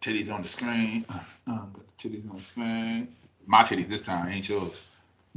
titties 0.00 0.32
on 0.32 0.42
the 0.42 0.48
screen. 0.48 1.04
Uh, 1.08 1.18
uh, 1.46 1.66
got 1.66 1.74
the 1.74 2.08
titties 2.08 2.28
on 2.30 2.36
the 2.36 2.42
screen. 2.42 3.08
My 3.46 3.62
titties 3.62 3.88
this 3.88 4.02
time, 4.02 4.28
ain't 4.28 4.48
yours. 4.48 4.84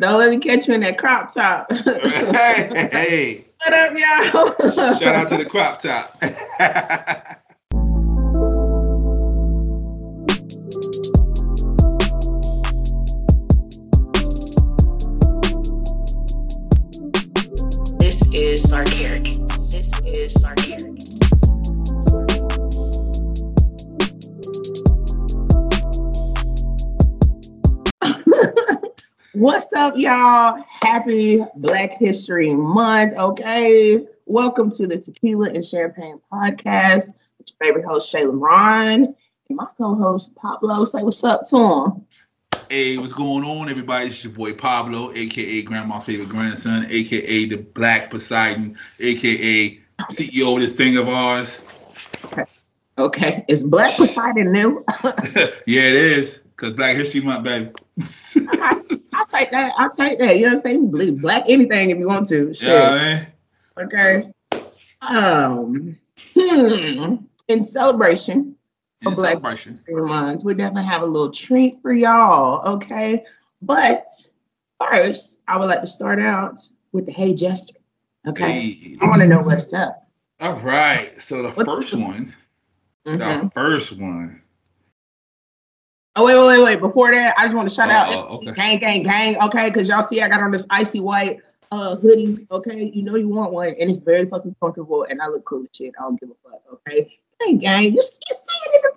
Don't 0.00 0.18
let 0.18 0.30
me 0.30 0.38
catch 0.38 0.68
you 0.68 0.74
in 0.74 0.80
that 0.82 0.98
crop 0.98 1.32
top. 1.32 1.72
hey, 1.72 2.88
hey. 2.92 3.44
What 3.64 3.74
up, 3.74 3.92
y'all? 3.96 4.98
Shout 4.98 5.14
out 5.14 5.28
to 5.28 5.36
the 5.36 5.44
crop 5.44 5.80
top. 5.80 6.20
What's 29.38 29.72
up, 29.72 29.94
y'all? 29.96 30.64
Happy 30.82 31.44
Black 31.54 31.92
History 31.92 32.52
Month. 32.54 33.16
Okay. 33.16 34.04
Welcome 34.26 34.68
to 34.72 34.88
the 34.88 34.98
Tequila 34.98 35.50
and 35.50 35.64
Champagne 35.64 36.20
podcast. 36.32 37.14
It's 37.38 37.52
your 37.52 37.58
favorite 37.62 37.84
host, 37.84 38.12
Shayla 38.12 38.32
Ron, 38.32 39.14
and 39.48 39.56
my 39.56 39.68
co-host 39.78 40.34
Pablo. 40.34 40.82
Say 40.82 41.04
what's 41.04 41.22
up 41.22 41.44
to 41.50 41.56
him. 41.56 42.06
Hey, 42.68 42.98
what's 42.98 43.12
going 43.12 43.44
on, 43.44 43.68
everybody? 43.68 44.06
It's 44.06 44.24
your 44.24 44.32
boy 44.32 44.54
Pablo, 44.54 45.12
aka 45.14 45.62
Grandma's 45.62 46.06
favorite 46.06 46.30
grandson, 46.30 46.88
aka 46.90 47.46
the 47.46 47.58
Black 47.58 48.10
Poseidon, 48.10 48.76
aka 48.98 49.78
CEO 50.10 50.54
of 50.54 50.60
this 50.60 50.72
thing 50.72 50.96
of 50.96 51.08
ours. 51.08 51.62
Okay. 52.98 53.44
Is 53.46 53.62
Black 53.62 53.96
Poseidon 53.96 54.50
new? 54.50 54.84
yeah, 55.04 55.82
it 55.82 55.94
is. 55.94 56.40
Cause 56.56 56.72
Black 56.72 56.96
History 56.96 57.20
Month, 57.20 57.44
baby. 57.44 57.70
Take 59.28 59.50
that. 59.50 59.74
I'll 59.76 59.90
take 59.90 60.18
that. 60.18 60.36
You 60.36 60.42
know 60.42 60.48
what 60.48 60.66
I'm 60.66 60.90
saying? 60.92 61.16
Black 61.20 61.44
anything 61.48 61.90
if 61.90 61.98
you 61.98 62.06
want 62.06 62.26
to. 62.28 62.52
Shit. 62.54 62.68
Yeah. 62.68 63.26
Okay. 63.78 64.32
Um. 65.02 65.96
Hmm. 66.34 67.16
In 67.48 67.62
celebration 67.62 68.56
In 69.02 69.08
of 69.08 69.14
Black 69.16 69.32
celebration. 69.32 69.72
History 69.74 70.02
Month, 70.02 70.44
we 70.44 70.54
definitely 70.54 70.84
have 70.88 71.02
a 71.02 71.06
little 71.06 71.30
treat 71.30 71.80
for 71.82 71.92
y'all. 71.92 72.66
Okay. 72.74 73.24
But 73.62 74.06
first, 74.80 75.42
I 75.48 75.56
would 75.56 75.68
like 75.68 75.80
to 75.80 75.86
start 75.86 76.18
out 76.20 76.60
with 76.92 77.06
the 77.06 77.12
Hey 77.12 77.34
Jester. 77.34 77.74
Okay. 78.26 78.50
Hey. 78.72 78.96
I 79.00 79.06
want 79.08 79.22
to 79.22 79.28
know 79.28 79.40
what's 79.40 79.72
up. 79.72 80.08
All 80.40 80.58
right. 80.60 81.12
So 81.14 81.42
the 81.42 81.50
What- 81.50 81.66
first 81.66 81.94
one, 81.94 82.32
Mhm. 83.06 83.42
the 83.44 83.50
first 83.54 83.98
one. 83.98 84.42
Oh 86.20 86.24
wait, 86.24 86.36
wait, 86.36 86.48
wait, 86.48 86.64
wait! 86.64 86.80
Before 86.80 87.12
that, 87.12 87.38
I 87.38 87.44
just 87.44 87.54
want 87.54 87.68
to 87.68 87.74
shout 87.74 87.90
out 87.90 88.08
Oh, 88.08 88.38
okay. 88.38 88.50
gang, 88.54 88.78
gang, 88.80 89.04
gang. 89.04 89.40
Okay, 89.44 89.68
because 89.68 89.88
y'all 89.88 90.02
see, 90.02 90.20
I 90.20 90.26
got 90.28 90.42
on 90.42 90.50
this 90.50 90.66
icy 90.68 90.98
white 90.98 91.38
uh 91.70 91.94
hoodie. 91.94 92.44
Okay, 92.50 92.90
you 92.92 93.04
know 93.04 93.14
you 93.14 93.28
want 93.28 93.52
one, 93.52 93.68
and 93.78 93.88
it's 93.88 94.00
very 94.00 94.26
fucking 94.26 94.56
comfortable, 94.60 95.04
and 95.08 95.22
I 95.22 95.28
look 95.28 95.44
cool 95.44 95.62
as 95.62 95.68
shit. 95.72 95.94
I 95.96 96.02
don't 96.02 96.18
give 96.18 96.30
a 96.30 96.34
fuck. 96.42 96.60
Okay, 96.72 97.16
gang, 97.40 97.58
gang. 97.58 97.94
You, 97.94 98.02
see- 98.02 98.18
you 98.28 98.34
see 98.34 98.58
it 98.66 98.74
in 98.74 98.82
the 98.82 98.90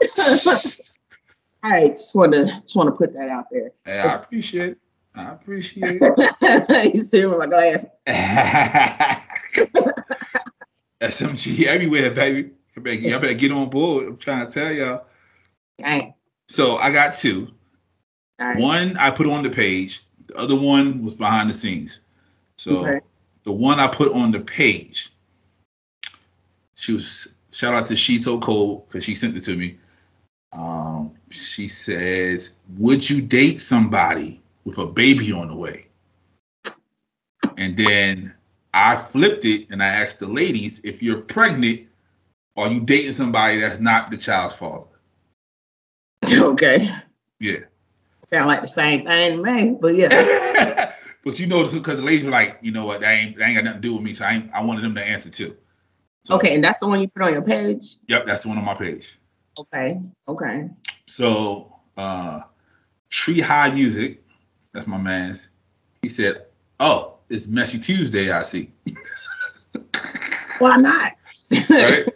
background. 0.00 0.80
All 1.64 1.70
right, 1.70 1.90
just 1.90 2.16
want 2.16 2.32
to 2.32 2.46
just 2.62 2.76
want 2.76 2.86
to 2.88 2.92
put 2.96 3.12
that 3.12 3.28
out 3.28 3.50
there. 3.50 3.72
Hey, 3.84 3.98
I 4.00 4.14
appreciate 4.14 4.72
it. 4.72 4.78
I 5.14 5.32
appreciate 5.32 6.00
it. 6.02 6.94
you 6.94 7.00
see 7.02 7.20
it 7.20 7.26
with 7.28 7.40
my 7.40 7.46
glass. 7.46 7.84
SMG 11.02 11.64
everywhere, 11.66 12.10
baby. 12.10 12.52
Y'all 12.74 12.82
better, 12.84 12.96
y'all 13.00 13.20
better 13.20 13.34
get 13.34 13.52
on 13.52 13.68
board. 13.68 14.06
I'm 14.06 14.16
trying 14.16 14.46
to 14.48 14.52
tell 14.52 14.72
y'all. 14.72 15.04
Gang. 15.78 16.14
So 16.48 16.78
I 16.78 16.90
got 16.90 17.14
two. 17.14 17.52
Right. 18.38 18.58
One 18.58 18.96
I 18.96 19.10
put 19.10 19.26
on 19.26 19.42
the 19.42 19.50
page. 19.50 20.02
The 20.26 20.36
other 20.36 20.56
one 20.56 21.02
was 21.02 21.14
behind 21.14 21.48
the 21.48 21.54
scenes. 21.54 22.00
So 22.56 22.80
Okay. 22.80 23.00
the 23.44 23.52
one 23.52 23.78
I 23.78 23.86
put 23.86 24.12
on 24.12 24.32
the 24.32 24.40
page, 24.40 25.12
she 26.74 26.94
was 26.94 27.28
shout 27.52 27.74
out 27.74 27.86
to 27.86 27.96
She's 27.96 28.24
So 28.24 28.38
Cold 28.38 28.88
because 28.88 29.04
she 29.04 29.14
sent 29.14 29.36
it 29.36 29.40
to 29.42 29.56
me. 29.56 29.78
Um, 30.52 31.12
she 31.30 31.68
says, 31.68 32.54
"Would 32.78 33.08
you 33.08 33.20
date 33.20 33.60
somebody 33.60 34.40
with 34.64 34.78
a 34.78 34.86
baby 34.86 35.32
on 35.32 35.48
the 35.48 35.56
way?" 35.56 35.86
And 37.56 37.76
then 37.76 38.34
I 38.72 38.96
flipped 38.96 39.44
it 39.44 39.66
and 39.70 39.82
I 39.82 39.86
asked 39.88 40.20
the 40.20 40.28
ladies, 40.28 40.80
"If 40.84 41.02
you're 41.02 41.20
pregnant, 41.20 41.86
are 42.56 42.70
you 42.70 42.80
dating 42.80 43.12
somebody 43.12 43.60
that's 43.60 43.80
not 43.80 44.10
the 44.10 44.16
child's 44.16 44.56
father?" 44.56 44.86
Okay. 46.30 46.90
Yeah. 47.40 47.58
Sound 48.24 48.48
like 48.48 48.60
the 48.60 48.68
same 48.68 49.06
thing 49.06 49.36
to 49.36 49.42
me, 49.42 49.76
but 49.80 49.94
yeah. 49.94 50.94
but 51.24 51.38
you 51.38 51.46
know, 51.46 51.62
because 51.70 51.96
the 51.96 52.02
ladies 52.02 52.24
were 52.24 52.30
like, 52.30 52.58
you 52.60 52.72
know 52.72 52.84
what, 52.84 53.00
that 53.00 53.12
ain't, 53.12 53.36
that 53.36 53.46
ain't 53.46 53.56
got 53.56 53.64
nothing 53.64 53.80
to 53.80 53.88
do 53.88 53.94
with 53.94 54.02
me. 54.02 54.12
So 54.14 54.24
I, 54.24 54.34
ain't, 54.34 54.52
I 54.52 54.62
wanted 54.62 54.84
them 54.84 54.94
to 54.96 55.02
answer 55.02 55.30
too. 55.30 55.56
So, 56.24 56.34
Okay, 56.36 56.54
and 56.54 56.62
that's 56.62 56.80
the 56.80 56.88
one 56.88 57.00
you 57.00 57.08
put 57.08 57.22
on 57.22 57.32
your 57.32 57.42
page. 57.42 57.96
Yep, 58.08 58.26
that's 58.26 58.42
the 58.42 58.48
one 58.48 58.58
on 58.58 58.64
my 58.64 58.74
page. 58.74 59.18
Okay. 59.58 60.00
Okay. 60.28 60.68
So, 61.06 61.74
uh, 61.96 62.40
Tree 63.10 63.40
High 63.40 63.72
Music, 63.72 64.22
that's 64.72 64.86
my 64.86 64.98
man's. 64.98 65.50
He 66.02 66.08
said, 66.08 66.46
"Oh, 66.78 67.16
it's 67.30 67.48
Messy 67.48 67.78
Tuesday. 67.78 68.30
I 68.30 68.42
see." 68.42 68.70
Why 70.58 70.76
not? 70.76 71.12
right? 71.70 72.06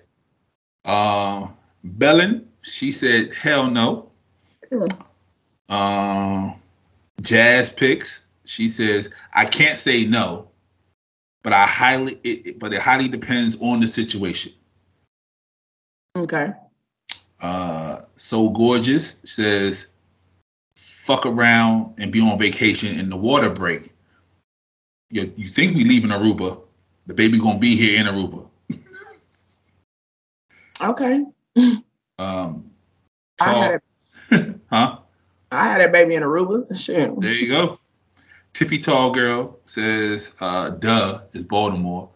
um, 0.85 1.57
Bellin, 1.83 2.49
she 2.63 2.91
said, 2.93 3.33
"Hell 3.35 3.71
no." 3.71 4.11
Um, 5.69 6.55
Jazz 7.21 7.71
picks. 7.71 8.27
She 8.45 8.69
says, 8.69 9.11
"I 9.35 9.45
can't 9.45 9.79
say 9.79 10.05
no, 10.05 10.49
but 11.43 11.53
I 11.53 11.67
highly, 11.67 12.19
it, 12.25 12.47
it- 12.47 12.59
but 12.59 12.73
it 12.73 12.81
highly 12.81 13.09
depends 13.09 13.57
on 13.61 13.81
the 13.81 13.89
situation." 13.89 14.53
okay. 16.17 16.53
Uh, 17.41 17.99
so 18.17 18.51
gorgeous 18.51 19.19
says, 19.25 19.89
"Fuck 20.77 21.27
around 21.27 21.95
and 21.99 22.13
be 22.13 22.21
on 22.21 22.39
vacation 22.39 22.99
in 22.99 23.11
the 23.11 23.17
water 23.17 23.51
break." 23.51 23.93
You, 25.11 25.31
you 25.37 25.47
think 25.47 25.77
we 25.77 25.85
leaving 25.85 26.11
Aruba? 26.11 26.61
The 27.07 27.15
baby 27.15 27.39
gonna 27.39 27.59
be 27.59 27.77
here 27.77 28.01
in 28.01 28.07
Aruba. 28.07 28.49
Okay. 30.81 31.25
Um, 32.19 32.67
I 33.41 33.53
had, 33.53 33.81
tall, 34.31 34.55
huh? 34.71 34.99
I 35.51 35.69
had 35.69 35.81
that 35.81 35.93
baby 35.93 36.15
in 36.15 36.23
Aruba. 36.23 36.77
Shit. 36.77 37.21
There 37.21 37.35
you 37.35 37.49
go. 37.49 37.79
Tippy 38.53 38.79
Tall 38.79 39.11
Girl 39.11 39.59
says, 39.65 40.35
uh, 40.41 40.71
duh, 40.71 41.23
is 41.33 41.45
Baltimore. 41.45 42.11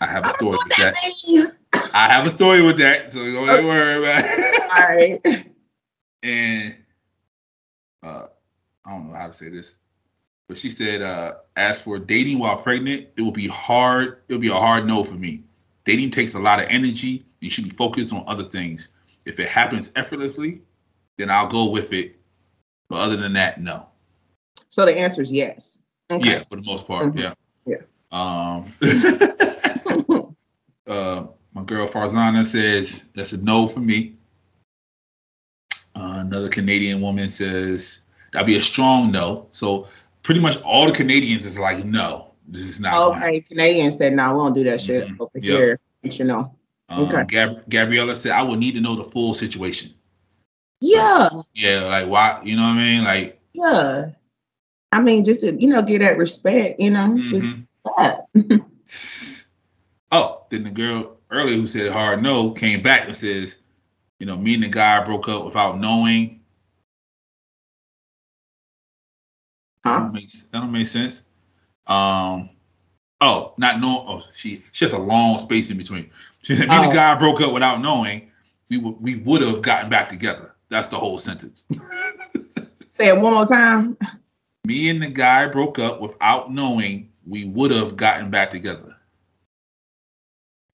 I 0.00 0.06
have 0.06 0.26
a 0.26 0.30
story 0.30 0.58
with 0.62 0.76
that. 0.78 0.94
means. 1.02 1.60
I 1.94 2.08
have 2.08 2.26
a 2.26 2.30
story 2.30 2.62
with 2.62 2.78
that, 2.78 3.12
so 3.12 3.20
don't 3.20 3.46
worry 3.46 3.98
about 3.98 4.24
it. 4.24 4.62
All 4.76 4.96
right. 4.96 5.46
and 6.22 6.76
uh, 8.02 8.26
I 8.84 8.90
don't 8.90 9.08
know 9.08 9.14
how 9.14 9.26
to 9.26 9.32
say 9.32 9.48
this, 9.48 9.74
but 10.48 10.56
she 10.56 10.70
said, 10.70 11.02
uh, 11.02 11.34
as 11.56 11.80
for 11.80 11.98
dating 11.98 12.38
while 12.38 12.56
pregnant, 12.56 13.08
it 13.16 13.22
will 13.22 13.32
be 13.32 13.48
hard. 13.48 14.18
It'll 14.28 14.40
be 14.40 14.48
a 14.48 14.54
hard 14.54 14.86
no 14.86 15.04
for 15.04 15.14
me. 15.14 15.44
Dating 15.86 16.10
takes 16.10 16.34
a 16.34 16.40
lot 16.40 16.60
of 16.60 16.66
energy. 16.68 17.24
You 17.40 17.48
should 17.48 17.64
be 17.64 17.70
focused 17.70 18.12
on 18.12 18.24
other 18.26 18.42
things. 18.42 18.90
If 19.24 19.40
it 19.40 19.48
happens 19.48 19.92
effortlessly, 19.94 20.60
then 21.16 21.30
I'll 21.30 21.46
go 21.46 21.70
with 21.70 21.92
it. 21.92 22.16
But 22.88 22.96
other 23.00 23.16
than 23.16 23.32
that, 23.34 23.60
no. 23.60 23.86
So 24.68 24.84
the 24.84 24.98
answer 24.98 25.22
is 25.22 25.32
yes. 25.32 25.80
Okay. 26.10 26.28
Yeah, 26.28 26.42
for 26.42 26.56
the 26.56 26.62
most 26.62 26.86
part. 26.86 27.14
Mhm. 27.14 27.18
Yeah. 27.20 27.34
Yeah. 27.66 27.82
Um, 28.12 28.74
uh, 30.86 31.26
my 31.54 31.62
girl 31.62 31.88
Farzana 31.88 32.44
says 32.44 33.08
that's 33.14 33.32
a 33.32 33.42
no 33.42 33.66
for 33.66 33.80
me. 33.80 34.14
Uh, 35.94 36.22
another 36.26 36.48
Canadian 36.48 37.00
woman 37.00 37.28
says 37.30 38.00
that'd 38.32 38.46
be 38.46 38.56
a 38.56 38.62
strong 38.62 39.10
no. 39.10 39.46
So 39.52 39.88
pretty 40.22 40.40
much 40.40 40.60
all 40.62 40.86
the 40.86 40.92
Canadians 40.92 41.44
is 41.44 41.58
like, 41.58 41.84
no, 41.84 42.32
this 42.48 42.62
is 42.68 42.80
not. 42.80 42.92
going 42.92 43.16
okay. 43.22 43.40
Canadian 43.40 43.92
said, 43.92 44.12
no, 44.14 44.32
we 44.32 44.38
don't 44.38 44.54
do 44.54 44.64
that 44.64 44.80
shit 44.80 45.08
Mhm. 45.08 45.16
over 45.20 45.30
Yep. 45.34 45.42
here. 45.42 45.80
You 46.02 46.24
know. 46.24 46.54
Um, 46.88 47.04
Okay. 47.08 47.24
Gab- 47.26 47.68
Gabriella 47.68 48.14
said 48.14 48.32
I 48.32 48.42
would 48.42 48.58
need 48.60 48.74
to 48.74 48.80
know 48.80 48.94
the 48.94 49.04
full 49.04 49.34
situation. 49.34 49.92
Yeah. 50.80 51.28
Yeah, 51.54 51.84
like 51.88 52.06
why? 52.06 52.40
You 52.44 52.56
know 52.56 52.62
what 52.62 52.76
I 52.76 52.78
mean? 52.78 53.04
Like, 53.04 53.40
Yeah. 53.54 54.10
I 54.92 55.00
mean, 55.02 55.24
just 55.24 55.40
to, 55.40 55.52
you 55.60 55.68
know, 55.68 55.82
get 55.82 55.98
that 56.00 56.16
respect, 56.18 56.78
you 56.78 56.90
know, 56.90 57.16
just 57.30 57.56
mhm. 57.56 57.66
that. 57.96 58.26
Oh, 60.12 60.44
then 60.50 60.62
the 60.62 60.70
girl 60.70 61.18
earlier 61.30 61.56
who 61.56 61.66
said 61.66 61.92
hard 61.92 62.22
no 62.22 62.52
came 62.52 62.80
back 62.80 63.06
and 63.06 63.16
says, 63.16 63.58
you 64.20 64.26
know, 64.26 64.36
me 64.36 64.54
and 64.54 64.62
the 64.62 64.68
guy 64.68 65.02
broke 65.04 65.28
up 65.28 65.44
without 65.44 65.78
knowing. 65.80 66.40
That 69.84 69.90
Huh? 69.90 69.98
don't 70.00 70.12
make 70.12 70.28
that 70.30 70.52
don't 70.52 70.72
make 70.72 70.86
sense. 70.86 71.22
Um, 71.86 72.50
Oh, 73.22 73.54
not 73.56 73.80
know. 73.80 74.04
Oh, 74.06 74.22
she 74.34 74.62
she 74.72 74.84
has 74.84 74.92
a 74.92 74.98
long 74.98 75.38
space 75.38 75.70
in 75.70 75.78
between. 75.78 76.10
She 76.42 76.54
said, 76.54 76.68
me 76.68 76.74
and 76.76 76.84
Oh. 76.84 76.88
the 76.88 76.94
guy 76.94 77.14
broke 77.14 77.40
up 77.40 77.52
without 77.52 77.80
knowing. 77.80 78.30
We 78.68 78.76
would 78.78 79.00
we 79.00 79.16
would 79.16 79.40
have 79.40 79.62
gotten 79.62 79.88
back 79.88 80.08
together. 80.10 80.54
That's 80.68 80.88
the 80.88 80.96
whole 80.98 81.16
sentence. 81.18 81.64
Say 82.76 83.08
it 83.08 83.18
one 83.20 83.32
more 83.34 83.46
time. 83.46 83.96
me 84.66 84.90
and 84.90 85.02
the 85.02 85.08
guy 85.08 85.46
broke 85.48 85.78
up 85.78 86.00
without 86.00 86.52
knowing. 86.52 87.10
We 87.26 87.46
would 87.48 87.70
have 87.70 87.96
gotten 87.96 88.30
back 88.30 88.50
together. 88.50 88.94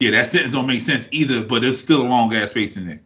Yeah, 0.00 0.10
that 0.10 0.26
sentence 0.26 0.52
don't 0.52 0.66
make 0.66 0.80
sense 0.82 1.08
either, 1.12 1.44
but 1.44 1.62
it's 1.64 1.78
still 1.78 2.02
a 2.02 2.08
long 2.08 2.34
ass 2.34 2.50
space 2.50 2.76
in 2.76 2.86
there. 2.86 3.00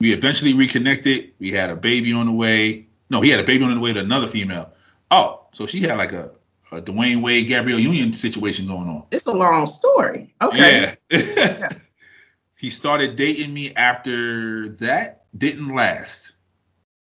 We 0.00 0.12
eventually 0.12 0.52
reconnected. 0.54 1.32
We 1.38 1.50
had 1.52 1.70
a 1.70 1.76
baby 1.76 2.12
on 2.12 2.26
the 2.26 2.32
way. 2.32 2.86
No, 3.10 3.20
he 3.20 3.30
had 3.30 3.38
a 3.40 3.44
baby 3.44 3.62
on 3.64 3.72
the 3.74 3.80
way 3.80 3.92
to 3.92 4.00
another 4.00 4.26
female. 4.26 4.72
Oh, 5.10 5.46
so 5.52 5.66
she 5.66 5.80
had 5.80 5.98
like 5.98 6.12
a, 6.12 6.32
a 6.72 6.80
Dwyane 6.80 7.22
Wade, 7.22 7.48
Gabrielle 7.48 7.80
Union 7.80 8.12
situation 8.12 8.66
going 8.66 8.88
on. 8.88 9.04
It's 9.10 9.26
a 9.26 9.32
long 9.32 9.66
story. 9.66 10.32
Okay. 10.40 10.94
Yeah. 11.10 11.68
he 12.56 12.70
started 12.70 13.16
dating 13.16 13.52
me 13.52 13.72
after 13.74 14.68
that. 14.68 15.24
Didn't 15.36 15.74
last. 15.74 16.34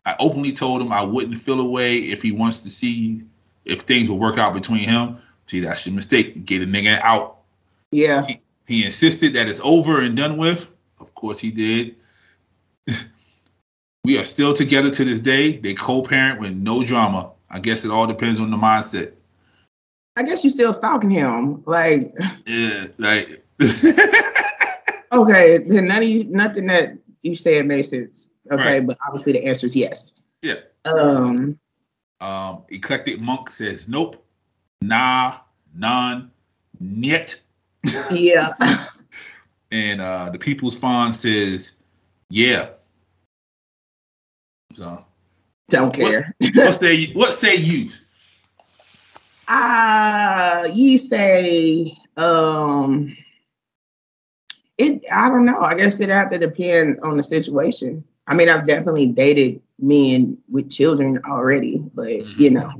I 0.07 0.15
openly 0.19 0.53
told 0.53 0.83
him 0.83 0.93
I 0.93 1.03
wouldn't 1.03 1.39
feel 1.39 1.61
away 1.61 1.97
if 1.97 2.23
he 2.23 2.33
wants 2.33 2.63
to 2.63 2.71
see 2.71 3.23
if 3.65 3.81
things 3.81 4.09
will 4.09 4.19
work 4.19 4.39
out 4.39 4.53
between 4.53 4.87
him. 4.89 5.19
See, 5.47 5.61
that's 5.61 5.87
your 5.87 5.95
mistake. 5.95 6.45
Get 6.45 6.63
a 6.63 6.67
nigga 6.67 7.01
out. 7.03 7.39
Yeah. 7.91 8.27
He 8.67 8.85
insisted 8.85 9.35
that 9.35 9.49
it's 9.49 9.61
over 9.63 10.01
and 10.01 10.17
done 10.17 10.37
with. 10.37 10.71
Of 11.01 11.15
course 11.15 11.39
he 11.39 11.51
did. 11.51 11.97
we 14.05 14.19
are 14.19 14.25
still 14.25 14.55
together 14.55 14.91
to 14.91 15.05
this 15.05 15.21
day. 15.21 15.57
They 15.57 15.75
co-parent 15.75 16.41
with 16.41 16.53
no 16.53 16.85
drama. 16.85 17.31
I 17.51 17.61
guess 17.61 17.85
it 17.85 17.91
all 17.91 18.07
depends 18.07 18.41
on 18.41 18.51
the 18.51 18.57
mindset. 18.57 19.13
I 20.17 20.23
guess 20.23 20.45
you're 20.45 20.51
still 20.51 20.73
stalking 20.73 21.11
him. 21.11 21.63
Like, 21.67 22.13
Yeah, 22.47 22.87
like 22.99 23.43
okay, 25.13 25.59
then 25.59 25.87
none 25.87 25.99
of 26.03 26.05
you, 26.09 26.25
nothing 26.25 26.67
that 26.69 26.97
you 27.23 27.35
said 27.35 27.67
made 27.67 27.83
sense. 27.83 28.31
Okay, 28.51 28.79
Right. 28.79 28.87
but 28.87 28.99
obviously 29.07 29.33
the 29.33 29.45
answer 29.45 29.67
is 29.67 29.75
yes. 29.77 30.21
Yeah. 30.43 30.57
Um. 30.85 31.59
Um, 32.21 32.63
Eclectic 32.71 33.21
Monk 33.21 33.51
says, 33.51 33.89
nope, 33.89 34.25
nah, 34.81 35.39
none, 35.75 36.31
niet. 36.81 37.43
Yeah. 38.11 38.49
And 39.73 40.01
uh, 40.01 40.31
the 40.31 40.39
People's 40.39 40.77
Fond 40.79 41.15
says, 41.15 41.73
yeah. 42.31 42.69
So, 44.73 45.05
Don't 45.69 45.93
care. 45.93 46.33
what 46.55 46.75
say 46.75 47.13
what 47.13 47.33
say 47.33 47.57
you? 47.57 47.91
Uh 49.49 50.69
you 50.73 50.99
say 50.99 51.97
um 52.17 53.17
it 54.79 55.05
I 55.13 55.29
don't 55.29 55.45
know. 55.45 55.61
I 55.61 55.75
guess 55.75 56.01
it 56.01 56.09
have 56.09 56.31
to 56.31 56.39
depend 56.39 56.99
on 57.03 57.17
the 57.17 57.23
situation. 57.23 58.05
I 58.27 58.35
mean, 58.35 58.49
I've 58.49 58.67
definitely 58.67 59.07
dated 59.07 59.61
men 59.79 60.39
with 60.51 60.71
children 60.71 61.21
already, 61.29 61.83
but 61.95 62.27
you 62.39 62.51
know. 62.51 62.73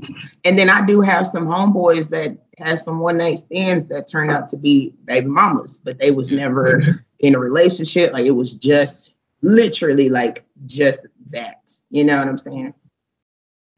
And 0.43 0.57
then 0.57 0.69
I 0.69 0.85
do 0.85 1.01
have 1.01 1.27
some 1.27 1.45
homeboys 1.45 2.09
that 2.09 2.37
have 2.57 2.79
some 2.79 2.99
one 2.99 3.17
night 3.17 3.39
stands 3.39 3.87
that 3.89 4.07
turn 4.07 4.29
out 4.29 4.47
to 4.49 4.57
be 4.57 4.93
baby 5.05 5.27
mamas, 5.27 5.79
but 5.79 5.99
they 5.99 6.11
was 6.11 6.31
never 6.31 7.03
in 7.19 7.35
a 7.35 7.39
relationship. 7.39 8.11
Like 8.13 8.25
it 8.25 8.31
was 8.31 8.53
just 8.53 9.15
literally 9.41 10.09
like 10.09 10.45
just 10.65 11.05
that. 11.29 11.71
You 11.89 12.03
know 12.03 12.17
what 12.17 12.27
I'm 12.27 12.37
saying? 12.37 12.73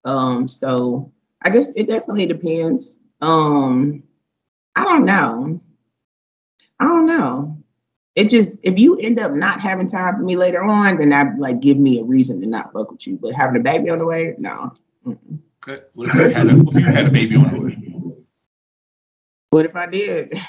Um, 0.06 0.48
so 0.48 1.12
I 1.42 1.50
guess 1.50 1.72
it 1.76 1.88
definitely 1.88 2.26
depends. 2.26 3.00
Um, 3.22 4.04
I 4.76 4.84
don't 4.84 5.06
know. 5.06 5.62
I 6.80 6.86
don't 6.86 7.06
know. 7.06 7.58
It 8.16 8.30
just 8.30 8.62
if 8.64 8.80
you 8.80 8.98
end 8.98 9.20
up 9.20 9.32
not 9.32 9.62
having 9.62 9.88
time 9.88 10.16
for 10.16 10.24
me 10.24 10.36
later 10.36 10.64
on, 10.64 10.98
then 10.98 11.10
that 11.10 11.38
like 11.38 11.60
give 11.60 11.78
me 11.78 12.00
a 12.00 12.04
reason 12.04 12.42
to 12.42 12.48
not 12.48 12.74
fuck 12.74 12.92
with 12.92 13.06
you. 13.06 13.18
But 13.22 13.34
having 13.34 13.60
a 13.60 13.64
baby 13.64 13.90
on 13.90 14.00
the 14.00 14.06
way, 14.06 14.36
no. 14.40 14.74
Mm-mm. 15.06 15.40
Okay. 15.68 15.84
What 15.94 16.10
if 16.10 16.16
you 16.16 16.30
had 16.30 16.48
a 16.48 16.60
if 16.60 16.74
you 16.74 16.86
had 16.86 17.08
a 17.08 17.12
baby 17.12 17.36
on 17.36 17.50
the 17.50 17.62
way? 17.62 17.78
What 19.52 19.66
if 19.66 19.76
I 19.76 19.86
did? 19.86 20.40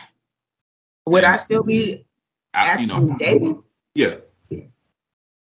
Would 1.06 1.24
I 1.24 1.36
still 1.38 1.62
be 1.62 2.06
I, 2.54 2.78
you 2.78 2.86
know, 2.86 3.16
dating? 3.18 3.62
yeah. 3.94 4.16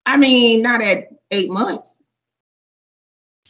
I 0.06 0.18
mean, 0.18 0.62
not 0.62 0.82
at 0.82 1.10
eight 1.32 1.50
months. 1.50 2.02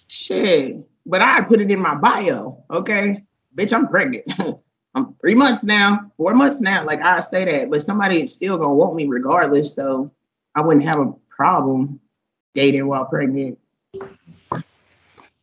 Shit. 0.07 0.87
But 1.07 1.21
I 1.21 1.41
put 1.41 1.61
it 1.61 1.71
in 1.71 1.79
my 1.79 1.95
bio. 1.95 2.63
Okay. 2.69 3.23
Bitch, 3.55 3.73
I'm 3.73 3.87
pregnant. 3.87 4.25
I'm 4.95 5.13
three 5.15 5.35
months 5.35 5.63
now, 5.63 6.11
four 6.17 6.33
months 6.33 6.59
now. 6.59 6.83
Like 6.85 7.01
I 7.01 7.19
say 7.21 7.45
that, 7.45 7.69
but 7.69 7.81
somebody 7.81 8.23
is 8.23 8.33
still 8.33 8.57
gonna 8.57 8.73
want 8.73 8.95
me 8.95 9.07
regardless. 9.07 9.73
So 9.73 10.11
I 10.55 10.61
wouldn't 10.61 10.85
have 10.85 10.99
a 10.99 11.13
problem 11.29 11.99
dating 12.53 12.87
while 12.87 13.05
pregnant. 13.05 13.57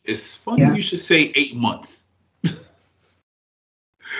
It's 0.05 0.37
funny 0.37 0.63
Yeah. 0.63 0.75
you 0.75 0.83
should 0.83 0.99
say 0.99 1.33
eight 1.35 1.57
months. 1.57 2.07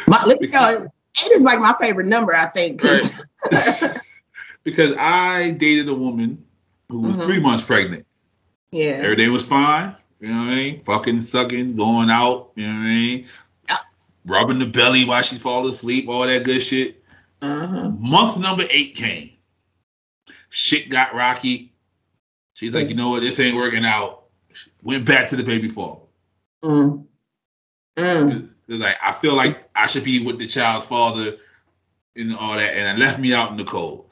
My 0.09 0.23
let 0.25 0.41
me 0.41 0.47
go. 0.47 0.87
Eight 1.25 1.31
is 1.33 1.43
like 1.43 1.61
my 1.61 1.75
favorite 1.81 2.07
number, 2.07 2.35
I 2.35 2.47
think. 2.47 2.81
because 4.65 4.97
I 4.99 5.51
dated 5.59 5.89
a 5.89 5.95
woman 5.95 6.45
who 6.89 7.01
was 7.03 7.19
Mhm. 7.19 7.25
three 7.25 7.41
months 7.41 7.63
pregnant. 7.65 8.07
yeah. 8.73 9.01
Everything 9.03 9.31
was 9.33 9.47
fine. 9.47 9.95
You 10.25 10.31
know 10.31 10.39
what 10.39 10.53
I 10.53 10.55
mean? 10.55 10.85
Fucking, 10.85 11.21
sucking, 11.21 11.77
going 11.77 12.09
out. 12.09 12.53
You 12.55 12.67
know 12.67 12.73
what 12.73 12.79
I 12.79 12.89
mean? 12.89 13.27
Yeah. 13.69 13.77
Rubbing 14.25 14.59
the 14.59 14.65
belly 14.65 15.05
while 15.05 15.21
she 15.21 15.37
fall 15.37 15.67
asleep, 15.69 16.09
all 16.09 16.27
that 16.27 16.45
good 16.45 16.63
shit. 16.63 17.05
Uh-huh. 17.43 17.91
Month 17.91 18.39
number 18.39 18.65
eight 18.73 18.95
came. 18.95 19.33
Shit 20.49 20.89
got 20.89 21.13
rocky. 21.13 21.75
She's 22.55 22.75
like, 22.75 22.89
you 22.89 22.95
know 22.95 23.11
what? 23.11 23.21
This 23.21 23.39
ain't 23.39 23.55
working 23.55 23.85
out. 23.85 24.23
She 24.55 24.71
Went 24.83 25.05
back 25.05 25.29
to 25.29 25.37
the 25.37 25.43
baby 25.43 25.69
fall. 25.69 26.09
Mm. 26.65 27.05
Mm. 27.99 28.49
It's 28.67 28.81
like 28.81 28.97
I 29.03 29.13
feel 29.13 29.37
like 29.37 29.69
I 29.77 29.87
should 29.87 30.05
be 30.05 30.25
with 30.25 30.39
the 30.39 30.47
child's 30.47 30.87
father 30.87 31.37
and 32.17 32.35
all 32.35 32.57
that, 32.57 32.75
and 32.75 32.97
it 32.97 33.05
left 33.05 33.21
me 33.21 33.35
out 33.35 33.51
in 33.51 33.59
the 33.59 33.65
cold. 33.65 34.07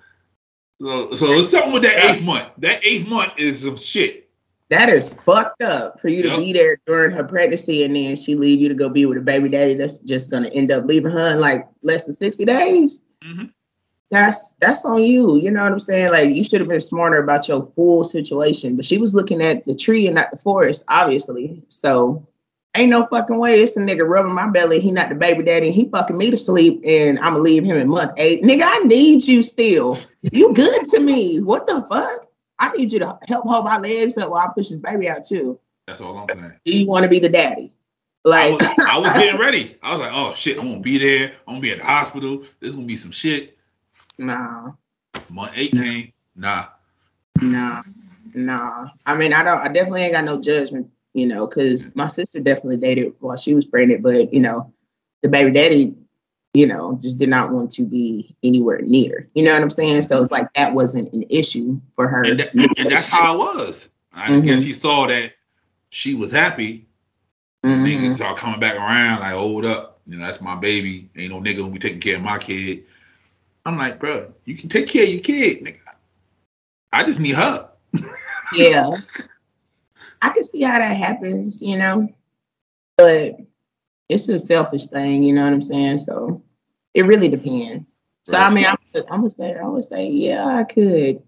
So, 0.79 1.15
so 1.15 1.33
it's 1.39 1.49
something 1.49 1.73
with 1.73 1.85
that 1.85 1.97
eighth 2.05 2.23
month. 2.23 2.51
That 2.59 2.85
eighth 2.85 3.09
month 3.09 3.33
is 3.39 3.63
some 3.63 3.79
shit. 3.79 4.29
That 4.73 4.89
is 4.89 5.13
fucked 5.13 5.61
up 5.61 6.01
for 6.01 6.09
you 6.09 6.23
to 6.23 6.39
be 6.39 6.55
there 6.55 6.79
during 6.87 7.11
her 7.11 7.25
pregnancy 7.25 7.85
and 7.85 7.95
then 7.95 8.17
she 8.17 8.35
leave 8.35 8.59
you 8.59 8.71
to 8.71 8.75
go 8.75 8.89
be 8.89 9.05
with 9.05 9.19
a 9.19 9.21
baby 9.21 9.51
daddy 9.51 9.75
that's 9.75 9.99
just 9.99 10.31
gonna 10.31 10.49
end 10.49 10.73
up 10.73 10.87
leaving 10.87 11.13
her 11.13 11.33
in 11.33 11.41
like 11.41 11.69
less 11.83 12.07
than 12.07 12.15
60 12.15 12.47
days. 12.47 13.05
Mhm. 13.23 13.51
That's 14.11 14.53
that's 14.63 14.83
on 14.87 15.03
you. 15.03 15.37
You 15.37 15.51
know 15.51 15.63
what 15.63 15.73
I'm 15.73 15.79
saying? 15.79 16.11
Like 16.11 16.31
you 16.31 16.43
should 16.43 16.61
have 16.61 16.71
been 16.71 16.81
smarter 16.81 17.23
about 17.23 17.49
your 17.49 17.71
full 17.77 18.03
situation. 18.03 18.77
But 18.77 18.87
she 18.87 18.97
was 18.97 19.15
looking 19.15 19.43
at 19.43 19.63
the 19.67 19.75
tree 19.75 20.07
and 20.07 20.15
not 20.15 20.31
the 20.31 20.39
forest, 20.39 20.85
obviously. 20.89 21.63
So 21.69 22.27
ain't 22.75 22.89
no 22.89 23.07
fucking 23.11 23.37
way 23.37 23.61
it's 23.61 23.77
a 23.77 23.81
nigga 23.81 24.09
rubbing 24.09 24.33
my 24.33 24.49
belly. 24.49 24.81
He 24.81 24.91
not 24.91 25.11
the 25.11 25.15
baby 25.15 25.43
daddy. 25.43 25.71
He 25.71 25.91
fucking 25.91 26.17
me 26.17 26.31
to 26.31 26.39
sleep 26.39 26.81
and 26.87 27.19
I'ma 27.19 27.41
leave 27.41 27.63
him 27.63 27.77
in 27.77 27.89
month 27.89 28.13
eight. 28.17 28.43
Nigga, 28.43 28.63
I 28.65 28.79
need 28.85 29.23
you 29.29 29.43
still. 29.43 29.99
You 30.33 30.55
good 30.55 30.87
to 30.87 31.01
me. 31.01 31.43
What 31.43 31.67
the 31.67 31.87
fuck? 31.91 32.27
I 32.59 32.71
need 32.73 32.93
you 32.93 32.99
to 33.01 33.19
help 33.27 33.45
hold 33.45 33.65
my 33.65 33.79
legs 33.79 34.17
up 34.19 34.31
while 34.31 34.47
I 34.47 34.53
push 34.55 34.69
this 34.69 34.79
baby 34.79 35.09
out 35.09 35.25
too. 35.25 35.59
That's 35.87 36.01
all 36.01 36.17
I'm 36.19 36.29
saying. 36.29 36.53
Do 36.65 36.77
you 36.77 36.87
want 36.87 37.03
to 37.05 37.09
be 37.09 37.19
the 37.19 37.29
daddy? 37.29 37.73
I 38.25 38.29
Like, 38.51 38.61
was, 38.61 38.77
I 38.89 38.99
was 38.99 39.13
getting 39.15 39.41
ready. 39.41 39.77
I 39.83 39.91
was 39.93 40.01
like, 40.01 40.13
oh 40.15 40.33
shit, 40.33 40.59
I'm 40.59 40.69
gonna 40.69 40.81
be 40.81 40.99
there. 40.99 41.33
I'm 41.49 41.55
gonna 41.55 41.61
be 41.61 41.73
at 41.73 41.79
the 41.79 41.85
hospital. 41.85 42.39
This 42.61 42.69
is 42.71 42.75
gonna 42.77 42.87
be 42.87 42.97
some 42.97 43.11
shit. 43.11 43.59
nah, 44.19 44.73
Month 45.29 45.53
eight 45.57 45.73
came. 45.73 46.13
Nah. 46.37 46.67
nah, 47.41 47.81
nah. 48.35 48.87
I 49.07 49.17
mean, 49.17 49.33
I 49.33 49.43
don't. 49.43 49.59
I 49.61 49.69
definitely 49.69 50.03
ain't 50.03 50.13
got 50.13 50.25
no 50.25 50.41
judgment, 50.41 50.89
you 51.15 51.27
know, 51.27 51.47
because 51.47 51.95
my 51.97 52.07
sister 52.07 52.39
definitely 52.41 52.77
dated 52.77 53.13
while 53.21 53.37
she 53.37 53.55
was 53.55 53.67
pregnant, 53.67 54.03
but 54.03 54.33
you 54.33 54.41
know, 54.41 54.73
the 55.23 55.29
baby 55.29 55.51
daddy, 55.51 55.95
you 56.55 56.67
know, 56.67 56.99
just 57.03 57.19
did 57.19 57.29
not 57.29 57.51
want 57.51 57.71
to 57.73 57.83
be 57.83 58.35
anywhere 58.43 58.81
near. 58.83 59.29
You 59.35 59.43
know 59.43 59.53
what 59.53 59.63
I'm 59.63 59.71
saying? 59.71 60.03
So 60.03 60.21
it's 60.21 60.31
like 60.31 60.53
that 60.55 60.75
wasn't 60.75 61.13
an 61.13 61.25
issue 61.31 61.81
for 61.97 62.09
her. 62.09 62.25
And, 62.25 62.41
that, 62.41 62.55
and 62.55 62.91
that's 62.91 63.09
how 63.09 63.35
it 63.35 63.39
was. 63.39 63.91
I 64.13 64.29
Mhm. 64.29 64.45
guess 64.45 64.63
he 64.63 64.73
saw 64.73 65.07
that 65.07 65.33
she 65.91 66.15
was 66.15 66.31
happy. 66.33 66.87
Mhm. 67.65 67.85
Niggas 67.87 68.15
start 68.17 68.37
coming 68.37 68.61
back 68.61 68.75
around, 68.77 69.21
like, 69.21 69.35
hold 69.35 69.65
up. 69.65 70.01
You 70.07 70.19
know, 70.19 70.27
that's 70.27 70.41
my 70.41 70.57
baby. 70.57 71.09
Ain't 71.17 71.33
no 71.33 71.41
nigga 71.41 71.59
gonna 71.59 71.73
be 71.73 71.79
taking 71.79 72.01
care 72.01 72.17
of 72.17 72.23
my 72.23 72.39
kid. 72.39 72.85
I'm 73.65 73.79
like, 73.79 73.99
bro, 73.99 74.33
you 74.45 74.57
can 74.57 74.69
take 74.69 74.89
care 74.89 75.05
of 75.05 75.09
your 75.09 75.21
kid, 75.23 75.63
nigga. 75.63 75.79
I 76.93 77.05
just 77.05 77.21
need 77.21 77.35
her. 77.37 77.69
yeah 78.55 78.91
i 80.23 80.31
can 80.31 80.43
see 80.43 80.63
how 80.63 80.79
that 80.79 80.97
happens 80.97 81.61
you 81.61 81.77
know 81.77 82.09
but 82.97 83.37
it's 84.13 84.29
a 84.29 84.39
selfish 84.39 84.87
thing 84.87 85.23
you 85.23 85.33
know 85.33 85.43
what 85.43 85.53
i'm 85.53 85.61
saying 85.61 85.99
so 85.99 86.43
it 86.95 87.05
really 87.07 87.29
depends 87.29 88.01
so 88.25 88.39
i 88.39 88.51
mean 88.51 88.67
i'm, 88.67 88.77
I'm 89.11 89.21
gonna 89.21 89.31
say 89.31 89.55
i 89.55 89.67
would 89.67 89.85
say 89.85 90.09
yeah 90.09 90.47
i 90.47 90.65
could 90.65 91.23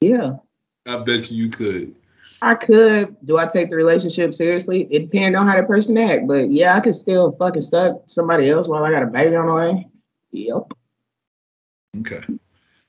yeah 0.00 0.34
I 0.86 0.98
bet 0.98 1.30
you 1.30 1.44
you 1.44 1.50
could. 1.50 1.94
I 2.42 2.54
could. 2.54 3.16
Do 3.24 3.38
I 3.38 3.46
take 3.46 3.70
the 3.70 3.76
relationship 3.76 4.34
seriously? 4.34 4.86
It 4.90 5.10
depends 5.10 5.38
on 5.38 5.46
how 5.46 5.56
the 5.56 5.66
person 5.66 5.96
act. 5.96 6.26
But 6.26 6.52
yeah, 6.52 6.76
I 6.76 6.80
could 6.80 6.94
still 6.94 7.32
fucking 7.32 7.62
suck 7.62 8.02
somebody 8.06 8.50
else 8.50 8.68
while 8.68 8.84
I 8.84 8.90
got 8.90 9.02
a 9.02 9.06
baby 9.06 9.36
on 9.36 9.46
the 9.46 9.54
way. 9.54 9.88
Yep. 10.32 10.72
Okay. 12.00 12.20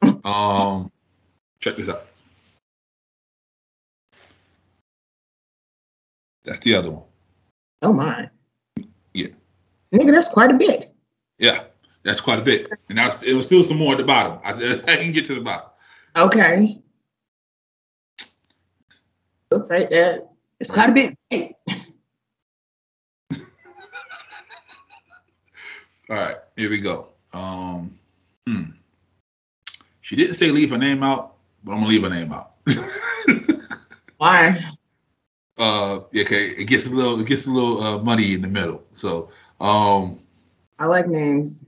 Um, 0.23 0.91
check 1.59 1.77
this 1.77 1.89
out. 1.89 2.05
That's 6.43 6.59
the 6.59 6.75
other 6.75 6.91
one. 6.91 7.03
Oh 7.81 7.93
my. 7.93 8.29
Yeah. 9.13 9.27
Nigga, 9.93 10.11
that's 10.11 10.29
quite 10.29 10.51
a 10.51 10.55
bit. 10.55 10.93
Yeah, 11.37 11.63
that's 12.03 12.21
quite 12.21 12.39
a 12.39 12.41
bit. 12.41 12.69
And 12.89 12.97
that's 12.97 13.23
it 13.23 13.33
was 13.33 13.45
still 13.45 13.63
some 13.63 13.77
more 13.77 13.93
at 13.93 13.97
the 13.97 14.03
bottom. 14.03 14.39
I, 14.43 14.51
I 14.87 14.97
can 14.97 15.11
get 15.11 15.25
to 15.25 15.35
the 15.35 15.41
bottom. 15.41 15.69
Okay. 16.15 16.81
We'll 19.51 19.63
take 19.63 19.89
that. 19.89 20.29
It's 20.59 20.71
quite 20.71 20.89
a 20.89 20.93
bit. 20.93 21.17
Hey, 21.29 21.55
All 26.09 26.17
right, 26.17 26.37
here 26.55 26.69
we 26.69 26.79
go. 26.79 27.09
Um, 27.33 27.97
hmm. 28.47 28.63
She 30.01 30.15
didn't 30.15 30.35
say 30.35 30.51
leave 30.51 30.69
her 30.69 30.77
name 30.77 31.03
out, 31.03 31.35
but 31.63 31.73
I'm 31.73 31.79
gonna 31.79 31.89
leave 31.89 32.03
her 32.03 32.09
name 32.09 32.31
out. 32.31 32.51
why? 34.17 34.74
Uh, 35.57 35.99
okay, 36.15 36.47
it 36.47 36.67
gets 36.67 36.87
a 36.87 36.93
little, 36.93 37.19
it 37.19 37.27
gets 37.27 37.45
a 37.47 37.51
little 37.51 37.81
uh, 37.81 37.97
muddy 37.99 38.33
in 38.33 38.41
the 38.41 38.47
middle. 38.47 38.83
So, 38.93 39.31
um, 39.59 40.19
I 40.79 40.87
like 40.87 41.07
names. 41.07 41.63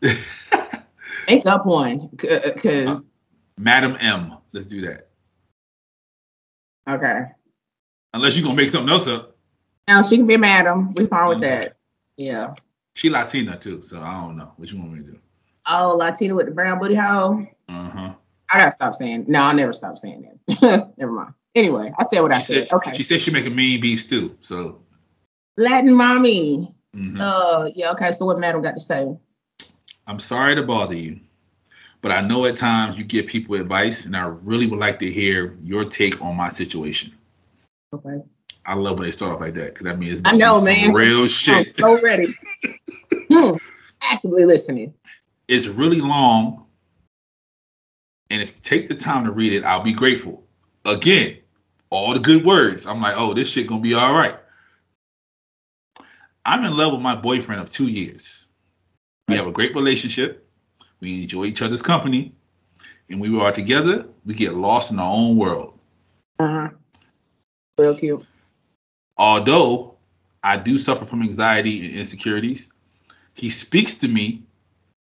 Make 1.28 1.46
up 1.46 1.66
one. 1.66 2.08
Because, 2.12 3.02
Madam 3.58 3.96
M. 4.00 4.36
Let's 4.52 4.66
do 4.66 4.80
that. 4.82 5.08
okay. 6.88 7.26
Unless 8.14 8.36
you're 8.36 8.44
gonna 8.44 8.56
make 8.56 8.70
something 8.70 8.90
else 8.90 9.06
up. 9.08 9.36
Now 9.88 10.02
she 10.02 10.16
can 10.16 10.26
be 10.26 10.36
madam. 10.36 10.94
We 10.94 11.06
fine 11.06 11.28
with 11.28 11.40
that. 11.42 11.76
Yeah. 12.16 12.54
She 12.94 13.10
Latina 13.10 13.58
too, 13.58 13.82
so 13.82 14.00
I 14.00 14.20
don't 14.22 14.38
know 14.38 14.52
what 14.56 14.72
you 14.72 14.78
want 14.78 14.92
me 14.92 15.00
to 15.00 15.10
do. 15.10 15.18
Oh, 15.66 15.96
Latina 15.96 16.34
with 16.34 16.46
the 16.46 16.52
brown 16.52 16.78
booty 16.78 16.94
hole. 16.94 17.46
Uh 17.68 17.90
huh. 17.90 18.14
I 18.50 18.58
gotta 18.58 18.72
stop 18.72 18.94
saying. 18.94 19.26
No, 19.28 19.42
I'll 19.42 19.54
never 19.54 19.72
stop 19.74 19.98
saying 19.98 20.38
that. 20.56 20.92
Never 20.96 21.12
mind. 21.12 21.34
Anyway, 21.56 21.90
I 21.98 22.02
said 22.04 22.20
what 22.20 22.32
I 22.32 22.38
said. 22.38 22.68
said, 22.68 22.76
Okay. 22.76 22.96
she 22.96 23.02
said 23.02 23.20
she 23.20 23.30
make 23.30 23.46
a 23.46 23.50
mean 23.50 23.80
beef 23.80 24.00
stew. 24.02 24.36
So, 24.42 24.78
Latin 25.56 25.94
mommy. 25.94 26.72
mhm. 26.94 27.18
Uh, 27.18 27.70
yeah. 27.74 27.90
Okay. 27.92 28.12
So 28.12 28.26
what 28.26 28.38
madam 28.38 28.60
got 28.62 28.74
to 28.74 28.80
say? 28.80 29.16
I'm 30.06 30.18
sorry 30.18 30.54
to 30.54 30.62
bother 30.62 30.94
you, 30.94 31.18
but 32.02 32.12
I 32.12 32.20
know 32.20 32.44
at 32.44 32.56
times 32.56 32.98
you 32.98 33.04
give 33.04 33.26
people 33.26 33.56
advice, 33.56 34.04
and 34.04 34.14
I 34.16 34.26
really 34.26 34.66
would 34.66 34.78
like 34.78 34.98
to 35.00 35.10
hear 35.10 35.56
your 35.62 35.84
take 35.86 36.20
on 36.22 36.36
my 36.36 36.50
situation. 36.50 37.12
Okay. 37.92 38.22
I 38.66 38.74
love 38.74 38.98
when 38.98 39.06
they 39.06 39.10
start 39.12 39.32
off 39.32 39.40
like 39.40 39.54
that 39.54 39.68
because 39.74 39.84
that 39.84 39.98
means 39.98 40.20
I 40.24 40.36
know, 40.36 40.62
man. 40.62 40.92
real 40.92 41.26
shit. 41.26 41.68
I'm 41.68 41.72
so 41.74 42.00
ready. 42.02 42.34
hmm. 43.30 43.56
Actively 44.02 44.44
listening. 44.44 44.92
It's 45.48 45.68
really 45.68 46.00
long, 46.00 46.66
and 48.30 48.42
if 48.42 48.50
you 48.50 48.56
take 48.62 48.88
the 48.88 48.94
time 48.96 49.24
to 49.24 49.30
read 49.32 49.52
it, 49.54 49.64
I'll 49.64 49.82
be 49.82 49.92
grateful. 49.94 50.44
Again, 50.84 51.38
all 51.90 52.12
the 52.14 52.20
good 52.20 52.44
words. 52.44 52.86
I'm 52.86 53.00
like, 53.00 53.14
oh, 53.16 53.34
this 53.34 53.50
shit 53.50 53.66
gonna 53.66 53.80
be 53.80 53.94
all 53.94 54.14
right. 54.14 54.34
I'm 56.44 56.64
in 56.64 56.76
love 56.76 56.92
with 56.92 57.02
my 57.02 57.14
boyfriend 57.14 57.60
of 57.60 57.70
two 57.70 57.88
years. 57.88 58.46
We 59.28 59.36
have 59.36 59.46
a 59.46 59.52
great 59.52 59.74
relationship. 59.74 60.46
We 61.00 61.22
enjoy 61.22 61.44
each 61.44 61.62
other's 61.62 61.82
company, 61.82 62.32
and 63.10 63.20
we 63.20 63.38
are 63.40 63.52
together. 63.52 64.06
We 64.24 64.34
get 64.34 64.54
lost 64.54 64.92
in 64.92 64.98
our 64.98 65.12
own 65.12 65.36
world. 65.36 65.78
Uh 66.38 66.48
huh. 66.48 66.68
Real 67.78 67.96
cute. 67.96 68.26
Although 69.18 69.96
I 70.42 70.56
do 70.56 70.78
suffer 70.78 71.04
from 71.04 71.22
anxiety 71.22 71.84
and 71.84 71.96
insecurities, 71.96 72.70
he 73.34 73.50
speaks 73.50 73.94
to 73.94 74.08
me 74.08 74.42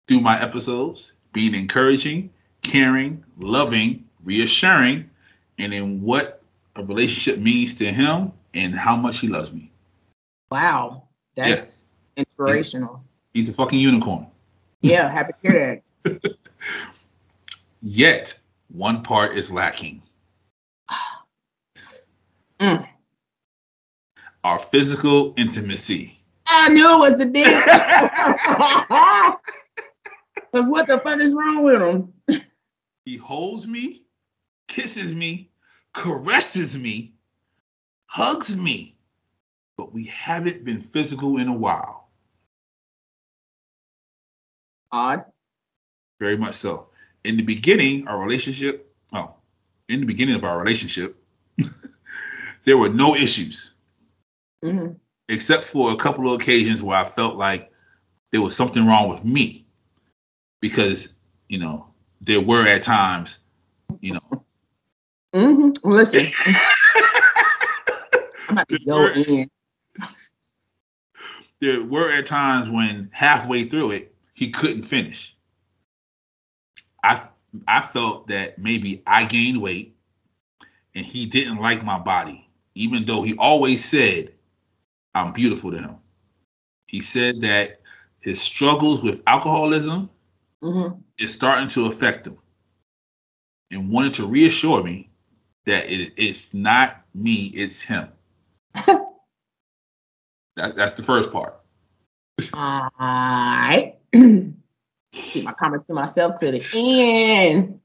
through 0.08 0.20
my 0.22 0.42
episodes, 0.42 1.14
being 1.32 1.56
encouraging, 1.56 2.30
caring, 2.62 3.24
loving, 3.38 4.04
reassuring, 4.24 5.10
and 5.58 5.74
in 5.74 6.02
what 6.02 6.39
a 6.80 6.84
relationship 6.84 7.40
means 7.40 7.74
to 7.76 7.86
him 7.86 8.32
and 8.54 8.76
how 8.76 8.96
much 8.96 9.20
he 9.20 9.28
loves 9.28 9.54
me. 9.54 9.72
Wow. 10.52 11.04
That's 11.36 11.92
inspirational. 12.18 13.04
He's 13.34 13.50
a 13.50 13.54
fucking 13.54 13.80
unicorn. 13.80 14.28
Yeah. 14.82 15.10
Happy 15.10 15.34
to 15.42 15.52
hear 15.52 15.82
that. 16.04 16.36
Yet, 17.82 18.40
one 18.70 19.04
part 19.04 19.36
is 19.36 19.52
lacking. 19.52 20.02
Mm. 22.60 22.86
Our 24.44 24.60
physical 24.60 25.34
intimacy. 25.38 26.20
I 26.46 26.68
knew 26.68 26.96
it 26.96 27.00
was 27.00 27.18
the 27.18 27.24
dick. 27.24 27.46
Cause 30.52 30.70
what 30.70 30.86
the 30.86 31.00
fuck 31.00 31.22
is 31.22 31.34
wrong 31.34 31.64
with 31.64 31.82
him? 31.82 32.12
He 33.06 33.16
holds 33.16 33.66
me, 33.66 34.04
kisses 34.68 35.16
me, 35.16 35.49
caresses 35.94 36.78
me, 36.78 37.14
hugs 38.08 38.56
me, 38.58 38.96
but 39.78 39.94
we 39.94 40.06
haven't 40.06 40.66
been 40.66 40.80
physical 40.82 41.38
in 41.38 41.48
a 41.48 41.56
while. 41.56 42.10
Odd. 44.92 45.26
Very 46.20 46.38
much 46.38 46.56
so. 46.56 46.88
In 47.24 47.38
the 47.38 47.44
beginning, 47.44 48.08
our 48.08 48.22
relationship, 48.22 48.94
oh, 49.14 49.34
in 49.90 50.02
the 50.02 50.06
beginning 50.06 50.36
of 50.36 50.44
our 50.44 50.60
relationship, 50.60 51.16
there 52.64 52.78
were 52.78 52.90
no 52.90 53.16
issues 53.16 53.74
hmm 54.64 54.90
except 55.30 55.64
for 55.64 55.92
a 55.92 55.96
couple 55.96 56.28
of 56.28 56.42
occasions 56.42 56.82
where 56.82 56.98
I 56.98 57.08
felt 57.08 57.38
like 57.38 57.72
there 58.32 58.42
was 58.42 58.56
something 58.56 58.86
wrong 58.86 59.08
with 59.08 59.24
me 59.24 59.66
because, 60.60 61.14
you 61.48 61.60
know, 61.60 61.88
there 62.20 62.42
were 62.42 62.68
at 62.68 62.84
times, 62.84 63.40
you 64.02 64.14
know, 64.14 64.39
hmm 65.34 65.70
Listen, 65.84 66.56
I'm 68.50 68.58
about 68.58 68.68
to 68.70 68.80
go 68.86 69.08
in. 69.16 69.50
there 71.62 71.84
were 71.84 72.12
at 72.14 72.26
times 72.26 72.70
when 72.70 73.10
halfway 73.12 73.64
through 73.64 73.92
it 73.92 74.14
he 74.34 74.50
couldn't 74.50 74.84
finish. 74.84 75.36
I 77.04 77.28
I 77.68 77.82
felt 77.82 78.28
that 78.28 78.58
maybe 78.60 79.04
I 79.08 79.26
gained 79.26 79.62
weight 79.62 79.96
and 80.96 81.06
he 81.06 81.26
didn't 81.26 81.58
like 81.58 81.84
my 81.84 82.00
body, 82.00 82.48
even 82.76 83.06
though 83.06 83.24
he 83.24 83.36
always 83.38 83.84
said 83.84 84.34
I'm 85.16 85.34
beautiful 85.34 85.72
to 85.72 85.78
him. 85.78 85.96
He 86.88 87.02
said 87.02 87.42
that 87.42 87.78
his 88.22 88.42
struggles 88.42 89.04
with 89.04 89.22
alcoholism 89.28 90.10
hmm 90.62 90.88
is 91.18 91.34
starting 91.34 91.68
to 91.68 91.86
affect 91.88 92.26
him 92.28 92.38
and 93.72 93.92
wanted 93.92 94.14
to 94.16 94.26
reassure 94.26 94.82
me 94.84 95.09
that 95.70 95.90
it, 95.90 96.14
it's 96.18 96.54
not 96.54 97.02
me, 97.14 97.52
it's 97.54 97.82
him. 97.82 98.10
that, 98.74 99.04
that's 100.76 100.94
the 100.94 101.04
first 101.04 101.32
part. 101.32 101.56
I 102.54 103.94
keep 104.14 105.44
my 105.44 105.54
comments 105.54 105.86
to 105.88 105.94
myself 105.94 106.40
to 106.40 106.52
the 106.52 106.62
end. 106.74 107.80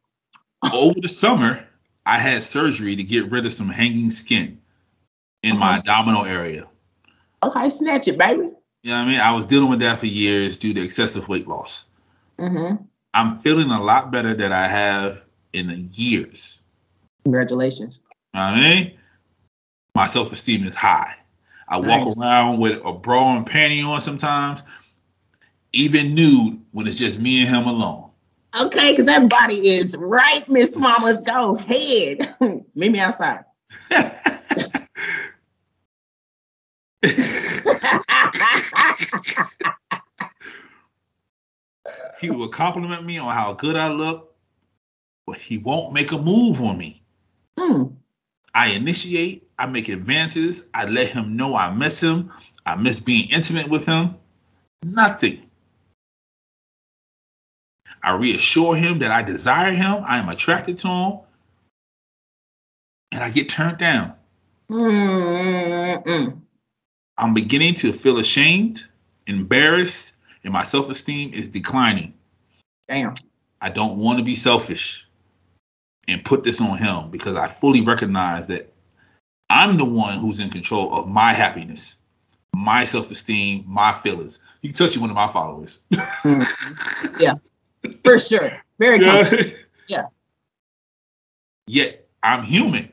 over 0.73 0.99
the 1.01 1.09
summer, 1.09 1.65
I 2.07 2.19
had 2.19 2.43
surgery 2.43 2.97
to 2.97 3.03
get 3.03 3.31
rid 3.31 3.47
of 3.47 3.53
some 3.53 3.69
hanging 3.69 4.11
skin 4.11 4.61
in 5.43 5.59
my 5.59 5.71
Uh-huh. 5.71 5.79
abdominal 5.79 6.25
area. 6.25 6.69
Okay, 7.43 7.69
snatch 7.71 8.09
it, 8.09 8.19
baby. 8.19 8.51
You 8.83 8.91
know 8.91 8.99
what 8.99 9.05
I 9.05 9.07
mean? 9.07 9.21
I 9.21 9.33
was 9.33 9.47
dealing 9.47 9.69
with 9.69 9.81
that 9.81 9.99
for 9.99 10.07
years 10.07 10.57
due 10.59 10.73
to 10.75 10.83
excessive 10.83 11.29
weight 11.29 11.47
loss. 11.47 11.85
hmm 12.39 12.75
I'm 13.15 13.39
feeling 13.39 13.71
a 13.71 13.81
lot 13.81 14.11
better 14.11 14.35
than 14.35 14.53
I 14.53 14.67
have 14.67 15.25
in 15.53 15.89
years. 15.93 16.63
Congratulations. 17.25 18.01
You 18.35 18.41
know 18.41 18.47
what 18.47 18.55
I 18.55 18.61
mean? 18.61 18.99
My 19.95 20.07
self 20.07 20.33
esteem 20.33 20.65
is 20.65 20.75
high. 20.75 21.15
I 21.69 21.79
walk 21.79 22.17
around 22.19 22.59
with 22.59 22.85
a 22.85 22.93
bra 22.93 23.37
and 23.37 23.47
panty 23.47 23.85
on 23.85 24.01
sometimes, 24.01 24.63
even 25.73 26.15
nude 26.15 26.61
when 26.73 26.87
it's 26.87 26.97
just 26.97 27.21
me 27.21 27.41
and 27.41 27.55
him 27.55 27.67
alone. 27.67 28.11
Okay, 28.63 28.93
because 28.93 29.09
everybody 29.09 29.69
is 29.69 29.97
right, 29.97 30.49
Miss 30.49 30.77
Mamas. 30.77 31.23
Go 31.23 31.57
ahead. 31.57 32.37
Meet 32.75 32.93
me 32.93 33.01
outside. 33.01 33.45
he 42.21 42.31
will 42.31 42.49
compliment 42.49 43.05
me 43.05 43.19
on 43.19 43.35
how 43.35 43.53
good 43.55 43.77
I 43.77 43.89
look, 43.89 44.35
but 45.27 45.39
he 45.39 45.59
won't 45.59 45.93
make 45.93 46.13
a 46.13 46.19
move 46.19 46.61
on 46.63 46.79
me. 46.79 47.04
Hmm. 47.59 47.85
I 48.55 48.69
initiate, 48.69 49.49
I 49.59 49.67
make 49.67 49.89
advances, 49.89 50.69
I 50.75 50.87
let 50.87 51.09
him 51.09 51.37
know 51.37 51.57
I 51.57 51.75
miss 51.75 52.01
him, 52.01 52.31
I 52.67 52.77
miss 52.77 53.01
being 53.01 53.29
intimate 53.31 53.69
with 53.69 53.85
him. 53.85 54.15
Nothing. 54.85 55.43
I 58.03 58.17
reassure 58.17 58.77
him 58.77 58.99
that 59.01 59.11
I 59.11 59.23
desire 59.23 59.73
him, 59.73 60.05
I 60.07 60.19
am 60.19 60.29
attracted 60.29 60.79
to 60.79 60.89
him, 60.89 61.19
and 63.13 63.25
I 63.25 63.31
get 63.31 63.49
turned 63.49 63.79
down. 63.79 64.15
Mm-mm. 64.71 66.41
I'm 67.17 67.35
beginning 67.35 67.75
to 67.75 67.93
feel 67.93 68.19
ashamed, 68.19 68.87
embarrassed, 69.27 70.15
and 70.43 70.53
my 70.53 70.63
self 70.63 70.91
esteem 70.91 71.33
is 71.33 71.49
declining. 71.49 72.15
Damn. 72.89 73.15
I 73.61 73.71
don't 73.71 73.97
want 73.97 74.19
to 74.19 74.25
be 74.25 74.35
selfish 74.35 75.04
and 76.09 76.25
put 76.25 76.45
this 76.45 76.61
on 76.61 76.79
him 76.79 77.11
because 77.11 77.37
I 77.37 77.49
fully 77.49 77.81
recognize 77.81 78.47
that 78.49 78.73
I'm 79.51 79.77
the 79.77 79.85
one 79.85 80.19
who's 80.19 80.41
in 80.41 80.51
control 80.51 80.93
of 80.95 81.09
my 81.09 81.33
happiness, 81.33 81.97
my 82.55 82.85
self 82.85 83.11
esteem, 83.11 83.65
my 83.67 83.93
feelings. 83.93 84.39
You 84.63 84.71
can 84.71 84.79
touch 84.79 84.95
you 84.95 85.01
one 85.01 85.11
of 85.11 85.17
my 85.17 85.29
followers. 85.29 85.81
Mm. 85.93 87.21
Yeah. 87.21 87.35
For 88.03 88.19
sure. 88.19 88.51
Very 88.79 88.99
comfortable. 89.01 89.53
Yeah. 89.87 90.07
Yet 91.67 92.09
I'm 92.23 92.43
human. 92.43 92.91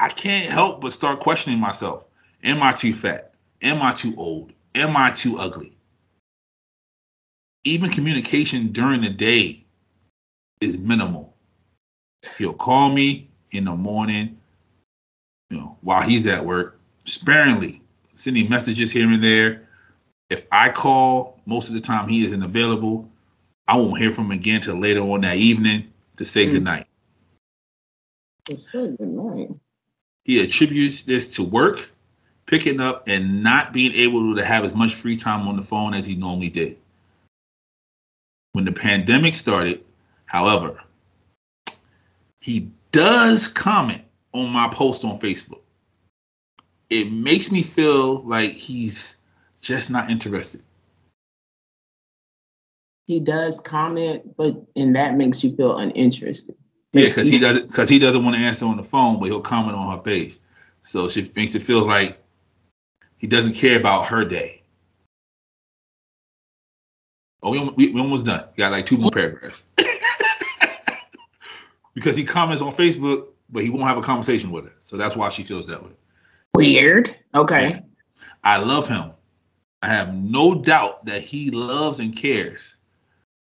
I 0.00 0.08
can't 0.08 0.50
help 0.50 0.80
but 0.80 0.92
start 0.92 1.20
questioning 1.20 1.60
myself. 1.60 2.04
Am 2.42 2.62
I 2.62 2.72
too 2.72 2.92
fat? 2.92 3.34
Am 3.62 3.80
I 3.80 3.92
too 3.92 4.14
old? 4.16 4.52
Am 4.74 4.96
I 4.96 5.10
too 5.10 5.38
ugly? 5.38 5.76
Even 7.64 7.90
communication 7.90 8.68
during 8.68 9.00
the 9.00 9.10
day 9.10 9.64
is 10.60 10.78
minimal. 10.78 11.36
He'll 12.36 12.52
call 12.52 12.90
me 12.90 13.28
in 13.52 13.64
the 13.64 13.74
morning, 13.74 14.38
you 15.50 15.58
know, 15.58 15.76
while 15.80 16.02
he's 16.02 16.26
at 16.26 16.44
work, 16.44 16.78
sparingly, 17.04 17.82
sending 18.14 18.48
messages 18.50 18.92
here 18.92 19.10
and 19.10 19.22
there. 19.22 19.66
If 20.30 20.46
I 20.52 20.68
call, 20.68 21.40
most 21.46 21.68
of 21.68 21.74
the 21.74 21.80
time 21.80 22.08
he 22.08 22.24
isn't 22.24 22.42
available. 22.42 23.08
I 23.66 23.76
won't 23.76 24.00
hear 24.00 24.12
from 24.12 24.26
him 24.26 24.32
again 24.32 24.60
till 24.60 24.76
later 24.78 25.00
on 25.00 25.20
that 25.22 25.36
evening 25.36 25.90
to 26.16 26.24
say 26.24 26.46
Mm. 26.46 26.50
goodnight. 26.50 26.86
So 28.56 28.88
good 28.88 29.08
night. 29.08 29.50
He 30.24 30.42
attributes 30.42 31.02
this 31.02 31.34
to 31.36 31.44
work, 31.44 31.90
picking 32.46 32.80
up, 32.80 33.06
and 33.06 33.42
not 33.42 33.72
being 33.72 33.92
able 33.92 34.34
to 34.34 34.44
have 34.44 34.64
as 34.64 34.74
much 34.74 34.94
free 34.94 35.16
time 35.16 35.46
on 35.48 35.56
the 35.56 35.62
phone 35.62 35.94
as 35.94 36.06
he 36.06 36.16
normally 36.16 36.48
did. 36.48 36.78
When 38.52 38.64
the 38.64 38.72
pandemic 38.72 39.34
started, 39.34 39.84
however, 40.26 40.82
he 42.48 42.70
does 42.92 43.46
comment 43.46 44.00
on 44.32 44.50
my 44.50 44.68
post 44.68 45.04
on 45.04 45.18
Facebook. 45.18 45.60
It 46.88 47.12
makes 47.12 47.52
me 47.52 47.62
feel 47.62 48.22
like 48.22 48.52
he's 48.52 49.18
just 49.60 49.90
not 49.90 50.08
interested. 50.08 50.62
He 53.06 53.20
does 53.20 53.60
comment, 53.60 54.34
but 54.38 54.56
and 54.76 54.96
that 54.96 55.14
makes 55.14 55.44
you 55.44 55.54
feel 55.56 55.76
uninterested. 55.76 56.56
Yeah, 56.94 57.08
because 57.08 57.28
he 57.28 57.38
doesn't 57.38 57.66
because 57.66 57.90
he 57.90 57.98
doesn't 57.98 58.24
want 58.24 58.34
to 58.36 58.42
answer 58.42 58.64
on 58.64 58.78
the 58.78 58.82
phone, 58.82 59.20
but 59.20 59.26
he'll 59.26 59.42
comment 59.42 59.76
on 59.76 59.94
her 59.94 60.02
page. 60.02 60.38
So 60.84 61.06
she 61.06 61.30
makes 61.36 61.54
it 61.54 61.62
feel 61.62 61.86
like 61.86 62.18
he 63.18 63.26
doesn't 63.26 63.56
care 63.56 63.78
about 63.78 64.06
her 64.06 64.24
day. 64.24 64.62
Oh, 67.42 67.50
we, 67.50 67.68
we, 67.76 67.92
we 67.92 68.00
almost 68.00 68.24
done. 68.24 68.44
Got 68.56 68.72
like 68.72 68.86
two 68.86 68.96
more 68.96 69.10
paragraphs. 69.10 69.64
Because 71.98 72.16
he 72.16 72.22
comments 72.22 72.62
on 72.62 72.70
Facebook, 72.70 73.26
but 73.50 73.64
he 73.64 73.70
won't 73.70 73.88
have 73.88 73.98
a 73.98 74.02
conversation 74.02 74.52
with 74.52 74.64
her. 74.66 74.72
So 74.78 74.96
that's 74.96 75.16
why 75.16 75.30
she 75.30 75.42
feels 75.42 75.66
that 75.66 75.82
way. 75.82 75.90
Weird. 76.54 77.14
Okay. 77.34 77.82
I 78.44 78.58
love 78.58 78.86
him. 78.86 79.10
I 79.82 79.88
have 79.88 80.14
no 80.14 80.54
doubt 80.54 81.04
that 81.06 81.22
he 81.22 81.50
loves 81.50 81.98
and 81.98 82.16
cares. 82.16 82.76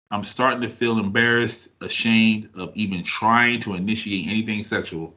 I'm 0.10 0.24
starting 0.24 0.62
to 0.62 0.70
feel 0.70 0.98
embarrassed, 0.98 1.70
ashamed 1.82 2.50
of 2.58 2.72
even 2.74 3.04
trying 3.04 3.60
to 3.62 3.76
initiate 3.76 4.28
anything 4.28 4.64
sexual 4.64 5.16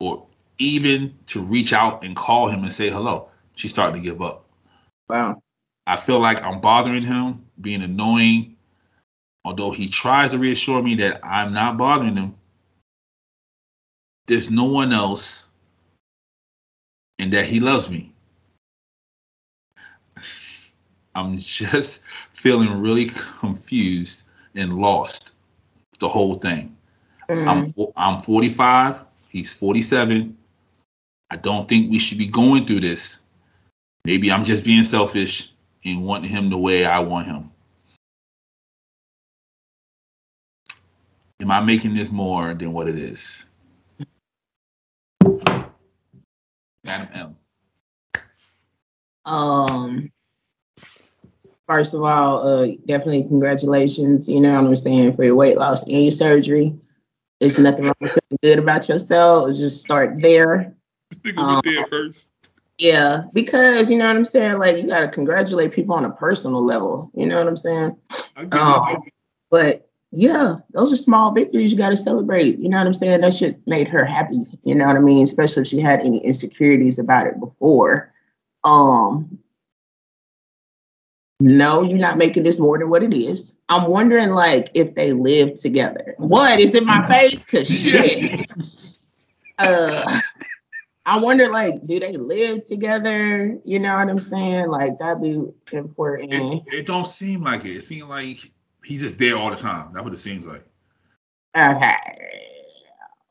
or 0.00 0.24
even 0.56 1.12
to 1.26 1.42
reach 1.42 1.74
out 1.74 2.02
and 2.02 2.16
call 2.16 2.48
him 2.48 2.62
and 2.62 2.72
say 2.72 2.88
hello. 2.88 3.28
She's 3.56 3.70
starting 3.70 4.02
to 4.02 4.08
give 4.08 4.22
up. 4.22 4.46
Wow. 5.08 5.42
I 5.86 5.96
feel 5.96 6.18
like 6.18 6.42
I'm 6.42 6.60
bothering 6.60 7.04
him, 7.04 7.44
being 7.60 7.82
annoying. 7.82 8.51
Although 9.44 9.72
he 9.72 9.88
tries 9.88 10.30
to 10.30 10.38
reassure 10.38 10.82
me 10.82 10.94
that 10.96 11.20
I'm 11.24 11.52
not 11.52 11.76
bothering 11.76 12.16
him, 12.16 12.34
there's 14.26 14.50
no 14.50 14.64
one 14.64 14.92
else 14.92 15.48
and 17.18 17.32
that 17.32 17.46
he 17.46 17.60
loves 17.60 17.90
me. 17.90 18.12
I'm 21.14 21.38
just 21.38 22.02
feeling 22.32 22.80
really 22.80 23.10
confused 23.40 24.26
and 24.54 24.78
lost 24.78 25.34
the 25.98 26.08
whole 26.08 26.34
thing. 26.34 26.76
Mm. 27.28 27.48
I'm 27.76 27.92
I'm 27.96 28.22
45. 28.22 29.04
He's 29.28 29.52
47. 29.52 30.36
I 31.30 31.36
don't 31.36 31.68
think 31.68 31.90
we 31.90 31.98
should 31.98 32.18
be 32.18 32.28
going 32.28 32.66
through 32.66 32.80
this. 32.80 33.20
Maybe 34.04 34.30
I'm 34.30 34.44
just 34.44 34.64
being 34.64 34.82
selfish 34.82 35.52
and 35.84 36.04
wanting 36.04 36.30
him 36.30 36.50
the 36.50 36.58
way 36.58 36.84
I 36.84 36.98
want 36.98 37.26
him. 37.26 37.51
Am 41.42 41.50
I 41.50 41.60
making 41.60 41.94
this 41.94 42.12
more 42.12 42.54
than 42.54 42.72
what 42.72 42.88
it 42.88 42.94
is? 42.94 43.46
Madam 46.84 47.08
M. 47.12 47.36
Um, 49.24 50.12
first 51.66 51.94
of 51.94 52.04
all, 52.04 52.46
uh, 52.46 52.68
definitely 52.86 53.24
congratulations. 53.24 54.28
You 54.28 54.40
know 54.40 54.52
what 54.52 54.68
I'm 54.68 54.76
saying 54.76 55.16
for 55.16 55.24
your 55.24 55.34
weight 55.34 55.56
loss 55.56 55.82
and 55.82 55.90
your 55.90 56.12
surgery. 56.12 56.76
There's 57.40 57.58
nothing 57.58 57.86
wrong 57.86 57.94
with 58.00 58.12
feeling 58.12 58.38
good 58.40 58.58
about 58.60 58.88
yourself. 58.88 59.46
Let's 59.46 59.58
just 59.58 59.82
start 59.82 60.22
there. 60.22 60.76
Think 61.24 61.38
Um, 61.38 61.60
there 61.64 61.84
first. 61.86 62.30
Yeah, 62.78 63.24
because 63.32 63.90
you 63.90 63.98
know 63.98 64.06
what 64.06 64.14
I'm 64.14 64.24
saying. 64.24 64.60
Like 64.60 64.76
you 64.76 64.86
got 64.86 65.00
to 65.00 65.08
congratulate 65.08 65.72
people 65.72 65.96
on 65.96 66.04
a 66.04 66.10
personal 66.10 66.64
level. 66.64 67.10
You 67.14 67.26
know 67.26 67.38
what 67.38 67.48
I'm 67.48 67.56
saying. 67.56 67.96
Um, 68.52 69.02
but 69.50 69.88
yeah, 70.14 70.56
those 70.74 70.92
are 70.92 70.96
small 70.96 71.32
victories 71.32 71.72
you 71.72 71.78
got 71.78 71.88
to 71.88 71.96
celebrate. 71.96 72.58
You 72.58 72.68
know 72.68 72.76
what 72.76 72.86
I'm 72.86 72.92
saying? 72.92 73.22
That 73.22 73.32
shit 73.32 73.58
made 73.66 73.88
her 73.88 74.04
happy. 74.04 74.44
You 74.62 74.74
know 74.74 74.86
what 74.86 74.96
I 74.96 75.00
mean? 75.00 75.22
Especially 75.22 75.62
if 75.62 75.68
she 75.68 75.80
had 75.80 76.00
any 76.00 76.18
insecurities 76.18 76.98
about 76.98 77.26
it 77.26 77.40
before. 77.40 78.12
Um, 78.62 79.38
no, 81.40 81.82
you're 81.82 81.98
not 81.98 82.18
making 82.18 82.42
this 82.42 82.60
more 82.60 82.78
than 82.78 82.90
what 82.90 83.02
it 83.02 83.14
is. 83.14 83.54
I'm 83.70 83.90
wondering, 83.90 84.30
like, 84.30 84.70
if 84.74 84.94
they 84.94 85.14
live 85.14 85.58
together. 85.58 86.14
What 86.18 86.60
is 86.60 86.74
in 86.74 86.84
my 86.84 87.08
face? 87.08 87.46
Cause 87.46 87.66
shit. 87.66 88.52
uh, 89.58 90.20
I 91.06 91.18
wonder, 91.18 91.48
like, 91.48 91.86
do 91.86 91.98
they 91.98 92.12
live 92.12 92.66
together? 92.66 93.58
You 93.64 93.78
know 93.78 93.96
what 93.96 94.10
I'm 94.10 94.20
saying? 94.20 94.68
Like, 94.68 94.98
that'd 94.98 95.22
be 95.22 95.42
important. 95.72 96.34
It, 96.34 96.62
it 96.66 96.86
don't 96.86 97.06
seem 97.06 97.42
like 97.42 97.64
it. 97.64 97.70
It 97.70 97.82
seems 97.82 98.04
like 98.04 98.51
he's 98.84 99.02
just 99.02 99.18
there 99.18 99.36
all 99.36 99.50
the 99.50 99.56
time. 99.56 99.90
That's 99.92 100.04
what 100.04 100.14
it 100.14 100.18
seems 100.18 100.46
like. 100.46 100.64
Okay. 101.56 101.96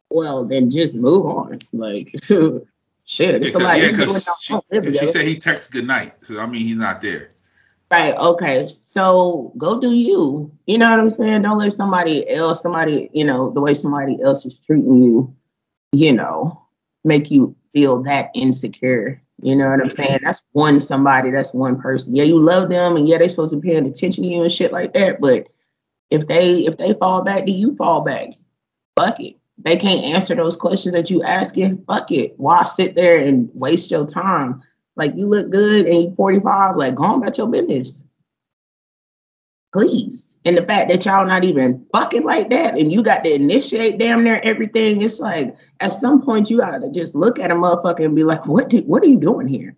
Well, 0.09 0.45
then 0.45 0.69
just 0.69 0.95
move 0.95 1.25
on. 1.25 1.59
Like, 1.71 2.13
shit, 2.23 3.41
it's 3.41 3.51
Yeah, 3.53 3.75
yeah, 3.75 3.91
doing 3.91 4.19
she, 4.39 4.53
oh, 4.53 4.63
no- 4.71 4.81
she 4.81 5.07
said 5.07 5.25
he 5.25 5.37
texts 5.37 5.69
good 5.69 5.87
night. 5.87 6.13
So 6.21 6.39
I 6.39 6.45
mean 6.45 6.61
he's 6.61 6.77
not 6.77 7.01
there. 7.01 7.31
Right. 7.89 8.15
Okay. 8.15 8.67
So 8.67 9.51
go 9.57 9.79
do 9.79 9.93
you. 9.93 10.51
You 10.65 10.77
know 10.77 10.89
what 10.89 10.99
I'm 10.99 11.09
saying? 11.09 11.41
Don't 11.41 11.57
let 11.57 11.73
somebody 11.73 12.29
else, 12.29 12.61
somebody, 12.61 13.09
you 13.11 13.25
know, 13.25 13.51
the 13.51 13.59
way 13.59 13.73
somebody 13.73 14.17
else 14.23 14.45
is 14.45 14.61
treating 14.61 15.01
you, 15.01 15.35
you 15.91 16.13
know, 16.13 16.61
make 17.03 17.29
you 17.29 17.53
feel 17.73 18.01
that 18.03 18.31
insecure. 18.36 19.21
You 19.41 19.55
know 19.55 19.69
what 19.69 19.81
I'm 19.81 19.89
saying? 19.89 20.19
That's 20.23 20.45
one 20.51 20.79
somebody, 20.79 21.31
that's 21.31 21.53
one 21.53 21.81
person. 21.81 22.15
Yeah, 22.15 22.23
you 22.23 22.39
love 22.39 22.69
them 22.69 22.95
and 22.95 23.07
yeah, 23.07 23.17
they're 23.17 23.29
supposed 23.29 23.53
to 23.53 23.60
be 23.60 23.69
paying 23.69 23.86
attention 23.86 24.23
to 24.23 24.29
you 24.29 24.41
and 24.43 24.51
shit 24.51 24.71
like 24.71 24.93
that. 24.93 25.19
But 25.19 25.47
if 26.12 26.27
they 26.27 26.65
if 26.65 26.77
they 26.77 26.93
fall 26.93 27.23
back, 27.23 27.45
do 27.45 27.51
you 27.51 27.75
fall 27.75 28.01
back? 28.01 28.29
Fuck 28.95 29.19
it. 29.19 29.36
They 29.57 29.77
can't 29.77 30.03
answer 30.03 30.36
those 30.36 30.55
questions 30.55 30.93
that 30.93 31.10
you 31.10 31.23
asking. 31.23 31.84
Fuck 31.88 32.12
it. 32.12 32.34
Why 32.38 32.63
sit 32.65 32.95
there 32.95 33.17
and 33.17 33.49
waste 33.53 33.91
your 33.91 34.05
time? 34.05 34.62
Like 34.95 35.15
you 35.15 35.27
look 35.27 35.49
good 35.49 35.86
and 35.86 36.03
you 36.03 36.15
45, 36.15 36.75
like 36.75 36.95
go 36.95 37.03
on 37.03 37.21
about 37.21 37.38
your 37.38 37.47
business. 37.47 38.07
Please. 39.73 40.39
And 40.43 40.57
the 40.57 40.65
fact 40.65 40.89
that 40.89 41.05
y'all 41.05 41.25
not 41.25 41.45
even 41.45 41.86
fucking 41.93 42.23
like 42.23 42.49
that 42.49 42.77
and 42.77 42.91
you 42.91 43.01
got 43.01 43.23
to 43.23 43.34
initiate 43.34 43.99
damn 43.99 44.23
near 44.23 44.41
everything, 44.43 45.01
it's 45.01 45.19
like 45.19 45.55
at 45.79 45.93
some 45.93 46.21
point 46.21 46.49
you 46.49 46.57
gotta 46.57 46.89
just 46.89 47.15
look 47.15 47.39
at 47.39 47.51
a 47.51 47.55
motherfucker 47.55 48.03
and 48.03 48.15
be 48.15 48.23
like, 48.23 48.45
what 48.45 48.69
do, 48.69 48.79
what 48.79 49.03
are 49.03 49.07
you 49.07 49.19
doing 49.19 49.47
here? 49.47 49.75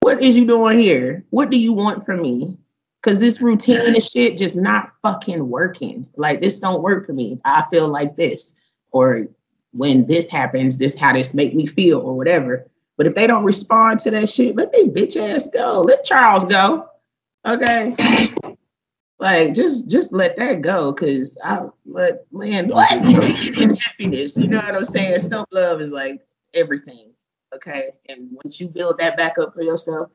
What 0.00 0.22
is 0.22 0.36
you 0.36 0.46
doing 0.46 0.78
here? 0.78 1.24
What 1.30 1.50
do 1.50 1.58
you 1.58 1.72
want 1.72 2.04
from 2.04 2.22
me? 2.22 2.56
Cause 3.02 3.20
this 3.20 3.40
routine 3.40 3.80
and 3.86 4.02
shit 4.02 4.38
just 4.38 4.56
not 4.56 4.92
fucking 5.02 5.48
working. 5.48 6.06
Like 6.16 6.40
this 6.40 6.60
don't 6.60 6.82
work 6.82 7.06
for 7.06 7.12
me. 7.12 7.40
I 7.44 7.64
feel 7.72 7.88
like 7.88 8.16
this. 8.16 8.54
Or 8.92 9.26
when 9.72 10.06
this 10.06 10.28
happens, 10.28 10.78
this 10.78 10.96
how 10.96 11.12
this 11.14 11.34
make 11.34 11.54
me 11.54 11.66
feel 11.66 12.00
or 12.00 12.16
whatever. 12.16 12.70
But 12.96 13.06
if 13.06 13.14
they 13.14 13.26
don't 13.26 13.44
respond 13.44 13.98
to 14.00 14.10
that 14.12 14.28
shit, 14.28 14.56
let 14.56 14.72
they 14.72 14.84
bitch 14.84 15.16
ass 15.16 15.48
go. 15.48 15.80
Let 15.80 16.04
Charles 16.04 16.44
go. 16.44 16.88
Okay. 17.44 17.96
Like 19.20 19.54
just 19.54 19.88
just 19.88 20.12
let 20.12 20.36
that 20.38 20.60
go, 20.60 20.92
cause 20.92 21.38
I 21.42 21.62
but 21.86 22.26
man, 22.32 22.68
what 22.68 22.90
and 22.92 23.78
happiness, 23.80 24.36
you 24.36 24.48
know 24.48 24.58
what 24.58 24.74
I'm 24.74 24.84
saying? 24.84 25.20
Self 25.20 25.46
love 25.52 25.80
is 25.80 25.92
like 25.92 26.20
everything, 26.52 27.14
okay. 27.54 27.90
And 28.08 28.28
once 28.32 28.60
you 28.60 28.68
build 28.68 28.98
that 28.98 29.16
back 29.16 29.38
up 29.38 29.54
for 29.54 29.62
yourself, 29.62 30.10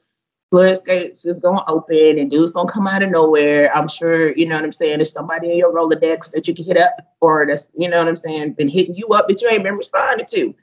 floodgates 0.52 1.26
is 1.26 1.40
gonna 1.40 1.64
open 1.70 2.20
and 2.20 2.30
dudes 2.30 2.52
gonna 2.52 2.70
come 2.70 2.88
out 2.88 3.02
of 3.02 3.10
nowhere. 3.10 3.74
I'm 3.74 3.88
sure 3.88 4.36
you 4.36 4.46
know 4.46 4.56
what 4.56 4.66
I'm 4.66 4.74
saying. 4.74 4.98
There's 4.98 5.14
somebody 5.14 5.54
in 5.54 5.58
your 5.58 5.74
Rolodex 5.74 6.34
that 6.34 6.50
you 6.50 6.54
can 6.54 6.66
hit 6.66 6.78
up, 6.78 6.94
or 7.22 7.48
that's 7.48 7.72
you 7.78 7.88
know 7.88 8.00
what 8.00 8.10
I'm 8.10 8.18
saying, 8.18 8.54
been 8.54 8.68
hitting 8.68 8.96
you 8.96 9.08
up 9.08 9.30
that 9.30 9.42
you 9.42 9.50
ain't 9.50 9.64
been 9.64 9.78
responding 9.78 10.26
to. 10.32 10.54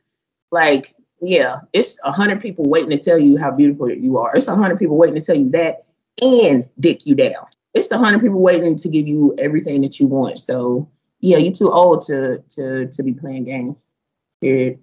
Like, 0.52 0.94
yeah, 1.22 1.60
it's 1.72 1.98
a 2.04 2.12
hundred 2.12 2.42
people 2.42 2.66
waiting 2.66 2.90
to 2.90 2.98
tell 2.98 3.18
you 3.18 3.38
how 3.38 3.50
beautiful 3.50 3.90
you 3.90 4.18
are. 4.18 4.36
It's 4.36 4.46
a 4.46 4.54
hundred 4.54 4.78
people 4.78 4.98
waiting 4.98 5.18
to 5.18 5.24
tell 5.24 5.36
you 5.36 5.48
that 5.52 5.86
and 6.22 6.68
dick 6.78 7.06
you 7.06 7.14
down 7.14 7.46
it's 7.76 7.90
a 7.90 7.98
hundred 7.98 8.20
people 8.20 8.40
waiting 8.40 8.76
to 8.76 8.88
give 8.88 9.06
you 9.06 9.34
everything 9.38 9.82
that 9.82 10.00
you 10.00 10.06
want. 10.06 10.38
So 10.38 10.88
yeah, 11.20 11.36
you're 11.36 11.52
too 11.52 11.70
old 11.70 12.00
to 12.02 12.42
to 12.50 12.86
to 12.86 13.02
be 13.02 13.12
playing 13.12 13.44
games. 13.44 13.92
Period. 14.40 14.78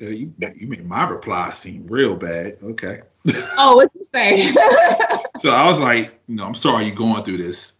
Yeah, 0.00 0.08
you 0.08 0.32
you 0.56 0.66
made 0.66 0.86
my 0.86 1.08
reply 1.08 1.50
seem 1.50 1.86
real 1.86 2.16
bad. 2.16 2.56
Okay. 2.62 3.02
Oh, 3.62 3.76
what 3.76 3.94
you 3.94 4.02
say? 4.02 4.50
so 5.38 5.50
I 5.50 5.66
was 5.66 5.78
like, 5.78 6.18
you 6.26 6.36
know, 6.36 6.46
I'm 6.46 6.54
sorry 6.54 6.86
you're 6.86 6.96
going 6.96 7.22
through 7.22 7.36
this, 7.36 7.76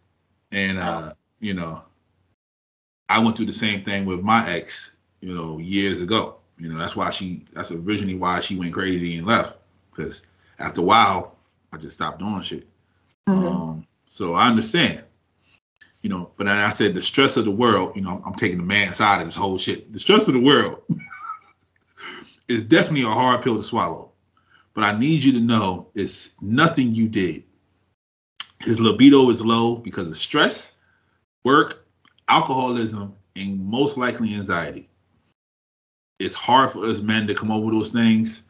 and 0.53 0.79
uh, 0.79 1.15
you 1.39 1.55
know, 1.55 1.83
I 3.09 3.21
went 3.21 3.39
through 3.39 3.47
the 3.47 3.53
same 3.53 3.83
thing 3.83 4.05
with 4.05 4.21
my 4.21 4.47
ex, 4.51 4.95
you 5.23 5.35
know, 5.35 5.59
years 5.59 6.03
ago. 6.03 6.37
You 6.59 6.69
know, 6.69 6.77
that's 6.77 6.95
why 6.95 7.09
she, 7.09 7.47
that's 7.55 7.73
originally 7.73 8.17
why 8.17 8.41
she 8.41 8.55
went 8.55 8.75
crazy 8.75 9.17
and 9.17 9.27
left, 9.27 9.57
because 9.91 10.21
after 10.61 10.83
a 10.83 10.85
while, 10.85 11.37
I 11.73 11.79
just 11.79 11.95
stopped 11.95 12.19
doing 12.19 12.43
shit. 12.43 12.67
Mm-hmm. 13.29 13.47
Um, 13.47 13.87
so 14.09 14.35
I 14.35 14.47
understand, 14.47 15.05
you 16.03 16.11
know. 16.11 16.31
But 16.37 16.49
I 16.49 16.71
said 16.71 16.95
the 16.95 17.03
stress 17.03 17.37
of 17.37 17.45
the 17.45 17.51
world. 17.51 17.93
You 17.97 18.03
know, 18.03 18.11
I'm, 18.11 18.23
I'm 18.27 18.35
taking 18.35 18.59
the 18.59 18.65
man 18.65 18.93
side 18.93 19.21
of 19.21 19.27
this 19.27 19.37
whole 19.37 19.59
shit. 19.59 19.93
The 19.93 19.99
stress 19.99 20.29
of 20.29 20.35
the 20.35 20.41
world 20.41 20.83
is 22.49 22.65
definitely 22.65 23.03
a 23.03 23.15
hard 23.15 23.43
pill 23.43 23.57
to 23.57 23.63
swallow. 23.63 24.13
But 24.75 24.85
I 24.85 24.99
need 24.99 25.25
you 25.25 25.33
to 25.33 25.41
know 25.41 25.89
it's 25.95 26.35
nothing 26.41 26.95
you 26.95 27.09
did. 27.09 27.43
His 28.61 28.81
libido 28.81 29.31
is 29.31 29.45
low 29.45 29.79
because 29.79 30.09
of 30.09 30.17
stress, 30.17 30.77
work, 31.45 31.87
alcoholism, 32.29 33.15
and 33.37 33.65
most 33.65 33.97
likely 33.97 34.35
anxiety. 34.35 34.89
It's 36.19 36.35
hard 36.35 36.71
for 36.71 36.85
us 36.85 37.01
men 37.01 37.27
to 37.27 37.35
come 37.35 37.51
over 37.51 37.71
those 37.71 37.91
things 37.91 38.43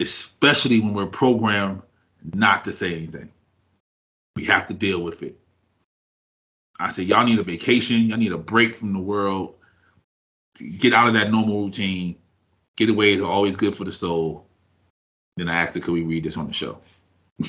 especially 0.00 0.80
when 0.80 0.94
we're 0.94 1.06
programmed 1.06 1.82
not 2.34 2.64
to 2.64 2.72
say 2.72 2.94
anything. 2.94 3.30
We 4.36 4.44
have 4.46 4.66
to 4.66 4.74
deal 4.74 5.02
with 5.02 5.22
it. 5.22 5.38
I 6.78 6.88
said, 6.88 7.06
y'all 7.06 7.24
need 7.24 7.38
a 7.38 7.44
vacation. 7.44 8.08
Y'all 8.08 8.18
need 8.18 8.32
a 8.32 8.38
break 8.38 8.74
from 8.74 8.92
the 8.92 8.98
world. 8.98 9.54
Get 10.78 10.92
out 10.92 11.06
of 11.06 11.14
that 11.14 11.30
normal 11.30 11.64
routine. 11.64 12.16
Getaways 12.76 13.20
are 13.20 13.30
always 13.30 13.56
good 13.56 13.74
for 13.74 13.84
the 13.84 13.92
soul. 13.92 14.46
Then 15.36 15.48
I 15.48 15.54
asked 15.54 15.74
her, 15.74 15.80
could 15.80 15.94
we 15.94 16.02
read 16.02 16.24
this 16.24 16.36
on 16.36 16.46
the 16.46 16.52
show? 16.52 16.80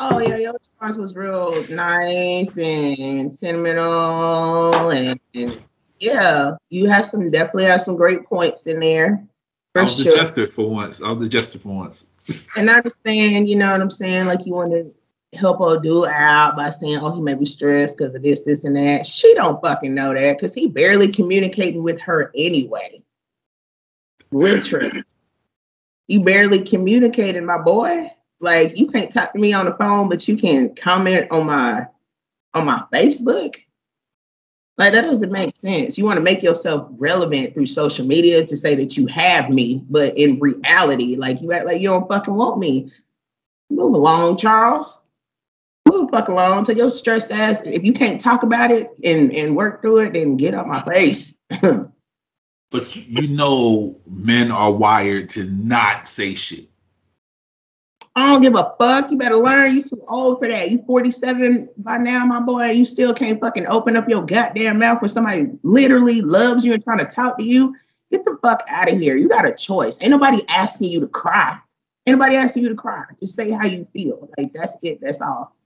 Oh 0.00 0.18
yeah, 0.18 0.36
your 0.36 0.54
response 0.54 0.96
was 0.96 1.14
real 1.14 1.64
nice 1.68 2.58
and 2.58 3.32
sentimental, 3.32 4.90
and, 4.90 5.20
and 5.36 5.62
yeah, 6.00 6.50
you 6.68 6.88
have 6.88 7.06
some 7.06 7.30
definitely 7.30 7.66
have 7.66 7.80
some 7.80 7.94
great 7.94 8.24
points 8.26 8.66
in 8.66 8.80
there. 8.80 9.24
I 9.74 9.82
was 9.82 10.02
the 10.02 10.10
jester 10.10 10.46
for 10.46 10.70
once. 10.70 11.02
I 11.02 11.10
was 11.10 11.22
the 11.22 11.28
jester 11.28 11.58
for 11.58 11.74
once. 11.74 12.06
and 12.56 12.70
I 12.70 12.74
understand, 12.74 13.48
you 13.48 13.56
know 13.56 13.72
what 13.72 13.80
I'm 13.80 13.90
saying? 13.90 14.26
Like 14.26 14.46
you 14.46 14.54
want 14.54 14.72
to 14.72 14.94
help 15.36 15.58
her 15.58 15.80
do 15.80 16.06
out 16.06 16.56
by 16.56 16.70
saying, 16.70 16.98
"Oh, 16.98 17.14
he 17.14 17.20
may 17.20 17.34
be 17.34 17.44
stressed 17.44 17.98
because 17.98 18.14
of 18.14 18.22
this, 18.22 18.44
this, 18.44 18.64
and 18.64 18.76
that." 18.76 19.06
She 19.06 19.34
don't 19.34 19.60
fucking 19.60 19.94
know 19.94 20.14
that 20.14 20.38
because 20.38 20.54
he 20.54 20.68
barely 20.68 21.10
communicating 21.10 21.82
with 21.82 22.00
her 22.00 22.30
anyway. 22.36 23.02
Literally, 24.30 25.02
you 26.06 26.22
barely 26.22 26.62
communicated, 26.62 27.42
my 27.42 27.58
boy. 27.58 28.10
Like 28.40 28.78
you 28.78 28.86
can't 28.86 29.10
talk 29.10 29.32
to 29.32 29.38
me 29.38 29.52
on 29.52 29.66
the 29.66 29.74
phone, 29.74 30.08
but 30.08 30.28
you 30.28 30.36
can 30.36 30.74
comment 30.74 31.26
on 31.30 31.46
my 31.46 31.86
on 32.52 32.66
my 32.66 32.84
Facebook. 32.92 33.56
Like 34.76 34.92
that 34.92 35.04
doesn't 35.04 35.30
make 35.30 35.54
sense. 35.54 35.96
You 35.96 36.04
want 36.04 36.16
to 36.16 36.22
make 36.22 36.42
yourself 36.42 36.88
relevant 36.98 37.54
through 37.54 37.66
social 37.66 38.04
media 38.04 38.44
to 38.44 38.56
say 38.56 38.74
that 38.74 38.96
you 38.96 39.06
have 39.06 39.50
me, 39.50 39.84
but 39.88 40.18
in 40.18 40.40
reality, 40.40 41.14
like 41.16 41.40
you 41.40 41.52
act 41.52 41.66
like 41.66 41.80
you 41.80 41.90
don't 41.90 42.08
fucking 42.08 42.34
want 42.34 42.58
me. 42.58 42.90
Move 43.70 43.94
along, 43.94 44.36
Charles. 44.36 45.02
Move 45.88 46.10
fuck 46.10 46.28
along. 46.28 46.64
Tell 46.64 46.76
your 46.76 46.90
stressed 46.90 47.30
ass. 47.30 47.62
If 47.62 47.84
you 47.84 47.92
can't 47.92 48.20
talk 48.20 48.42
about 48.42 48.72
it 48.72 48.90
and, 49.04 49.32
and 49.32 49.54
work 49.54 49.80
through 49.80 49.98
it, 49.98 50.14
then 50.14 50.36
get 50.36 50.54
out 50.54 50.66
my 50.66 50.82
face. 50.82 51.38
but 51.60 52.96
you 52.96 53.28
know 53.28 54.00
men 54.08 54.50
are 54.50 54.72
wired 54.72 55.28
to 55.30 55.44
not 55.50 56.08
say 56.08 56.34
shit. 56.34 56.68
I 58.16 58.28
don't 58.28 58.42
give 58.42 58.54
a 58.54 58.74
fuck. 58.78 59.10
You 59.10 59.18
better 59.18 59.36
learn. 59.36 59.74
You 59.74 59.82
too 59.82 60.00
old 60.06 60.38
for 60.38 60.46
that. 60.46 60.70
You 60.70 60.82
47 60.86 61.68
by 61.78 61.98
now, 61.98 62.24
my 62.24 62.38
boy. 62.40 62.66
You 62.66 62.84
still 62.84 63.12
can't 63.12 63.40
fucking 63.40 63.66
open 63.66 63.96
up 63.96 64.08
your 64.08 64.24
goddamn 64.24 64.78
mouth 64.78 65.02
when 65.02 65.08
somebody 65.08 65.50
literally 65.62 66.20
loves 66.20 66.64
you 66.64 66.72
and 66.72 66.82
trying 66.82 66.98
to 66.98 67.06
talk 67.06 67.38
to 67.38 67.44
you. 67.44 67.74
Get 68.12 68.24
the 68.24 68.38
fuck 68.40 68.62
out 68.68 68.90
of 68.90 69.00
here. 69.00 69.16
You 69.16 69.28
got 69.28 69.46
a 69.46 69.52
choice. 69.52 69.98
Ain't 70.00 70.12
nobody 70.12 70.42
asking 70.48 70.90
you 70.90 71.00
to 71.00 71.08
cry. 71.08 71.58
Anybody 72.06 72.36
asking 72.36 72.62
you 72.62 72.68
to 72.68 72.76
cry. 72.76 73.04
Just 73.18 73.34
say 73.34 73.50
how 73.50 73.66
you 73.66 73.86
feel. 73.92 74.28
Like 74.38 74.52
that's 74.52 74.76
it. 74.82 75.00
That's 75.00 75.20
all. 75.20 75.56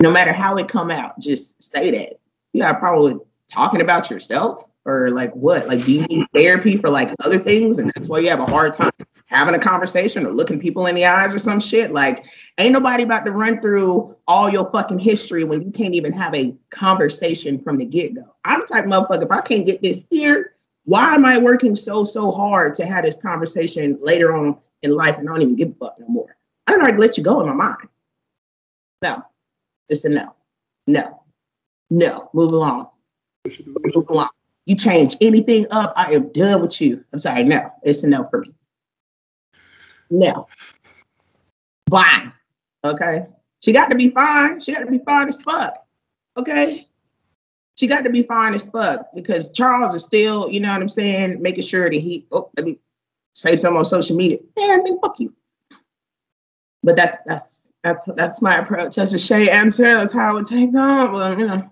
No 0.00 0.12
matter 0.12 0.32
how 0.32 0.56
it 0.56 0.68
come 0.68 0.92
out, 0.92 1.18
just 1.18 1.60
say 1.60 1.90
that. 1.90 2.20
You 2.52 2.62
got 2.62 2.78
probably 2.78 3.16
talking 3.52 3.80
about 3.80 4.08
yourself 4.08 4.64
or 4.84 5.10
like 5.10 5.32
what? 5.34 5.66
Like 5.66 5.84
do 5.84 5.92
you 5.92 6.02
need 6.02 6.26
therapy 6.32 6.76
for 6.76 6.90
like 6.90 7.12
other 7.24 7.40
things 7.40 7.78
and 7.78 7.90
that's 7.94 8.08
why 8.08 8.20
you 8.20 8.28
have 8.28 8.40
a 8.40 8.46
hard 8.46 8.74
time 8.74 8.92
having 9.28 9.54
a 9.54 9.58
conversation 9.58 10.26
or 10.26 10.32
looking 10.32 10.58
people 10.58 10.86
in 10.86 10.94
the 10.94 11.04
eyes 11.04 11.34
or 11.34 11.38
some 11.38 11.60
shit. 11.60 11.92
Like, 11.92 12.24
ain't 12.56 12.72
nobody 12.72 13.02
about 13.02 13.26
to 13.26 13.32
run 13.32 13.60
through 13.60 14.16
all 14.26 14.50
your 14.50 14.70
fucking 14.70 14.98
history 14.98 15.44
when 15.44 15.62
you 15.62 15.70
can't 15.70 15.94
even 15.94 16.12
have 16.12 16.34
a 16.34 16.54
conversation 16.70 17.60
from 17.62 17.76
the 17.76 17.84
get 17.84 18.14
go. 18.14 18.34
I'm 18.44 18.60
the 18.60 18.66
type 18.66 18.86
motherfucker, 18.86 19.24
if 19.24 19.30
I 19.30 19.42
can't 19.42 19.66
get 19.66 19.82
this 19.82 20.04
here, 20.10 20.54
why 20.84 21.14
am 21.14 21.26
I 21.26 21.36
working 21.36 21.74
so, 21.74 22.04
so 22.04 22.32
hard 22.32 22.72
to 22.74 22.86
have 22.86 23.04
this 23.04 23.20
conversation 23.20 23.98
later 24.00 24.34
on 24.34 24.56
in 24.82 24.96
life 24.96 25.18
and 25.18 25.28
I 25.28 25.32
don't 25.32 25.42
even 25.42 25.56
give 25.56 25.68
a 25.68 25.74
fuck 25.74 26.00
no 26.00 26.08
more? 26.08 26.36
I 26.66 26.72
don't 26.72 26.80
already 26.80 26.98
let 26.98 27.18
you 27.18 27.22
go 27.24 27.40
in 27.42 27.46
my 27.48 27.52
mind. 27.52 27.88
No, 29.02 29.22
it's 29.90 30.04
a 30.04 30.08
no. 30.08 30.34
No, 30.86 31.22
no, 31.90 32.30
move 32.32 32.52
along. 32.52 32.88
Move 33.94 34.08
along. 34.08 34.30
You 34.64 34.74
change 34.74 35.16
anything 35.20 35.66
up, 35.70 35.92
I 35.96 36.14
am 36.14 36.32
done 36.32 36.62
with 36.62 36.80
you. 36.80 37.04
I'm 37.12 37.18
sorry, 37.18 37.44
no, 37.44 37.70
it's 37.82 38.02
a 38.02 38.06
no 38.06 38.26
for 38.30 38.40
me. 38.40 38.54
No. 40.10 40.46
Fine. 41.90 42.32
Okay. 42.84 43.26
She 43.60 43.72
got 43.72 43.90
to 43.90 43.96
be 43.96 44.10
fine. 44.10 44.60
She 44.60 44.72
got 44.72 44.80
to 44.80 44.90
be 44.90 44.98
fine 44.98 45.28
as 45.28 45.40
fuck. 45.40 45.74
Okay. 46.36 46.86
She 47.76 47.86
got 47.86 48.02
to 48.04 48.10
be 48.10 48.22
fine 48.24 48.54
as 48.54 48.68
fuck 48.68 49.06
because 49.14 49.52
Charles 49.52 49.94
is 49.94 50.04
still, 50.04 50.50
you 50.50 50.60
know 50.60 50.72
what 50.72 50.80
I'm 50.80 50.88
saying, 50.88 51.40
making 51.40 51.64
sure 51.64 51.88
that 51.88 51.94
he, 51.94 52.26
oh, 52.32 52.50
let 52.56 52.66
me 52.66 52.78
say 53.34 53.56
something 53.56 53.78
on 53.78 53.84
social 53.84 54.16
media. 54.16 54.38
Yeah, 54.56 54.76
I 54.78 54.82
mean, 54.82 55.00
fuck 55.00 55.18
you. 55.20 55.32
But 56.82 56.96
that's 56.96 57.20
that's 57.26 57.72
that's 57.82 58.08
that's 58.16 58.40
my 58.40 58.58
approach. 58.58 58.96
That's 58.96 59.12
a 59.12 59.18
Shay 59.18 59.50
answer. 59.50 59.94
That's 59.94 60.12
how 60.12 60.30
I 60.30 60.32
would 60.32 60.46
take 60.46 60.74
on. 60.74 61.12
Well, 61.12 61.38
you 61.38 61.46
know, 61.46 61.70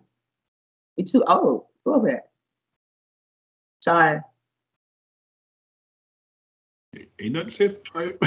you're 0.97 1.07
too 1.07 1.25
old. 1.27 1.67
Go 1.85 1.95
over 1.95 2.09
it. 2.09 2.23
Sorry. 3.81 4.21
Ain't 7.21 7.33
nothing 7.33 7.51
says 7.51 7.81
right. 7.95 8.17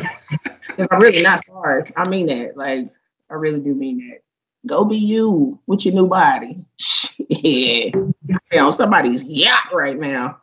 I'm 0.80 0.99
really 0.99 1.21
not 1.21 1.43
sorry. 1.45 1.91
I 1.95 2.08
mean 2.08 2.28
that. 2.28 2.58
Like, 2.58 2.89
I 3.30 3.36
really 3.36 3.60
do 3.60 3.75
mean 3.75 4.10
that. 4.10 4.21
Go 4.65 4.84
be 4.84 4.97
you 4.97 5.60
with 5.67 5.86
your 5.86 5.93
new 5.93 6.08
body. 6.08 6.65
Shit. 6.80 7.95
You 7.95 8.60
on 8.60 8.71
somebody's 8.71 9.23
yacht 9.23 9.73
right 9.73 9.97
now. 9.97 10.41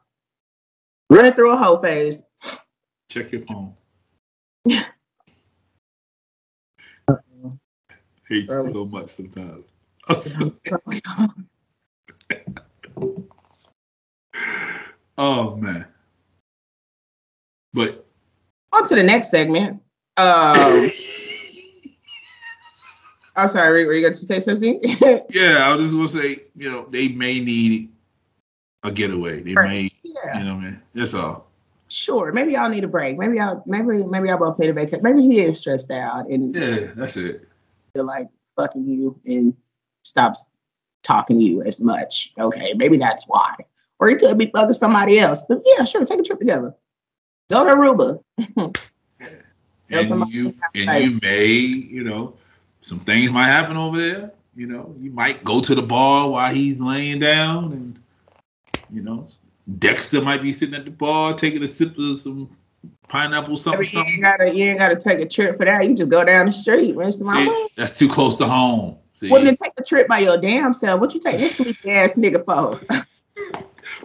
Run 1.11 1.33
through 1.35 1.53
a 1.53 1.57
whole 1.57 1.79
phase. 1.79 2.23
Check 3.09 3.33
your 3.33 3.43
phone. 3.43 3.75
hate 8.29 8.49
you 8.49 8.61
so 8.63 8.85
much 8.85 9.09
sometimes. 9.09 9.71
oh 15.19 15.57
man. 15.57 15.87
But 17.73 18.06
on 18.77 18.89
to 18.89 18.95
the 18.95 19.03
next 19.03 19.31
segment. 19.31 19.81
Um, 20.17 20.91
I'm 23.37 23.49
sorry, 23.49 23.85
were 23.85 23.93
you 23.93 24.01
going 24.01 24.15
to 24.15 24.19
say 24.19 24.39
something? 24.39 24.81
yeah, 25.31 25.61
I 25.63 25.75
was 25.75 25.83
just 25.83 25.95
going 25.95 26.09
to 26.09 26.13
say, 26.21 26.45
you 26.57 26.71
know, 26.71 26.87
they 26.91 27.09
may 27.09 27.41
need 27.41 27.91
a 28.83 28.91
getaway. 28.91 29.43
They 29.43 29.55
may, 29.55 29.91
yeah. 30.03 30.39
you 30.39 30.45
know, 30.45 30.57
man. 30.57 30.81
That's 30.95 31.13
all. 31.15 31.47
Sure, 31.89 32.33
maybe 32.33 32.53
y'all 32.53 32.69
need 32.69 32.83
a 32.83 32.89
break. 32.89 33.19
Maybe 33.19 33.37
y'all, 33.37 33.63
maybe 33.67 34.03
maybe 34.03 34.29
y'all 34.29 34.39
both 34.39 34.59
need 34.59 34.71
a 34.71 34.73
vacation. 34.73 35.03
Maybe 35.03 35.23
he 35.23 35.41
is 35.41 35.59
stressed 35.59 35.91
out 35.91 36.27
and 36.27 36.55
Yeah, 36.55 36.87
that's 36.97 37.17
it. 37.17 37.47
feel 37.95 38.05
like 38.05 38.29
fucking 38.57 38.85
you 38.85 39.21
and 39.25 39.55
stops 40.03 40.47
talking 41.05 41.37
to 41.37 41.43
you 41.43 41.63
as 41.63 41.81
much. 41.81 42.33
Okay, 42.39 42.75
maybe 42.75 42.97
that's 42.97 43.29
why. 43.29 43.55
Or 44.01 44.09
he 44.09 44.17
could 44.17 44.37
be 44.37 44.51
fucking 44.53 44.73
somebody 44.73 45.19
else. 45.21 45.45
But 45.49 45.63
yeah, 45.65 45.85
sure, 45.85 46.05
take 46.05 46.21
a 46.21 46.23
trip 46.25 46.41
together. 46.41 46.75
Go 47.49 47.65
to 47.65 47.71
Aruba. 47.71 48.21
And 49.89 50.31
you 50.31 50.55
and 50.75 51.05
you 51.05 51.19
may, 51.23 51.47
you 51.47 52.03
know, 52.03 52.35
some 52.81 52.99
things 52.99 53.31
might 53.31 53.47
happen 53.47 53.77
over 53.77 53.97
there. 53.99 54.33
You 54.57 54.67
know, 54.67 54.95
you 54.99 55.11
might 55.13 55.45
go 55.45 55.61
to 55.61 55.75
the 55.75 55.83
bar 55.83 56.29
while 56.29 56.53
he's 56.53 56.81
laying 56.81 57.21
down, 57.21 57.73
and 57.73 57.99
you 58.93 59.03
know, 59.03 59.29
Dexter 59.79 60.23
might 60.23 60.43
be 60.43 60.53
sitting 60.53 60.75
at 60.75 60.85
the 60.85 60.91
bar 60.91 61.35
taking 61.35 61.63
a 61.63 61.69
sip 61.69 61.97
of 61.99 62.19
some 62.19 62.51
pineapple 63.09 63.57
something 63.57 63.87
you 63.93 64.01
ain't 64.01 64.23
gotta 64.23 64.55
you 64.55 64.65
ain't 64.65 64.79
gotta 64.81 64.97
take 64.97 65.21
a 65.21 65.29
trip 65.29 65.57
for 65.57 65.65
that. 65.65 65.87
You 65.87 65.95
just 65.95 66.11
go 66.11 66.25
down 66.25 66.47
the 66.47 66.53
street, 66.53 66.97
my 66.97 67.11
See, 67.11 67.69
that's 67.77 67.99
too 67.99 68.09
close 68.09 68.35
to 68.37 68.47
home. 68.47 68.99
See, 69.13 69.31
Wouldn't 69.31 69.59
take 69.63 69.73
a 69.79 69.83
trip 69.83 70.09
by 70.09 70.19
your 70.19 70.37
damn 70.37 70.75
self? 70.75 71.01
What 71.01 71.15
you 71.15 71.21
take 71.21 71.37
this 71.37 71.57
sleepy 71.57 71.97
ass 71.97 72.17
nigga 72.17 72.45
for? 72.45 72.81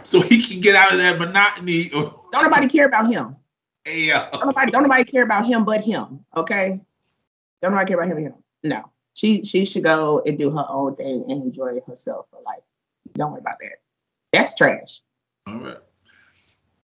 so 0.03 0.21
he 0.21 0.41
can 0.41 0.61
get 0.61 0.75
out 0.75 0.93
of 0.93 0.99
that 0.99 1.17
monotony. 1.17 1.89
Don't 2.31 2.43
nobody 2.43 2.67
care 2.67 2.85
about 2.85 3.07
him. 3.07 3.35
yeah. 3.85 4.29
Don't 4.31 4.45
nobody, 4.47 4.71
don't 4.71 4.83
nobody 4.83 5.03
care 5.03 5.23
about 5.23 5.45
him 5.45 5.65
but 5.65 5.81
him. 5.81 6.23
Okay. 6.35 6.81
Don't 7.61 7.71
nobody 7.71 7.87
care 7.87 7.97
about 7.99 8.09
him 8.09 8.17
but 8.17 8.23
him. 8.23 8.35
No. 8.63 8.89
She 9.13 9.43
she 9.43 9.65
should 9.65 9.83
go 9.83 10.21
and 10.25 10.37
do 10.37 10.49
her 10.51 10.65
own 10.69 10.95
thing 10.95 11.23
and 11.29 11.43
enjoy 11.43 11.79
herself 11.85 12.27
for 12.31 12.41
life. 12.45 12.63
Don't 13.13 13.31
worry 13.31 13.41
about 13.41 13.57
that. 13.61 13.81
That's 14.31 14.55
trash. 14.55 15.01
All 15.47 15.55
right. 15.59 15.77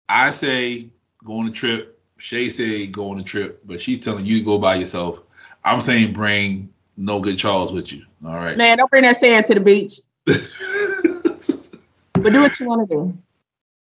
I 0.10 0.32
say 0.32 0.90
go 1.24 1.34
on 1.40 1.48
a 1.48 1.52
trip. 1.52 2.00
Shay 2.18 2.50
say 2.50 2.88
go 2.88 3.12
on 3.12 3.20
a 3.20 3.24
trip, 3.24 3.62
but 3.66 3.80
she's 3.80 4.00
telling 4.00 4.26
you 4.26 4.40
to 4.40 4.46
go 4.46 4.58
by 4.58 4.76
yourself. 4.76 5.22
I'm 5.64 5.80
saying 5.82 6.14
bring 6.14 6.70
no 6.98 7.20
good 7.20 7.38
Charles 7.38 7.72
with 7.72 7.92
you. 7.94 8.04
All 8.26 8.36
right. 8.36 8.58
Man, 8.58 8.78
don't 8.78 8.90
bring 8.90 9.04
that 9.04 9.18
sand 9.18 9.46
to 9.46 9.54
the 9.54 9.60
beach. 9.60 10.00
But 12.14 12.32
do 12.34 12.42
what 12.42 12.60
you 12.60 12.68
want 12.68 12.90
to 12.90 12.96
do. 12.96 13.18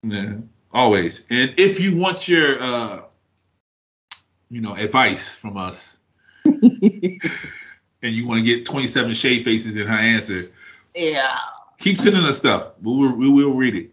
yeah, 0.05 0.33
always. 0.73 1.25
And 1.31 1.53
if 1.59 1.81
you 1.81 1.97
want 1.97 2.29
your, 2.29 2.57
uh, 2.61 3.03
you 4.51 4.61
know, 4.61 4.75
advice 4.77 5.35
from 5.35 5.57
us, 5.57 5.99
and 6.45 7.21
you 8.03 8.27
want 8.27 8.41
to 8.41 8.45
get 8.45 8.65
27 8.67 9.15
shade 9.15 9.45
faces 9.45 9.77
in 9.77 9.87
her 9.87 9.95
answer, 9.95 10.51
yeah. 10.95 11.23
keep 11.79 11.99
sending 11.99 12.25
us 12.25 12.39
stuff. 12.39 12.73
We 12.83 12.93
will, 12.93 13.17
we 13.17 13.31
will 13.31 13.55
read 13.55 13.77
it. 13.77 13.91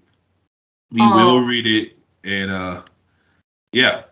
We 0.92 1.00
Oh. 1.02 1.16
will 1.16 1.46
read 1.46 1.68
it, 1.68 1.98
and 2.24 2.50
uh, 2.50 2.82
yeah, 3.74 4.04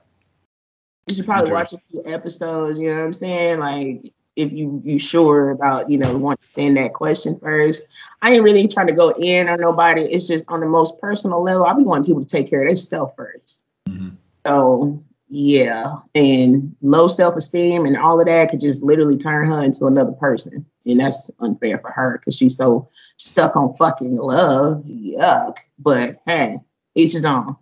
You 1.07 1.15
should 1.15 1.25
probably 1.25 1.53
watch 1.53 1.71
a 1.73 1.77
few 1.89 2.03
episodes, 2.05 2.77
you 2.79 2.89
know 2.89 2.97
what 2.97 3.05
I'm 3.05 3.13
saying? 3.13 3.59
Like 3.59 4.13
if 4.35 4.51
you 4.51 4.81
you 4.83 4.99
sure 4.99 5.51
about, 5.51 5.89
you 5.89 5.97
know, 5.97 6.15
want 6.17 6.41
to 6.41 6.47
send 6.47 6.77
that 6.77 6.93
question 6.93 7.39
first. 7.39 7.87
I 8.21 8.33
ain't 8.33 8.43
really 8.43 8.67
trying 8.67 8.87
to 8.87 8.93
go 8.93 9.09
in 9.11 9.47
on 9.47 9.59
nobody. 9.59 10.01
It's 10.03 10.27
just 10.27 10.45
on 10.47 10.59
the 10.59 10.65
most 10.65 10.99
personal 10.99 11.41
level. 11.41 11.65
I 11.65 11.73
be 11.73 11.83
wanting 11.83 12.05
people 12.05 12.21
to 12.21 12.27
take 12.27 12.49
care 12.49 12.61
of 12.61 12.67
themselves 12.67 13.13
first. 13.15 13.65
Mhm. 13.87 14.15
So 14.45 15.03
yeah. 15.29 15.95
And 16.13 16.75
low 16.81 17.07
self-esteem 17.07 17.85
and 17.85 17.97
all 17.97 18.19
of 18.19 18.27
that 18.27 18.49
could 18.49 18.59
just 18.59 18.83
literally 18.83 19.17
turn 19.17 19.47
her 19.47 19.63
into 19.63 19.85
another 19.85 20.11
person. 20.11 20.65
And 20.85 20.99
that's 20.99 21.31
unfair 21.39 21.79
for 21.79 21.91
her 21.91 22.19
because 22.19 22.35
she's 22.35 22.55
so 22.55 22.87
stuck 23.17 23.55
on 23.55 23.75
fucking 23.75 24.15
love. 24.15 24.83
Yuck. 24.85 25.57
But 25.79 26.21
hey, 26.27 26.59
each 26.93 27.13
his 27.13 27.25
own. 27.25 27.55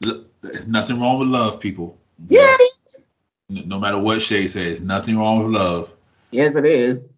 There's 0.00 0.66
nothing 0.66 1.00
wrong 1.00 1.18
with 1.18 1.28
love, 1.28 1.60
people. 1.60 1.98
Yeah. 2.28 2.56
No 3.48 3.62
no 3.62 3.78
matter 3.78 3.98
what 3.98 4.22
Shay 4.22 4.46
says, 4.46 4.80
nothing 4.80 5.16
wrong 5.18 5.38
with 5.38 5.54
love. 5.56 5.92
Yes, 6.30 6.54
it 6.56 6.64
is. 6.66 7.08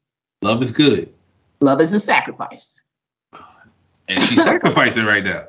Love 0.43 0.63
is 0.63 0.73
good, 0.73 1.13
Love 1.61 1.81
is 1.81 1.93
a 1.93 1.99
sacrifice. 1.99 2.81
and 4.09 4.23
she's 4.25 4.43
sacrificing 4.45 5.05
right 5.05 5.25
now. 5.25 5.45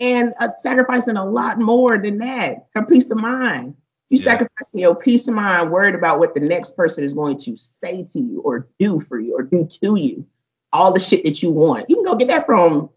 and 0.00 0.32
uh, 0.40 0.48
sacrificing 0.60 1.16
a 1.16 1.24
lot 1.24 1.58
more 1.58 1.98
than 1.98 2.18
that. 2.18 2.66
Her 2.74 2.84
peace 2.84 3.10
of 3.10 3.18
mind. 3.18 3.74
You 4.10 4.18
Yeah. 4.18 4.24
sacrificing 4.24 4.80
your 4.80 4.94
peace 4.94 5.26
of 5.26 5.34
mind, 5.34 5.70
worried 5.72 5.94
about 5.94 6.18
what 6.18 6.34
the 6.34 6.40
next 6.40 6.76
person 6.76 7.02
is 7.02 7.14
going 7.14 7.38
to 7.38 7.56
say 7.56 8.04
to 8.12 8.20
you 8.20 8.40
or 8.42 8.68
do 8.78 9.00
for 9.00 9.18
you 9.18 9.36
or 9.36 9.42
do 9.42 9.66
to 9.82 9.96
you. 9.96 10.26
All 10.72 10.92
the 10.92 11.00
shit 11.00 11.24
that 11.24 11.42
you 11.42 11.50
want. 11.50 11.88
You 11.90 11.96
can 11.96 12.04
go 12.04 12.14
get 12.16 12.28
that 12.28 12.46
from 12.46 12.90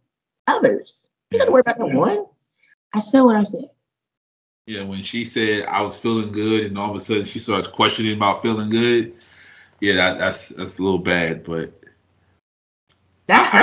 others. 0.48 1.10
You 1.32 1.40
got 1.40 1.46
to 1.46 1.52
worry 1.52 1.62
about 1.62 1.78
that 1.80 1.88
one. 1.92 2.26
I 2.94 3.00
said 3.00 3.22
what 3.22 3.36
I 3.36 3.44
said. 3.44 3.70
Yeah, 4.68 4.84
when 4.84 5.02
she 5.02 5.24
said 5.26 5.66
I 5.68 5.82
was 5.82 5.98
feeling 5.98 6.32
good, 6.32 6.66
and 6.66 6.78
all 6.78 6.90
of 6.92 6.96
a 6.96 7.02
sudden 7.02 7.26
she 7.26 7.40
starts 7.40 7.68
questioning 7.68 8.16
about 8.18 8.42
feeling 8.42 8.70
good. 8.70 9.14
Yeah, 9.82 9.96
that, 9.96 10.18
that's 10.18 10.50
that's 10.50 10.80
a 10.80 10.82
little 10.82 11.00
bad, 11.00 11.44
but 11.44 11.74
That 13.28 13.54
I- 13.54 13.58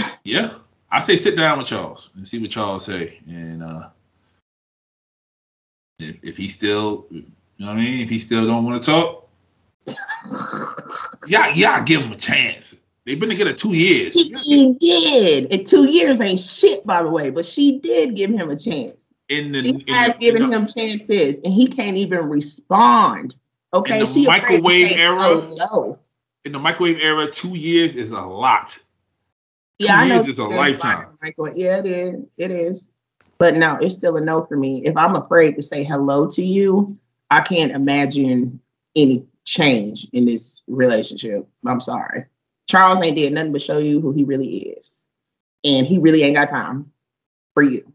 hurt. 0.00 0.12
yeah, 0.24 0.52
I 0.90 1.00
say 1.00 1.16
sit 1.16 1.36
down 1.36 1.58
with 1.58 1.68
Charles 1.68 2.10
and 2.16 2.26
see 2.26 2.38
what 2.40 2.50
Charles 2.50 2.84
say, 2.84 3.20
and 3.28 3.62
uh 3.62 3.88
if 5.98 6.18
if 6.22 6.36
he 6.36 6.48
still, 6.48 7.06
you 7.10 7.22
know 7.60 7.66
what 7.68 7.72
I 7.72 7.76
mean, 7.76 8.00
if 8.00 8.10
he 8.10 8.18
still 8.18 8.46
don't 8.46 8.64
want 8.64 8.82
to 8.82 8.90
talk, 8.90 9.28
yeah, 11.26 11.52
yeah, 11.54 11.82
give 11.84 12.02
him 12.02 12.12
a 12.12 12.16
chance. 12.16 12.76
They've 13.06 13.18
been 13.20 13.30
together 13.30 13.52
two 13.52 13.74
years. 13.76 14.14
She 14.14 14.30
did. 14.80 15.52
And 15.54 15.64
two 15.64 15.86
years 15.88 16.20
ain't 16.20 16.40
shit, 16.40 16.84
by 16.84 17.02
the 17.04 17.08
way, 17.08 17.30
but 17.30 17.46
she 17.46 17.78
did 17.78 18.16
give 18.16 18.30
him 18.30 18.50
a 18.50 18.56
chance. 18.56 19.14
In 19.28 19.52
the, 19.52 19.62
She 19.62 19.68
in 19.70 19.80
has 19.94 20.14
the, 20.14 20.20
given 20.20 20.50
the- 20.50 20.56
him 20.56 20.66
chances, 20.66 21.38
and 21.44 21.54
he 21.54 21.68
can't 21.68 21.96
even 21.96 22.28
respond. 22.28 23.36
Okay, 23.78 24.00
the 24.00 24.06
she 24.06 24.26
microwave 24.26 24.90
say 24.90 25.00
era? 25.00 25.18
No. 25.56 25.98
in 26.44 26.52
the 26.52 26.58
microwave 26.58 26.98
era, 27.00 27.30
two 27.30 27.56
years 27.56 27.96
is 27.96 28.12
a 28.12 28.20
lot. 28.20 28.78
Two 29.78 29.86
Yeah, 29.86 29.96
I 29.96 30.08
know. 30.08 30.14
years 30.14 30.28
is 30.28 30.38
a 30.38 30.44
lifetime. 30.46 31.16
microwave- 31.22 31.56
Yeah, 31.56 31.78
it 31.78 31.86
is. 31.86 32.14
It 32.38 32.50
is. 32.50 32.90
But 33.38 33.56
no, 33.56 33.76
it's 33.80 33.94
still 33.96 34.16
a 34.16 34.20
no 34.20 34.44
for 34.46 34.56
me. 34.56 34.82
If 34.84 34.96
I'm 34.96 35.14
afraid 35.16 35.56
to 35.56 35.62
say 35.62 35.84
hello 35.84 36.26
to 36.28 36.44
you, 36.44 36.96
I 37.30 37.40
can't 37.42 37.72
imagine 37.72 38.60
any 38.94 39.26
change 39.44 40.06
in 40.12 40.24
this 40.24 40.62
relationship. 40.66 41.46
I'm 41.66 41.80
sorry. 41.80 42.24
Charles 42.68 43.02
ain't 43.02 43.16
did 43.16 43.32
nothing 43.32 43.52
but 43.52 43.60
show 43.62 43.78
you 43.78 44.00
who 44.00 44.12
he 44.12 44.24
really 44.24 44.58
is. 44.78 45.08
And 45.64 45.86
he 45.86 45.98
really 45.98 46.22
ain't 46.22 46.36
got 46.36 46.48
time 46.48 46.90
for 47.54 47.62
you. 47.62 47.92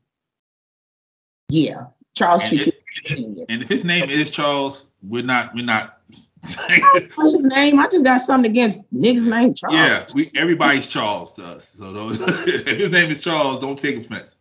Yeah. 1.49 1.85
Charles 2.13 2.43
And 2.43 2.61
treats 2.61 3.09
you 3.09 3.45
And 3.49 3.61
if 3.61 3.67
his 3.67 3.85
name 3.85 4.09
is 4.09 4.29
Charles, 4.29 4.85
we're 5.01 5.23
not 5.23 5.53
we're 5.53 5.65
not 5.65 6.01
his 7.21 7.45
name? 7.45 7.79
I 7.79 7.87
just 7.87 8.03
got 8.03 8.17
something 8.17 8.49
against 8.49 8.91
niggas 8.93 9.27
named 9.27 9.57
Charles. 9.57 9.77
Yeah, 9.77 10.05
we 10.15 10.31
everybody's 10.35 10.87
Charles 10.87 11.33
to 11.33 11.43
us. 11.43 11.69
So 11.69 11.93
don't, 11.93 12.11
if 12.47 12.65
his 12.79 12.91
name 12.91 13.11
is 13.11 13.21
Charles, 13.21 13.59
don't 13.59 13.77
take 13.77 13.97
offense. 13.97 14.37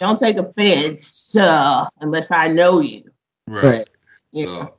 Don't 0.00 0.18
take 0.18 0.36
offense 0.36 1.36
uh, 1.36 1.86
unless 2.00 2.30
I 2.30 2.48
know 2.48 2.80
you. 2.80 3.04
Right. 3.46 3.62
But 3.62 3.90
you 4.32 4.46
know. 4.46 4.74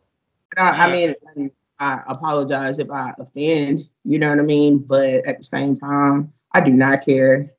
So, 0.56 0.62
I, 0.62 0.88
I 0.88 0.92
mean, 0.92 1.52
I 1.80 2.02
apologize 2.08 2.80
if 2.80 2.90
I 2.90 3.14
offend, 3.18 3.88
you 4.04 4.20
know 4.20 4.30
what 4.30 4.40
I 4.40 4.44
mean? 4.44 4.80
But 4.80 5.26
at 5.28 5.38
the 5.38 5.44
same 5.44 5.76
time, 5.76 6.34
I 6.54 6.62
do 6.62 6.72
not 6.72 7.06
care. 7.06 7.54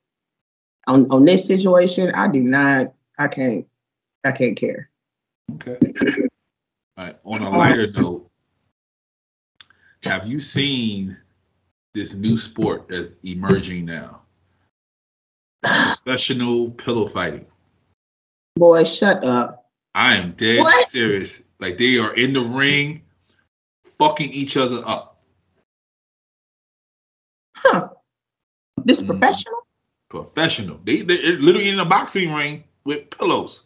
On 0.87 1.09
on 1.09 1.25
this 1.25 1.47
situation, 1.47 2.11
I 2.13 2.27
do 2.27 2.41
not, 2.41 2.93
I 3.17 3.27
can't, 3.27 3.65
I 4.25 4.31
can't 4.31 4.57
care. 4.57 4.89
okay. 5.53 5.77
All 6.97 7.05
right. 7.05 7.17
On 7.23 7.41
a 7.41 7.49
lighter 7.57 7.91
note, 7.91 8.29
have 10.03 10.25
you 10.25 10.39
seen 10.39 11.15
this 11.93 12.15
new 12.15 12.35
sport 12.35 12.87
that's 12.89 13.17
emerging 13.23 13.85
now? 13.85 14.21
Professional 15.63 16.71
pillow 16.71 17.07
fighting. 17.07 17.45
Boy, 18.55 18.83
shut 18.83 19.23
up. 19.23 19.69
I 19.93 20.15
am 20.15 20.31
dead 20.33 20.59
What? 20.59 20.87
serious. 20.89 21.43
Like 21.59 21.77
they 21.77 21.97
are 21.99 22.15
in 22.15 22.33
the 22.33 22.41
ring, 22.41 23.03
fucking 23.85 24.31
each 24.31 24.57
other 24.57 24.81
up. 24.87 25.21
Huh. 27.57 27.89
This 28.83 29.01
Mhm. 29.01 29.07
professional? 29.07 29.67
Professional. 30.09 30.79
They 30.83 31.01
they're 31.01 31.37
literally 31.39 31.69
in 31.69 31.79
a 31.79 31.85
boxing 31.85 32.33
ring 32.33 32.63
with 32.85 33.09
pillows. 33.11 33.63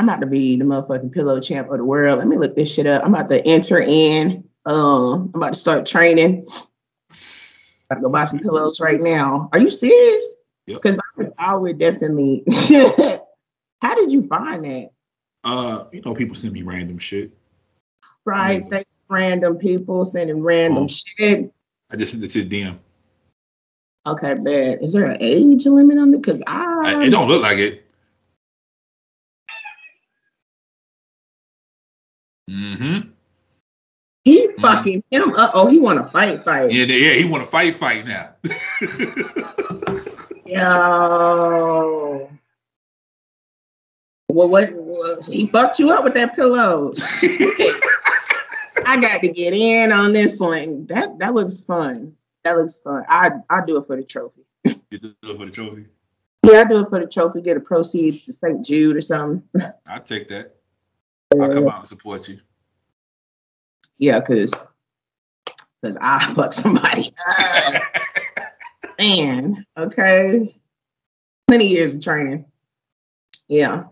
I'm 0.00 0.08
about 0.08 0.20
to 0.22 0.26
be 0.26 0.56
the 0.56 0.64
motherfucking 0.64 1.12
pillow 1.12 1.38
champ 1.42 1.70
of 1.70 1.76
the 1.76 1.84
world. 1.84 2.20
Let 2.20 2.26
me 2.26 2.38
look 2.38 2.56
this 2.56 2.72
shit 2.72 2.86
up. 2.86 3.04
I'm 3.04 3.14
about 3.14 3.28
to 3.28 3.46
enter 3.46 3.80
in. 3.80 4.42
Um, 4.64 5.30
I'm 5.34 5.42
about 5.42 5.52
to 5.52 5.58
start 5.58 5.84
training. 5.84 6.46
About 6.48 7.96
to 7.96 8.00
go 8.00 8.08
buy 8.08 8.24
some 8.24 8.38
pillows 8.38 8.80
right 8.80 8.98
now. 8.98 9.50
Are 9.52 9.58
you 9.58 9.68
serious? 9.68 10.36
Yep. 10.68 10.80
Because 10.80 10.98
I 10.98 11.02
would, 11.18 11.32
I 11.36 11.54
would 11.54 11.78
definitely. 11.78 12.44
How 13.82 13.94
did 13.94 14.10
you 14.10 14.26
find 14.26 14.64
that? 14.64 14.88
Uh, 15.44 15.84
you 15.92 16.00
know, 16.00 16.14
people 16.14 16.34
send 16.34 16.54
me 16.54 16.62
random 16.62 16.96
shit. 16.96 17.30
Right, 18.24 18.62
Mhm. 18.62 18.68
thanks, 18.70 19.04
random 19.10 19.58
people 19.58 20.06
sending 20.06 20.40
random 20.42 20.84
Oh. 20.84 20.88
shit. 20.88 21.52
I 21.90 21.96
just 21.96 22.12
sent 22.12 22.24
it 22.24 22.28
to 22.28 22.42
DM. 22.46 22.78
Okay, 24.06 24.32
bad. 24.32 24.78
Is 24.82 24.94
there 24.94 25.04
an 25.04 25.18
age 25.20 25.66
limit 25.66 25.98
on 25.98 26.14
it? 26.14 26.22
Because 26.22 26.40
I, 26.46 26.80
I, 26.84 27.04
it 27.04 27.10
don't 27.10 27.28
look 27.28 27.42
like 27.42 27.58
it. 27.58 27.84
Mm-hmm. 32.50 33.10
He 34.24 34.48
Mm. 34.60 34.62
fucking 34.62 35.02
him 35.10 35.34
up. 35.34 35.52
Oh, 35.54 35.66
he 35.66 35.78
want 35.78 36.04
to 36.04 36.10
fight, 36.10 36.44
fight. 36.44 36.72
Yeah, 36.72 36.84
yeah, 36.84 37.14
he 37.14 37.24
want 37.24 37.42
to 37.42 37.48
fight, 37.48 37.74
fight 37.74 38.06
now. 38.06 38.34
Yo. 40.46 42.30
Well, 44.28 44.48
what 44.48 44.72
was 44.72 45.26
he 45.26 45.46
fucked 45.48 45.78
you 45.78 45.90
up 45.90 46.04
with 46.04 46.14
that 46.14 46.36
pillow? 46.36 46.92
I 48.86 49.00
got 49.00 49.20
to 49.20 49.32
get 49.32 49.52
in 49.52 49.92
on 49.92 50.12
this 50.12 50.38
one. 50.38 50.86
That 50.86 51.18
that 51.18 51.34
looks 51.34 51.64
fun. 51.64 52.14
That 52.44 52.56
looks 52.56 52.80
fun. 52.80 53.04
I 53.08 53.30
I 53.48 53.64
do 53.66 53.78
it 53.78 53.86
for 53.86 53.96
the 53.96 54.04
trophy. 54.04 54.42
you 54.64 54.98
do 54.98 55.14
it 55.22 55.38
for 55.38 55.46
the 55.46 55.50
trophy. 55.50 55.86
Yeah, 56.44 56.60
I 56.60 56.64
do 56.64 56.80
it 56.80 56.88
for 56.88 57.00
the 57.00 57.06
trophy. 57.06 57.42
Get 57.42 57.54
the 57.54 57.60
proceeds 57.60 58.22
to 58.22 58.32
St. 58.32 58.64
Jude 58.64 58.96
or 58.96 59.00
something. 59.00 59.42
I'll 59.86 60.00
take 60.00 60.28
that. 60.28 60.54
I'll 61.40 61.52
come 61.52 61.68
out 61.68 61.78
and 61.80 61.86
support 61.86 62.28
you. 62.28 62.40
Yeah, 64.00 64.20
cause 64.20 64.66
cause 65.84 65.96
I 66.00 66.32
fuck 66.34 66.52
somebody. 66.52 67.10
Man, 68.98 69.64
okay. 69.78 70.56
Plenty 71.46 71.66
years 71.68 71.94
of 71.94 72.02
training. 72.02 72.44
Yeah, 73.48 73.84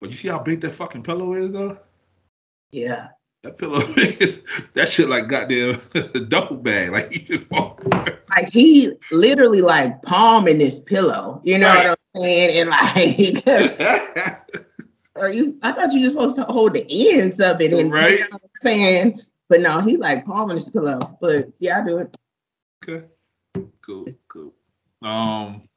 But 0.00 0.10
you 0.10 0.16
see 0.16 0.28
how 0.28 0.38
big 0.40 0.60
that 0.62 0.72
fucking 0.72 1.02
pillow 1.02 1.32
is, 1.34 1.50
though. 1.52 1.78
yeah. 2.72 3.08
That 3.42 3.58
pillow 3.58 3.78
is 3.96 4.40
that 4.74 4.88
shit 4.88 5.08
like 5.08 5.26
goddamn 5.28 5.74
duffel 6.28 6.58
bag. 6.58 6.92
Like 6.92 7.12
you 7.12 7.22
just 7.24 7.50
walk. 7.50 7.82
Like 8.30 8.50
he 8.52 8.92
literally 9.10 9.62
like 9.62 10.00
palming 10.02 10.58
this 10.58 10.78
pillow. 10.78 11.40
You 11.44 11.58
know 11.58 11.66
Right. 11.66 11.88
what 11.88 11.98
I'm 12.14 12.22
saying? 12.22 12.60
And 12.60 12.70
like, 12.70 14.41
are 15.16 15.32
you? 15.32 15.58
I 15.62 15.72
thought 15.72 15.92
you 15.92 16.02
were 16.02 16.08
supposed 16.08 16.36
to 16.36 16.44
hold 16.44 16.74
the 16.74 16.86
ends 17.18 17.40
of 17.40 17.60
it. 17.60 17.72
And 17.72 17.92
Right. 17.92 18.18
you 18.18 18.28
know 18.30 18.38
saying, 18.56 19.20
but 19.48 19.60
no, 19.60 19.80
he 19.80 19.96
like 19.96 20.24
palming 20.24 20.56
his 20.56 20.68
pillow. 20.68 21.18
But 21.20 21.48
yeah, 21.58 21.80
I 21.80 21.86
do 21.86 21.98
it. 21.98 22.16
okay. 22.88 23.06
Cool. 23.82 24.06
Cool. 24.28 24.54
Um. 25.02 25.68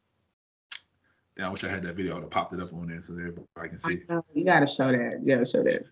Yeah, 1.37 1.47
I 1.47 1.49
wish 1.51 1.63
I 1.65 1.69
had 1.69 1.83
that 1.83 1.95
video. 1.95 2.11
I 2.13 2.15
would 2.15 2.23
have 2.23 2.31
popped 2.31 2.53
it 2.53 2.61
up 2.61 2.71
on 2.73 2.87
there 2.87 3.01
so 3.01 3.13
everybody 3.13 3.69
can 3.69 3.77
see. 3.77 4.03
You 4.33 4.45
gotta 4.45 4.67
show 4.67 4.89
that. 4.91 5.19
You 5.21 5.33
gotta 5.35 5.45
show 5.45 5.63
that. 5.63 5.83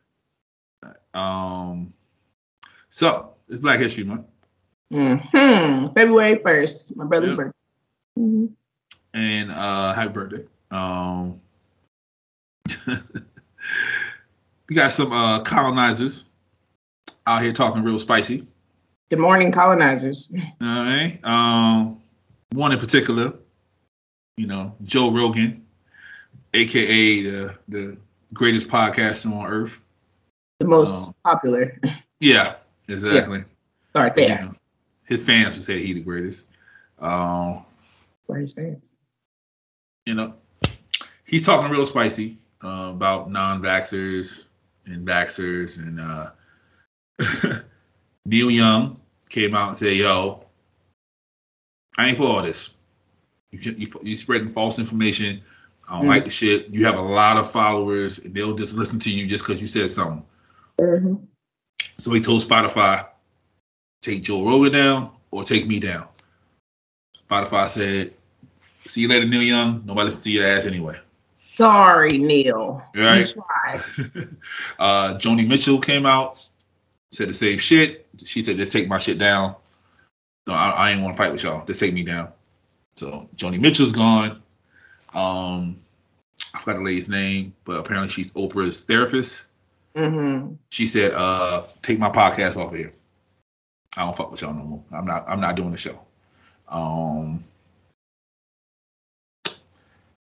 Um. 1.14 1.94
So 2.90 3.34
it's 3.50 3.60
Black 3.60 3.80
History 3.80 4.04
Month, 4.06 4.28
hmm 4.92 5.88
February 5.96 6.40
first, 6.46 6.96
my 6.96 7.06
brother's 7.06 7.30
Yeah. 7.30 7.36
birthday. 7.36 7.58
Mhm. 8.20 8.54
and 9.16 9.52
uh, 9.52 9.94
happy 9.94 10.14
birthday. 10.14 10.46
Um. 10.72 11.42
we 14.70 14.76
got 14.76 14.92
some 14.92 15.12
uh 15.12 15.40
colonizers 15.42 16.26
out 17.28 17.42
here 17.42 17.54
talking 17.54 17.84
real 17.84 18.00
spicy. 18.00 18.46
Good 19.10 19.20
morning, 19.20 19.52
colonizers. 19.52 20.34
All 20.62 20.68
right. 20.68 21.20
Um, 21.24 22.02
one 22.54 22.72
in 22.72 22.80
particular, 22.80 23.34
you 24.38 24.48
know, 24.48 24.76
Joe 24.84 25.12
Rogan, 25.12 25.66
aka 26.54 27.22
the 27.22 27.56
the 27.68 27.98
greatest 28.34 28.68
podcaster 28.68 29.32
on 29.32 29.46
earth. 29.46 29.80
The 30.60 30.68
most 30.68 31.10
Oh. 31.10 31.16
popular. 31.24 31.80
Yeah, 32.20 32.56
exactly. 32.88 33.44
Start 33.90 34.18
You 34.18 34.28
there. 34.28 34.42
know, 34.42 34.56
his 35.06 35.22
fans 35.24 35.56
would 35.56 35.64
say 35.64 35.84
he 35.86 35.94
the 35.94 36.00
greatest. 36.02 36.48
Um, 37.00 37.66
For 38.26 38.38
his 38.38 38.54
fans. 38.54 38.96
you 40.06 40.16
know, 40.16 40.34
he's 41.26 41.42
talking 41.42 41.70
real 41.70 41.86
spicy 41.86 42.38
uh, 42.64 42.92
about 42.94 43.30
non-vaxxers 43.30 44.48
and 44.86 45.08
vaxxers, 45.08 45.78
and 45.80 46.00
uh, 46.00 46.30
Neil 48.26 48.50
Young 48.52 49.00
came 49.30 49.54
out 49.56 49.70
and 49.70 49.78
said, 49.78 49.96
"Yo, 49.96 50.46
I 51.98 52.10
ain't 52.10 52.18
for 52.18 52.24
all 52.24 52.42
this. 52.42 52.72
You 53.52 53.74
you, 53.78 53.88
you 54.02 54.16
spreading 54.16 54.50
false 54.50 54.80
information. 54.80 55.42
I 55.90 55.98
don't 55.98 56.06
Mm. 56.06 56.10
like 56.10 56.26
the 56.26 56.32
shit. 56.32 56.70
You 56.70 56.86
have 56.86 56.98
a 56.98 57.02
lot 57.02 57.38
of 57.38 57.52
followers, 57.52 58.20
and 58.20 58.34
they'll 58.34 58.56
just 58.56 58.74
listen 58.74 59.00
to 59.00 59.12
you 59.12 59.28
just 59.28 59.46
because 59.46 59.62
you 59.62 59.68
said 59.68 59.90
something." 59.90 60.26
Mhm. 60.80 61.28
So 61.98 62.12
he 62.14 62.20
told 62.20 62.42
Spotify, 62.42 63.06
"Take 64.02 64.24
Joe 64.24 64.46
Rogan 64.46 64.72
down 64.72 65.12
or 65.32 65.44
take 65.44 65.68
me 65.68 65.80
down." 65.80 66.08
Spotify 67.30 67.68
said, 67.68 68.14
"See 68.86 69.02
you 69.02 69.08
later, 69.08 69.26
Neil 69.26 69.44
Young. 69.44 69.86
Nobody 69.86 70.06
listens 70.06 70.24
to 70.24 70.32
your 70.32 70.46
ass 70.46 70.66
anyway." 70.66 71.00
Sorry, 71.56 72.18
Neil. 72.18 72.82
Right. 72.96 73.34
uh, 74.80 75.18
Joni 75.20 75.48
Mitchell 75.48 75.80
came 75.80 76.06
out, 76.06 76.46
said 77.12 77.30
the 77.30 77.34
same 77.34 77.58
shit. 77.58 78.08
She 78.24 78.42
said, 78.42 78.58
"Just 78.58 78.72
take 78.72 78.88
my 78.88 78.98
shit 78.98 79.18
down." 79.18 79.56
No, 80.48 80.54
I, 80.54 80.70
I 80.70 80.92
ain't 80.92 81.02
want 81.02 81.16
to 81.16 81.22
fight 81.22 81.32
with 81.32 81.44
y'all. 81.44 81.66
Just 81.66 81.80
take 81.80 81.94
me 81.94 82.04
down. 82.04 82.32
So 82.96 83.30
Joni 83.36 83.60
Mitchell's 83.60 83.92
gone. 83.92 84.42
Um, 85.14 85.80
I 86.54 86.60
forgot 86.60 86.78
the 86.78 86.84
lady's 86.84 87.10
name, 87.10 87.54
but 87.66 87.80
apparently 87.80 88.10
she's 88.10 88.32
Oprah's 88.32 88.82
therapist. 88.82 89.48
hmm 89.96 90.54
She 90.72 90.88
said, 90.88 91.12
"Uh, 91.16 91.64
take 91.82 92.00
my 92.00 92.10
podcast 92.10 92.56
off 92.58 92.76
here. 92.76 92.94
I 93.96 94.06
don't 94.06 94.18
fuck 94.18 94.32
with 94.32 94.42
y'all 94.42 94.54
no 94.54 94.64
more. 94.64 94.84
I'm 94.92 95.06
not. 95.06 95.24
I'm 95.28 95.40
not 95.40 95.56
doing 95.56 95.72
the 95.72 95.78
show." 95.78 96.00
Um, 96.68 97.44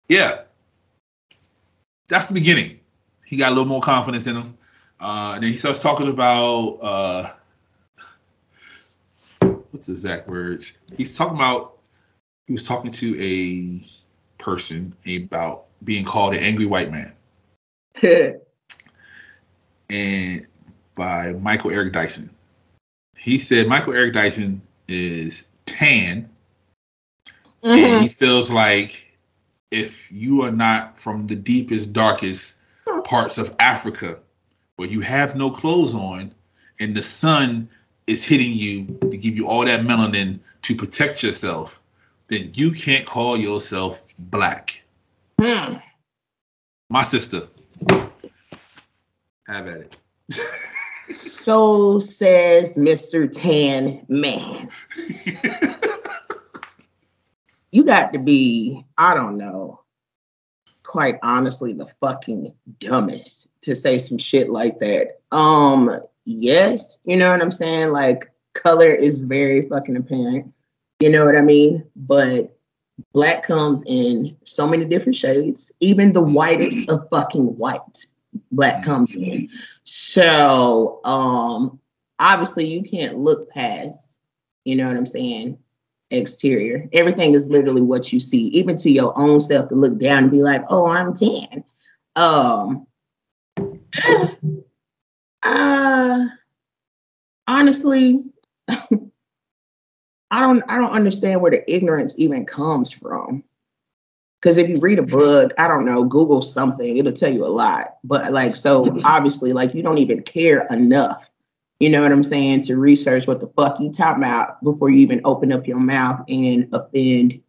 yeah, 0.07 0.41
that's 2.09 2.27
the 2.27 2.33
beginning. 2.33 2.79
He 3.23 3.37
got 3.37 3.51
a 3.51 3.55
little 3.55 3.69
more 3.69 3.81
confidence 3.81 4.27
in 4.27 4.35
him. 4.35 4.57
Uh, 4.99 5.31
and 5.35 5.43
then 5.43 5.51
he 5.51 5.55
starts 5.55 5.79
talking 5.79 6.09
about 6.09 6.77
uh, 6.81 7.29
what's 9.71 9.87
the 9.87 9.93
exact 9.93 10.27
words? 10.27 10.73
He's 10.97 11.17
talking 11.17 11.35
about 11.35 11.77
he 12.47 12.51
was 12.51 12.67
talking 12.67 12.91
to 12.91 13.15
a 13.21 13.79
person 14.43 14.93
about 15.07 15.65
being 15.85 16.03
called 16.03 16.33
an 16.33 16.41
angry 16.41 16.65
white 16.65 16.91
man, 16.91 17.13
and 19.89 20.47
by 20.95 21.31
Michael 21.33 21.71
Eric 21.71 21.93
Dyson. 21.93 22.29
He 23.15 23.37
said 23.37 23.67
Michael 23.67 23.93
Eric 23.93 24.13
Dyson 24.13 24.61
is 24.89 25.47
tan, 25.65 26.29
and 27.63 28.01
he 28.01 28.09
feels 28.09 28.51
like 28.51 29.08
if 29.71 30.11
you 30.11 30.41
are 30.41 30.51
not 30.51 30.99
from 30.99 31.27
the 31.27 31.35
deepest, 31.35 31.93
darkest 31.93 32.55
parts 33.03 33.37
of 33.37 33.51
Africa, 33.59 34.19
where 34.75 34.87
you 34.87 35.01
have 35.01 35.35
no 35.35 35.51
clothes 35.51 35.93
on, 35.93 36.33
and 36.79 36.95
the 36.95 37.01
sun 37.01 37.69
is 38.07 38.25
hitting 38.25 38.51
you 38.51 38.85
to 39.11 39.17
give 39.17 39.35
you 39.35 39.47
all 39.47 39.65
that 39.65 39.81
melanin 39.81 40.39
to 40.63 40.75
protect 40.75 41.21
yourself, 41.21 41.81
then 42.27 42.51
you 42.55 42.71
can't 42.71 43.05
call 43.05 43.37
yourself 43.37 44.03
black. 44.17 44.81
Hmm. 45.39 45.75
My 46.89 47.03
sister, 47.03 47.47
have 49.47 49.67
at 49.67 49.81
it. 49.81 49.97
So 51.11 51.97
says 51.99 52.75
Mr. 52.75 53.31
Tan 53.31 54.05
Man. 54.09 54.69
You 57.71 57.83
got 57.83 58.13
to 58.13 58.19
be, 58.19 58.85
I 58.97 59.13
don't 59.13 59.37
know, 59.37 59.81
quite 60.83 61.19
honestly, 61.21 61.73
the 61.73 61.87
fucking 62.01 62.53
dumbest 62.79 63.49
to 63.61 63.75
say 63.75 63.99
some 63.99 64.17
shit 64.17 64.49
like 64.49 64.79
that. 64.79 65.19
Um, 65.31 65.99
yes, 66.25 66.99
you 67.05 67.15
know 67.17 67.29
what 67.29 67.41
I'm 67.41 67.51
saying? 67.51 67.91
Like, 67.91 68.31
color 68.53 68.91
is 68.91 69.21
very 69.21 69.69
fucking 69.69 69.95
apparent. 69.95 70.51
You 70.99 71.11
know 71.11 71.25
what 71.25 71.37
I 71.37 71.41
mean? 71.41 71.85
But 71.95 72.57
black 73.13 73.43
comes 73.43 73.83
in 73.85 74.35
so 74.43 74.65
many 74.67 74.85
different 74.85 75.15
shades, 75.15 75.71
even 75.79 76.11
the 76.11 76.21
whitest 76.21 76.89
of 76.89 77.07
fucking 77.09 77.57
white. 77.57 78.05
Black 78.51 78.83
comes 78.83 79.15
in. 79.15 79.49
So, 79.83 81.01
um, 81.03 81.79
obviously, 82.17 82.67
you 82.67 82.83
can't 82.83 83.17
look 83.17 83.49
past, 83.49 84.19
you 84.65 84.75
know 84.75 84.87
what 84.87 84.97
I'm 84.97 85.05
saying, 85.05 85.59
exterior. 86.11 86.87
Everything 86.93 87.33
is 87.33 87.47
literally 87.47 87.81
what 87.81 88.11
you 88.11 88.19
see, 88.19 88.47
even 88.47 88.75
to 88.77 88.89
your 88.89 89.13
own 89.17 89.39
self 89.39 89.69
to 89.69 89.75
look 89.75 89.97
down 89.97 90.23
and 90.23 90.31
be 90.31 90.41
like, 90.41 90.63
oh, 90.69 90.87
I'm 90.87 91.13
tan. 91.13 91.63
Um, 92.15 92.87
uh, 95.43 96.25
honestly, 97.47 98.23
I 100.31 100.41
don't 100.41 100.63
I 100.67 100.77
don't 100.77 100.91
understand 100.91 101.41
where 101.41 101.51
the 101.51 101.73
ignorance 101.73 102.15
even 102.17 102.45
comes 102.45 102.91
from. 102.91 103.43
Because 104.41 104.57
if 104.57 104.69
you 104.69 104.77
read 104.79 104.99
a 104.99 105.03
book, 105.03 105.51
I 105.57 105.67
don't 105.67 105.85
know, 105.85 106.05
Google 106.05 106.41
something, 106.41 106.95
it'll 106.95 107.11
tell 107.11 107.31
you 107.31 107.43
a 107.45 107.47
lot. 107.47 107.97
But 108.05 108.31
like, 108.31 108.55
so 108.55 109.01
obviously, 109.03 109.51
like, 109.51 109.75
you 109.75 109.83
don't 109.83 109.97
even 109.97 110.21
care 110.21 110.65
enough, 110.67 111.28
you 111.79 111.89
know 111.89 112.01
what 112.01 112.11
I'm 112.11 112.23
saying, 112.23 112.61
to 112.61 112.77
research 112.77 113.27
what 113.27 113.39
the 113.39 113.47
fuck 113.47 113.79
you 113.79 113.91
talking 113.91 114.23
about 114.23 114.61
before 114.63 114.89
you 114.89 114.97
even 114.97 115.21
open 115.23 115.51
up 115.51 115.67
your 115.67 115.79
mouth 115.79 116.23
and 116.27 116.67
offend 116.73 117.41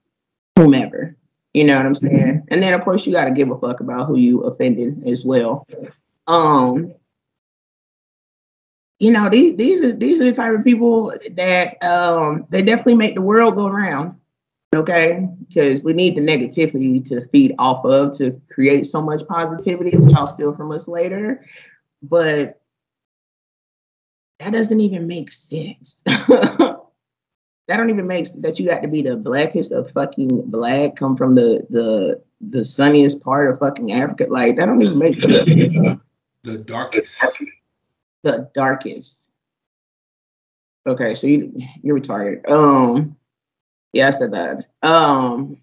whomever. 0.56 1.16
You 1.52 1.64
know 1.64 1.76
what 1.76 1.86
I'm 1.86 1.94
saying? 1.96 2.46
And 2.48 2.62
then, 2.62 2.72
of 2.74 2.82
course, 2.82 3.06
you 3.06 3.12
got 3.12 3.24
to 3.24 3.32
give 3.32 3.50
a 3.50 3.58
fuck 3.58 3.80
about 3.80 4.06
who 4.06 4.16
you 4.16 4.42
offended 4.42 5.02
as 5.06 5.24
well. 5.24 5.66
Um, 6.28 6.94
you 9.00 9.10
know, 9.10 9.28
these 9.28 9.56
these 9.56 9.82
are 9.82 9.92
these 9.92 10.20
are 10.20 10.24
the 10.24 10.32
type 10.32 10.52
of 10.52 10.62
people 10.62 11.12
that 11.32 11.82
um 11.82 12.46
they 12.50 12.62
definitely 12.62 12.94
make 12.94 13.14
the 13.14 13.22
world 13.22 13.56
go 13.56 13.66
around. 13.66 14.16
Okay, 14.76 15.26
because 15.48 15.82
we 15.82 15.92
need 15.92 16.16
the 16.16 16.20
negativity 16.20 17.04
to 17.08 17.26
feed 17.28 17.56
off 17.58 17.84
of 17.84 18.16
to 18.18 18.40
create 18.52 18.86
so 18.86 19.02
much 19.02 19.26
positivity, 19.26 19.96
which 19.96 20.14
I'll 20.14 20.28
steal 20.28 20.54
from 20.54 20.70
us 20.70 20.86
later. 20.86 21.44
But 22.02 22.59
that 24.40 24.52
doesn't 24.52 24.80
even 24.80 25.06
make 25.06 25.30
sense. 25.30 26.02
that 26.06 26.80
don't 27.68 27.90
even 27.90 28.06
make 28.06 28.26
sense 28.26 28.42
that 28.42 28.58
you 28.58 28.66
got 28.66 28.82
to 28.82 28.88
be 28.88 29.02
the 29.02 29.16
blackest 29.16 29.70
of 29.70 29.90
fucking 29.92 30.50
black, 30.50 30.96
come 30.96 31.16
from 31.16 31.34
the 31.34 31.66
the 31.70 32.22
the 32.40 32.64
sunniest 32.64 33.22
part 33.22 33.50
of 33.50 33.58
fucking 33.58 33.92
Africa. 33.92 34.26
Like 34.28 34.56
that 34.56 34.66
don't 34.66 34.82
even 34.82 34.98
make 34.98 35.20
sense. 35.20 36.00
The 36.42 36.56
darkest. 36.56 37.22
the 38.22 38.50
darkest. 38.54 39.30
Okay, 40.86 41.14
so 41.14 41.26
you 41.26 41.52
you're 41.82 42.00
retarded. 42.00 42.48
Um, 42.50 43.16
yeah, 43.92 44.06
I 44.06 44.10
said 44.10 44.32
that. 44.32 44.70
Um, 44.82 45.58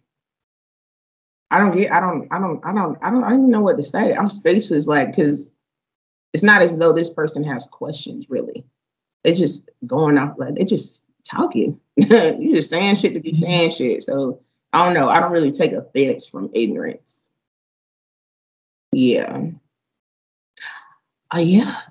I 1.49 1.57
don't 1.57 1.75
get. 1.75 1.91
I 1.91 1.99
don't. 1.99 2.28
I 2.30 2.38
don't. 2.38 2.63
I 2.63 2.73
don't. 2.73 2.97
I 3.01 3.09
don't. 3.09 3.23
I 3.23 3.30
don't 3.30 3.39
even 3.39 3.51
know 3.51 3.61
what 3.61 3.78
to 3.78 3.84
say. 3.84 4.13
I'm 4.13 4.30
speechless. 4.30 4.86
Like, 4.86 5.15
cause 5.15 5.55
it's 6.34 6.43
not 6.43 6.61
as 6.61 6.78
though 6.78 6.93
this 6.93 7.09
person 7.09 7.43
has 7.43 7.67
questions. 7.67 8.25
Really, 8.30 8.65
it's 9.23 9.39
just 9.39 9.69
going 9.86 10.17
off. 10.17 10.36
Like, 10.38 10.55
they're 10.55 10.65
just 10.65 11.07
talking. 11.23 11.80
You're 11.95 12.55
just 12.55 12.69
saying 12.69 12.95
shit 12.95 13.13
to 13.13 13.19
be 13.19 13.32
mm-hmm. 13.32 13.43
saying 13.43 13.71
shit. 13.71 14.03
So 14.03 14.41
I 14.73 14.84
don't 14.84 14.93
know. 14.93 15.09
I 15.09 15.19
don't 15.19 15.32
really 15.32 15.51
take 15.51 15.71
offense 15.71 16.28
from 16.28 16.49
ignorance. 16.53 17.30
Yeah. 18.91 19.47
Oh 21.34 21.39
yeah. 21.39 21.82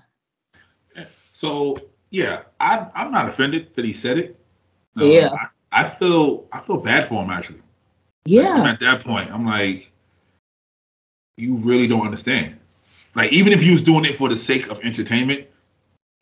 So 1.33 1.77
yeah, 2.11 2.43
I 2.61 2.89
I'm 2.95 3.11
not 3.11 3.29
offended 3.29 3.75
that 3.75 3.85
he 3.85 3.93
said 3.93 4.19
it. 4.19 4.41
Um, 4.99 5.11
yeah. 5.11 5.29
I, 5.73 5.83
I 5.83 5.89
feel 5.89 6.49
I 6.53 6.61
feel 6.61 6.83
bad 6.83 7.07
for 7.07 7.23
him 7.23 7.31
actually. 7.31 7.61
Yeah. 8.25 8.65
at 8.67 8.81
that 8.81 9.03
point, 9.05 9.33
I'm 9.33 9.47
like, 9.47 9.93
you 11.37 11.57
really 11.59 11.87
don't 11.87 12.05
understand. 12.05 12.59
Like, 13.17 13.33
even 13.33 13.53
if 13.53 13.65
you 13.65 13.73
was 13.73 13.81
doing 13.81 14.05
it 14.05 14.15
for 14.15 14.29
the 14.29 14.37
sake 14.37 14.71
of 14.71 14.79
entertainment, 14.85 15.47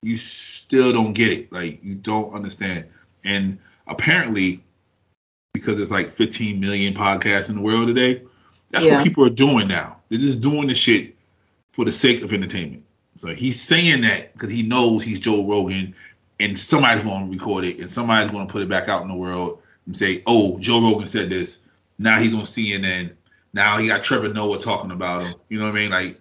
you 0.02 0.14
still 0.14 0.92
don't 0.92 1.12
get 1.12 1.32
it. 1.32 1.52
Like, 1.52 1.82
you 1.82 1.96
don't 1.96 2.32
understand. 2.32 2.86
And 3.24 3.58
apparently, 3.88 4.62
because 5.52 5.80
it's 5.80 5.90
like 5.90 6.06
15 6.06 6.60
million 6.60 6.94
podcasts 6.94 7.50
in 7.50 7.56
the 7.56 7.62
world 7.62 7.88
today, 7.88 8.22
that's 8.70 8.84
Yeah. 8.84 8.94
what 8.94 9.04
people 9.04 9.24
are 9.24 9.30
doing 9.30 9.66
now. 9.66 9.96
They're 10.08 10.20
just 10.20 10.40
doing 10.40 10.68
the 10.68 10.74
shit 10.74 11.16
for 11.72 11.84
the 11.84 11.92
sake 11.92 12.22
of 12.22 12.32
entertainment. 12.32 12.84
So 13.16 13.28
he's 13.28 13.60
saying 13.60 14.02
that 14.02 14.32
because 14.32 14.52
he 14.52 14.62
knows 14.62 15.02
he's 15.02 15.18
Joe 15.18 15.44
Rogan, 15.46 15.94
and 16.40 16.58
somebody's 16.58 17.02
going 17.04 17.26
to 17.26 17.32
record 17.32 17.64
it, 17.64 17.80
and 17.80 17.90
somebody's 17.90 18.30
going 18.30 18.46
to 18.46 18.52
put 18.52 18.62
it 18.62 18.68
back 18.68 18.88
out 18.88 19.02
in 19.02 19.08
the 19.08 19.14
world 19.14 19.60
and 19.86 19.96
say, 19.96 20.22
"Oh, 20.26 20.58
Joe 20.58 20.80
Rogan 20.80 21.06
said 21.06 21.30
this." 21.30 21.58
Now 21.98 22.18
he's 22.18 22.34
on 22.34 22.44
CNN. 22.44 23.12
Now 23.52 23.78
he 23.78 23.86
got 23.86 24.02
Trevor 24.02 24.28
Noah 24.28 24.58
talking 24.58 24.90
about 24.90 25.22
him. 25.22 25.34
You 25.48 25.60
know 25.60 25.66
what 25.66 25.76
I 25.76 25.78
mean? 25.78 25.90
Like, 25.92 26.20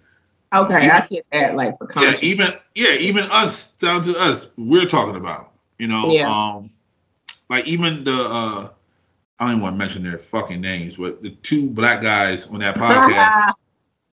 Okay, 0.54 0.88
I 0.88 1.06
get 1.06 1.26
that. 1.32 1.56
Like 1.56 1.78
for 1.78 1.88
yeah, 2.00 2.14
even 2.22 2.48
yeah, 2.74 2.96
even 3.00 3.24
us 3.30 3.72
down 3.72 4.02
to 4.02 4.14
us, 4.18 4.48
we're 4.56 4.86
talking 4.86 5.16
about. 5.16 5.52
You 5.78 5.88
know, 5.88 6.12
Yeah. 6.12 6.30
um, 6.30 6.70
like 7.50 7.66
even 7.66 8.04
the 8.04 8.12
uh, 8.12 8.68
I 9.38 9.44
don't 9.44 9.50
even 9.50 9.62
want 9.62 9.74
to 9.74 9.78
mention 9.78 10.02
their 10.02 10.18
fucking 10.18 10.60
names, 10.60 10.96
but 10.96 11.22
the 11.22 11.30
two 11.30 11.68
black 11.68 12.00
guys 12.00 12.46
on 12.46 12.60
that 12.60 12.74
podcast 12.76 13.52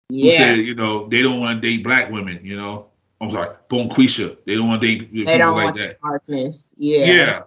yeah, 0.09 0.37
said, 0.55 0.57
you 0.57 0.75
know, 0.75 1.07
they 1.07 1.21
don't 1.21 1.39
want 1.39 1.61
to 1.61 1.67
date 1.69 1.83
black 1.83 2.09
women. 2.09 2.39
You 2.43 2.57
know, 2.57 2.87
I'm 3.21 3.29
sorry, 3.31 3.55
Bonquisha, 3.69 4.37
they 4.45 4.55
don't 4.55 4.67
want 4.67 4.81
to 4.81 4.87
date 4.87 5.11
people 5.11 5.31
they 5.31 5.37
don't 5.37 5.55
like 5.55 5.75
that. 5.75 6.01
darkness. 6.01 6.73
Yeah. 6.77 7.05
Yeah. 7.05 7.41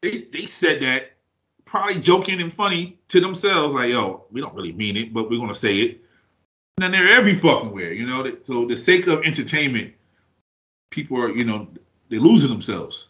They 0.00 0.26
they 0.32 0.46
said 0.46 0.82
that 0.82 1.12
probably 1.64 2.00
joking 2.00 2.40
and 2.40 2.52
funny 2.52 2.98
to 3.08 3.20
themselves, 3.20 3.74
like, 3.74 3.90
yo, 3.90 4.24
we 4.30 4.40
don't 4.40 4.54
really 4.54 4.72
mean 4.72 4.96
it, 4.96 5.14
but 5.14 5.30
we're 5.30 5.38
gonna 5.38 5.54
say 5.54 5.76
it. 5.76 6.01
And 6.76 6.84
then 6.84 6.92
they're 6.92 7.16
every 7.16 7.34
fucking 7.34 7.70
where, 7.70 7.92
you 7.92 8.06
know. 8.06 8.24
So 8.42 8.64
the 8.64 8.76
sake 8.76 9.06
of 9.06 9.22
entertainment, 9.24 9.92
people 10.90 11.20
are, 11.20 11.30
you 11.30 11.44
know, 11.44 11.68
they're 12.08 12.20
losing 12.20 12.50
themselves. 12.50 13.08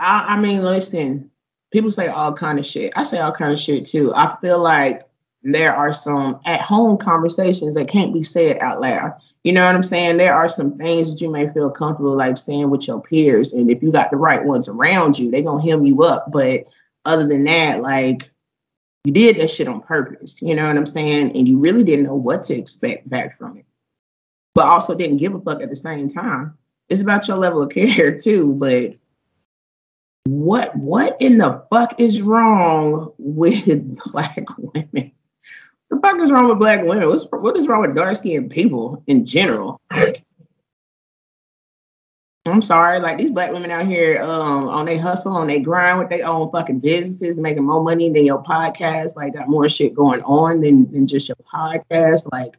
I, 0.00 0.24
I 0.28 0.40
mean, 0.40 0.62
listen, 0.62 1.30
people 1.72 1.90
say 1.90 2.08
all 2.08 2.32
kind 2.32 2.58
of 2.58 2.66
shit. 2.66 2.92
I 2.96 3.02
say 3.02 3.18
all 3.18 3.32
kind 3.32 3.52
of 3.52 3.58
shit 3.58 3.84
too. 3.84 4.12
I 4.14 4.36
feel 4.40 4.60
like 4.60 5.02
there 5.42 5.74
are 5.74 5.92
some 5.92 6.40
at 6.44 6.60
home 6.60 6.96
conversations 6.96 7.74
that 7.74 7.88
can't 7.88 8.14
be 8.14 8.22
said 8.22 8.58
out 8.58 8.80
loud. 8.80 9.14
You 9.42 9.52
know 9.52 9.64
what 9.64 9.74
I'm 9.74 9.82
saying? 9.82 10.18
There 10.18 10.34
are 10.34 10.48
some 10.48 10.78
things 10.78 11.10
that 11.10 11.20
you 11.20 11.28
may 11.28 11.52
feel 11.52 11.70
comfortable 11.70 12.16
like 12.16 12.38
saying 12.38 12.70
with 12.70 12.86
your 12.86 13.02
peers. 13.02 13.52
And 13.52 13.68
if 13.70 13.82
you 13.82 13.90
got 13.90 14.12
the 14.12 14.16
right 14.16 14.44
ones 14.44 14.68
around 14.68 15.18
you, 15.18 15.30
they're 15.30 15.42
gonna 15.42 15.62
hem 15.62 15.84
you 15.84 16.04
up. 16.04 16.30
But 16.30 16.68
other 17.04 17.26
than 17.26 17.42
that, 17.44 17.82
like 17.82 18.30
you 19.04 19.12
did 19.12 19.38
that 19.38 19.50
shit 19.50 19.68
on 19.68 19.80
purpose. 19.80 20.40
You 20.40 20.54
know 20.54 20.66
what 20.66 20.76
I'm 20.76 20.86
saying? 20.86 21.36
And 21.36 21.48
you 21.48 21.58
really 21.58 21.84
didn't 21.84 22.06
know 22.06 22.14
what 22.14 22.42
to 22.44 22.54
expect 22.54 23.08
back 23.08 23.36
from 23.38 23.56
it. 23.58 23.66
But 24.54 24.66
also 24.66 24.94
didn't 24.94 25.16
give 25.16 25.34
a 25.34 25.40
fuck 25.40 25.62
at 25.62 25.70
the 25.70 25.76
same 25.76 26.08
time. 26.08 26.56
It's 26.88 27.00
about 27.00 27.26
your 27.26 27.38
level 27.38 27.62
of 27.62 27.70
care 27.70 28.18
too, 28.18 28.54
but 28.54 28.94
what 30.24 30.76
what 30.76 31.16
in 31.20 31.38
the 31.38 31.64
fuck 31.70 31.98
is 31.98 32.22
wrong 32.22 33.12
with 33.18 33.98
black 34.12 34.44
women? 34.58 35.12
The 35.90 36.00
fuck 36.00 36.20
is 36.20 36.30
wrong 36.30 36.48
with 36.48 36.58
black 36.58 36.84
women? 36.84 37.08
What's 37.08 37.26
what 37.30 37.56
is 37.56 37.66
wrong 37.66 37.80
with 37.80 37.96
dark 37.96 38.16
skinned 38.16 38.50
people 38.50 39.02
in 39.06 39.24
general? 39.24 39.80
I'm 42.44 42.60
sorry, 42.62 42.98
like 42.98 43.18
these 43.18 43.30
black 43.30 43.52
women 43.52 43.70
out 43.70 43.86
here 43.86 44.20
um 44.20 44.68
on 44.68 44.86
their 44.86 45.00
hustle, 45.00 45.36
on 45.36 45.46
their 45.46 45.60
grind 45.60 46.00
with 46.00 46.10
their 46.10 46.26
own 46.26 46.50
fucking 46.50 46.80
businesses, 46.80 47.38
making 47.38 47.64
more 47.64 47.82
money 47.84 48.10
than 48.10 48.24
your 48.26 48.42
podcast, 48.42 49.14
like 49.14 49.34
got 49.34 49.48
more 49.48 49.68
shit 49.68 49.94
going 49.94 50.22
on 50.22 50.60
than, 50.60 50.90
than 50.90 51.06
just 51.06 51.28
your 51.28 51.36
podcast. 51.36 52.28
Like, 52.32 52.54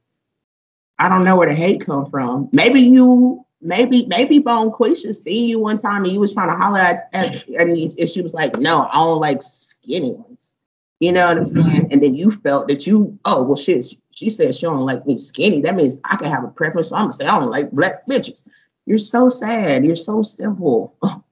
I 1.00 1.10
don't 1.10 1.26
know 1.26 1.36
where 1.36 1.50
the 1.50 1.56
hate 1.56 1.86
come 1.86 2.10
from. 2.10 2.48
Maybe 2.54 2.80
you 2.80 3.46
maybe 3.60 4.06
maybe 4.08 4.40
Bonquisha 4.40 5.14
see 5.14 5.48
you 5.48 5.60
one 5.60 5.78
time 5.78 6.04
and 6.06 6.14
you 6.14 6.22
was 6.22 6.34
trying 6.34 6.50
to 6.50 6.56
holler 6.56 6.80
at, 6.80 7.10
at 7.14 7.46
and, 7.50 7.76
he- 7.76 7.94
and 8.00 8.10
she 8.10 8.22
was 8.22 8.34
like, 8.34 8.58
no, 8.60 8.88
I 8.90 8.94
don't 8.96 9.20
like 9.20 9.42
skinny 9.42 10.14
ones. 10.14 10.58
You 11.02 11.12
know 11.12 11.28
what 11.28 11.38
I'm 11.38 11.46
saying? 11.46 11.90
And 11.92 12.02
then 12.02 12.16
you 12.16 12.32
felt 12.32 12.70
that 12.70 12.88
you, 12.88 13.20
oh 13.26 13.44
well 13.44 13.58
shit, 13.58 13.84
she, 13.84 14.00
she 14.12 14.30
said 14.30 14.56
she 14.56 14.62
don't 14.66 14.86
like 14.86 15.06
me 15.06 15.18
skinny. 15.18 15.60
That 15.62 15.76
means 15.76 16.00
I 16.06 16.16
can 16.16 16.32
have 16.32 16.46
a 16.46 16.48
preference. 16.48 16.88
So 16.90 16.96
I'm 16.96 17.04
gonna 17.04 17.14
say 17.14 17.26
I 17.26 17.38
don't 17.38 17.52
like 17.52 17.70
black 17.72 18.06
bitches. 18.08 18.48
You're 18.86 18.98
so 18.98 19.30
sad. 19.30 19.86
You're 19.86 19.96
so 19.96 20.24
simple. 20.24 20.96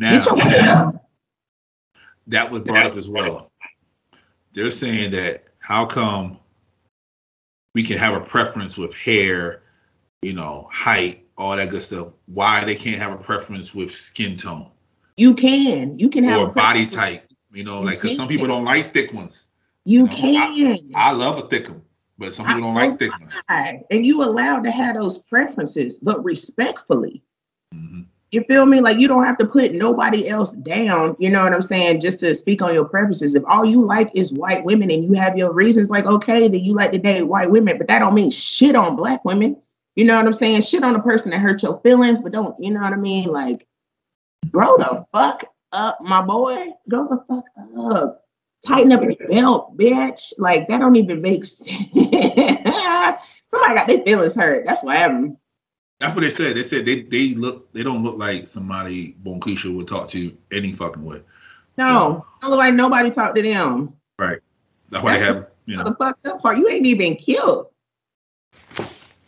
Now 0.00 0.12
Get 0.12 0.26
your 0.26 0.92
that 2.28 2.50
was 2.50 2.60
brought 2.60 2.86
up 2.86 2.96
as 2.96 3.08
well. 3.08 3.50
They're 4.52 4.70
saying 4.70 5.10
that 5.10 5.44
how 5.58 5.86
come 5.86 6.38
we 7.74 7.82
can 7.82 7.98
have 7.98 8.14
a 8.14 8.24
preference 8.24 8.78
with 8.78 8.94
hair, 8.94 9.62
you 10.22 10.34
know, 10.34 10.68
height, 10.72 11.26
all 11.36 11.56
that 11.56 11.70
good 11.70 11.82
stuff. 11.82 12.08
Why 12.26 12.64
they 12.64 12.74
can't 12.74 13.00
have 13.00 13.12
a 13.12 13.22
preference 13.22 13.74
with 13.74 13.90
skin 13.90 14.36
tone 14.36 14.70
You 15.16 15.34
can. 15.34 15.98
You 15.98 16.08
can 16.08 16.24
have 16.24 16.40
or 16.40 16.48
a 16.48 16.52
body 16.52 16.86
type? 16.86 17.28
You 17.52 17.64
know, 17.64 17.80
You 17.80 17.86
like 17.86 18.00
because 18.00 18.16
some 18.16 18.28
people 18.28 18.46
don't 18.46 18.64
like 18.64 18.92
thick 18.92 19.12
ones. 19.12 19.46
You 19.84 20.04
know, 20.04 20.14
can. 20.14 20.78
I 20.94 21.12
love 21.12 21.38
a 21.38 21.48
thick 21.48 21.68
one, 21.68 21.82
but 22.18 22.34
some 22.34 22.46
people 22.46 22.62
don't 22.62 22.74
like 22.74 22.98
thick 22.98 23.12
ones. 23.18 23.40
And 23.48 24.04
you 24.04 24.22
allowed 24.22 24.64
to 24.64 24.70
have 24.70 24.96
those 24.96 25.18
preferences, 25.18 25.98
but 25.98 26.22
respectfully. 26.24 27.22
Mhm. 27.74 28.06
You 28.30 28.44
feel 28.44 28.66
me? 28.66 28.80
Like 28.80 28.98
you 28.98 29.08
don't 29.08 29.24
have 29.24 29.38
to 29.38 29.46
put 29.46 29.72
nobody 29.72 30.28
else 30.28 30.52
down. 30.52 31.16
You 31.18 31.30
know 31.30 31.42
what 31.42 31.54
I'm 31.54 31.62
saying? 31.62 32.00
Just 32.00 32.20
to 32.20 32.34
speak 32.34 32.60
on 32.60 32.74
your 32.74 32.84
preferences. 32.84 33.34
If 33.34 33.42
all 33.46 33.64
you 33.64 33.82
like 33.82 34.10
is 34.14 34.34
white 34.34 34.64
women 34.64 34.90
and 34.90 35.02
you 35.02 35.12
have 35.14 35.38
your 35.38 35.52
reasons, 35.52 35.88
like 35.88 36.04
okay, 36.04 36.46
that 36.46 36.58
you 36.58 36.74
like 36.74 36.92
to 36.92 36.98
date 36.98 37.22
white 37.22 37.50
women, 37.50 37.78
but 37.78 37.88
that 37.88 38.00
don't 38.00 38.14
mean 38.14 38.30
shit 38.30 38.76
on 38.76 38.96
black 38.96 39.24
women. 39.24 39.56
You 39.96 40.04
know 40.04 40.16
what 40.16 40.26
I'm 40.26 40.32
saying? 40.34 40.60
Shit 40.60 40.84
on 40.84 40.92
the 40.92 41.00
person 41.00 41.30
that 41.30 41.40
hurt 41.40 41.62
your 41.62 41.80
feelings, 41.80 42.20
but 42.20 42.32
don't. 42.32 42.54
You 42.62 42.70
know 42.72 42.80
what 42.80 42.92
I 42.92 42.96
mean? 42.96 43.28
Like, 43.28 43.66
grow 44.52 44.76
the 44.76 45.06
fuck 45.12 45.44
up, 45.72 45.98
my 46.02 46.20
boy. 46.20 46.68
Grow 46.88 47.08
the 47.08 47.24
fuck 47.28 47.44
up. 47.78 48.27
Tighten 48.66 48.92
up 48.92 49.02
your 49.02 49.14
belt, 49.28 49.76
bitch. 49.76 50.32
Like 50.36 50.68
that 50.68 50.78
don't 50.78 50.96
even 50.96 51.22
make 51.22 51.44
sense. 51.44 51.88
Somebody 51.92 53.74
got 53.74 53.86
their 53.86 54.02
feelings 54.02 54.34
hurt. 54.34 54.66
That's 54.66 54.82
what 54.82 54.96
happened. 54.96 55.36
That's 56.00 56.14
what 56.14 56.22
they 56.22 56.30
said. 56.30 56.56
They 56.56 56.64
said 56.64 56.84
they 56.84 57.02
they 57.02 57.34
look 57.34 57.72
they 57.72 57.82
don't 57.82 58.02
look 58.02 58.18
like 58.18 58.46
somebody 58.46 59.16
Bonquisha 59.22 59.74
would 59.74 59.88
talk 59.88 60.08
to 60.10 60.36
any 60.52 60.72
fucking 60.72 61.04
way. 61.04 61.22
No, 61.76 62.24
don't 62.40 62.50
look 62.50 62.58
like 62.58 62.74
nobody 62.74 63.10
talked 63.10 63.36
to 63.36 63.42
them. 63.42 63.96
Right. 64.18 64.38
That's 64.90 65.04
why 65.04 65.12
That's 65.12 65.22
they 65.22 65.28
have 65.28 65.50
you 65.66 65.76
know 65.76 65.84
The 65.84 65.94
fucked 65.94 66.26
up 66.26 66.42
part, 66.42 66.58
you 66.58 66.68
ain't 66.68 66.86
even 66.86 67.14
killed. 67.14 67.68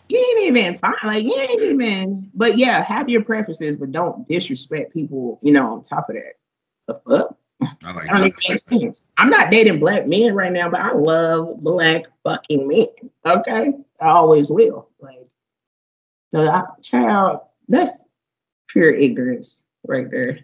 You 0.08 0.18
ain't 0.18 0.56
even 0.56 0.78
fine. 0.78 0.94
Like 1.04 1.24
you 1.24 1.36
ain't 1.36 1.62
even. 1.62 2.30
But 2.34 2.58
yeah, 2.58 2.82
have 2.82 3.08
your 3.08 3.22
preferences, 3.22 3.76
but 3.76 3.92
don't 3.92 4.26
disrespect 4.28 4.92
people. 4.92 5.38
You 5.42 5.52
know, 5.52 5.72
on 5.72 5.82
top 5.82 6.08
of 6.08 6.16
that. 6.16 6.34
The 6.88 7.00
fuck? 7.06 7.36
I 7.62 7.92
like 7.92 8.10
I 8.10 8.30
that. 8.30 9.04
I'm 9.18 9.30
not 9.30 9.50
dating 9.50 9.80
black 9.80 10.06
men 10.06 10.34
right 10.34 10.52
now, 10.52 10.68
but 10.70 10.80
I 10.80 10.92
love 10.92 11.62
black 11.62 12.04
fucking 12.24 12.66
men. 12.68 13.10
Okay, 13.26 13.72
I 14.00 14.08
always 14.08 14.50
will. 14.50 14.88
Like, 15.00 15.26
so, 16.32 16.48
I, 16.48 16.62
child, 16.82 17.40
that's 17.68 18.08
pure 18.68 18.94
ignorance 18.94 19.64
right 19.86 20.10
there. 20.10 20.38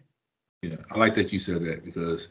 Yeah, 0.63 0.77
I 0.91 0.99
like 0.99 1.15
that 1.15 1.33
you 1.33 1.39
said 1.39 1.63
that 1.63 1.85
because, 1.85 2.29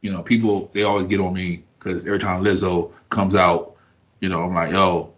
you 0.00 0.10
know, 0.10 0.22
people 0.22 0.70
they 0.72 0.84
always 0.84 1.06
get 1.06 1.20
on 1.20 1.34
me 1.34 1.64
because 1.78 2.06
every 2.06 2.18
time 2.18 2.42
Lizzo 2.44 2.92
comes 3.10 3.36
out, 3.36 3.76
you 4.20 4.28
know, 4.28 4.42
I'm 4.42 4.54
like, 4.54 4.72
yo, 4.72 5.12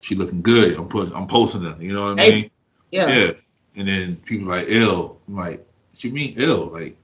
she 0.00 0.14
looking 0.14 0.42
good. 0.42 0.76
I'm 0.76 0.88
putting, 0.88 1.14
I'm 1.14 1.26
posting 1.26 1.64
her. 1.64 1.76
You 1.80 1.92
know 1.92 2.14
what 2.14 2.20
I 2.20 2.22
Hey, 2.22 2.30
mean? 2.30 2.50
Yeah. 2.90 3.08
Yeah. 3.08 3.32
And 3.76 3.86
then 3.86 4.16
people 4.16 4.48
like 4.48 4.66
ill. 4.68 5.18
I'm 5.28 5.36
like, 5.36 5.66
what 5.90 6.04
you 6.04 6.10
mean 6.10 6.34
ill? 6.36 6.68
Like, 6.68 6.96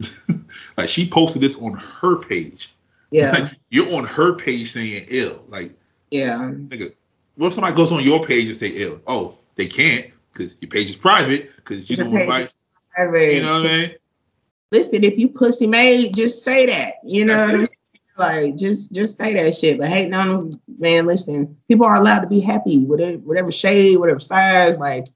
like 0.76 0.88
she 0.88 1.08
posted 1.08 1.42
this 1.42 1.56
on 1.60 1.74
her 1.74 2.16
page. 2.18 2.74
Yeah. 3.10 3.32
Like, 3.40 3.52
you're 3.70 3.92
on 3.94 4.04
her 4.04 4.36
page 4.36 4.70
saying 4.72 5.06
ill. 5.08 5.44
Like, 5.48 5.72
Yeah. 6.10 6.38
nigga, 6.38 6.94
what 7.36 7.48
if 7.48 7.54
somebody 7.54 7.74
goes 7.74 7.92
on 7.92 8.02
your 8.02 8.24
page 8.24 8.46
and 8.46 8.56
say 8.56 8.68
ill? 8.68 9.00
Oh, 9.06 9.38
they 9.56 9.66
can't 9.66 10.06
because 10.32 10.56
your 10.60 10.68
page 10.68 10.90
is 10.90 10.96
private 10.96 11.50
because 11.56 11.90
you 11.90 11.96
don't 11.96 12.16
invite. 12.16 12.52
Private. 12.94 13.34
You 13.34 13.42
know 13.42 13.62
what 13.62 13.70
I 13.70 13.76
mean? 13.76 13.94
Listen, 14.72 15.02
if 15.02 15.18
you 15.18 15.28
pussy 15.28 15.66
made, 15.66 16.14
just 16.14 16.44
say 16.44 16.66
that. 16.66 16.94
You 17.04 17.24
know 17.24 17.36
what 17.36 17.50
I 17.50 17.56
mean? 17.58 17.66
Like 18.16 18.56
just 18.56 18.92
just 18.94 19.16
say 19.16 19.32
that 19.34 19.56
shit. 19.56 19.78
But 19.78 19.88
hating 19.88 20.14
on 20.14 20.28
them, 20.28 20.50
man, 20.78 21.06
listen, 21.06 21.56
people 21.68 21.86
are 21.86 21.96
allowed 21.96 22.20
to 22.20 22.26
be 22.26 22.38
happy, 22.40 22.84
whatever 22.84 23.16
whatever 23.18 23.50
shade, 23.50 23.96
whatever 23.96 24.20
size, 24.20 24.78
like 24.78 25.08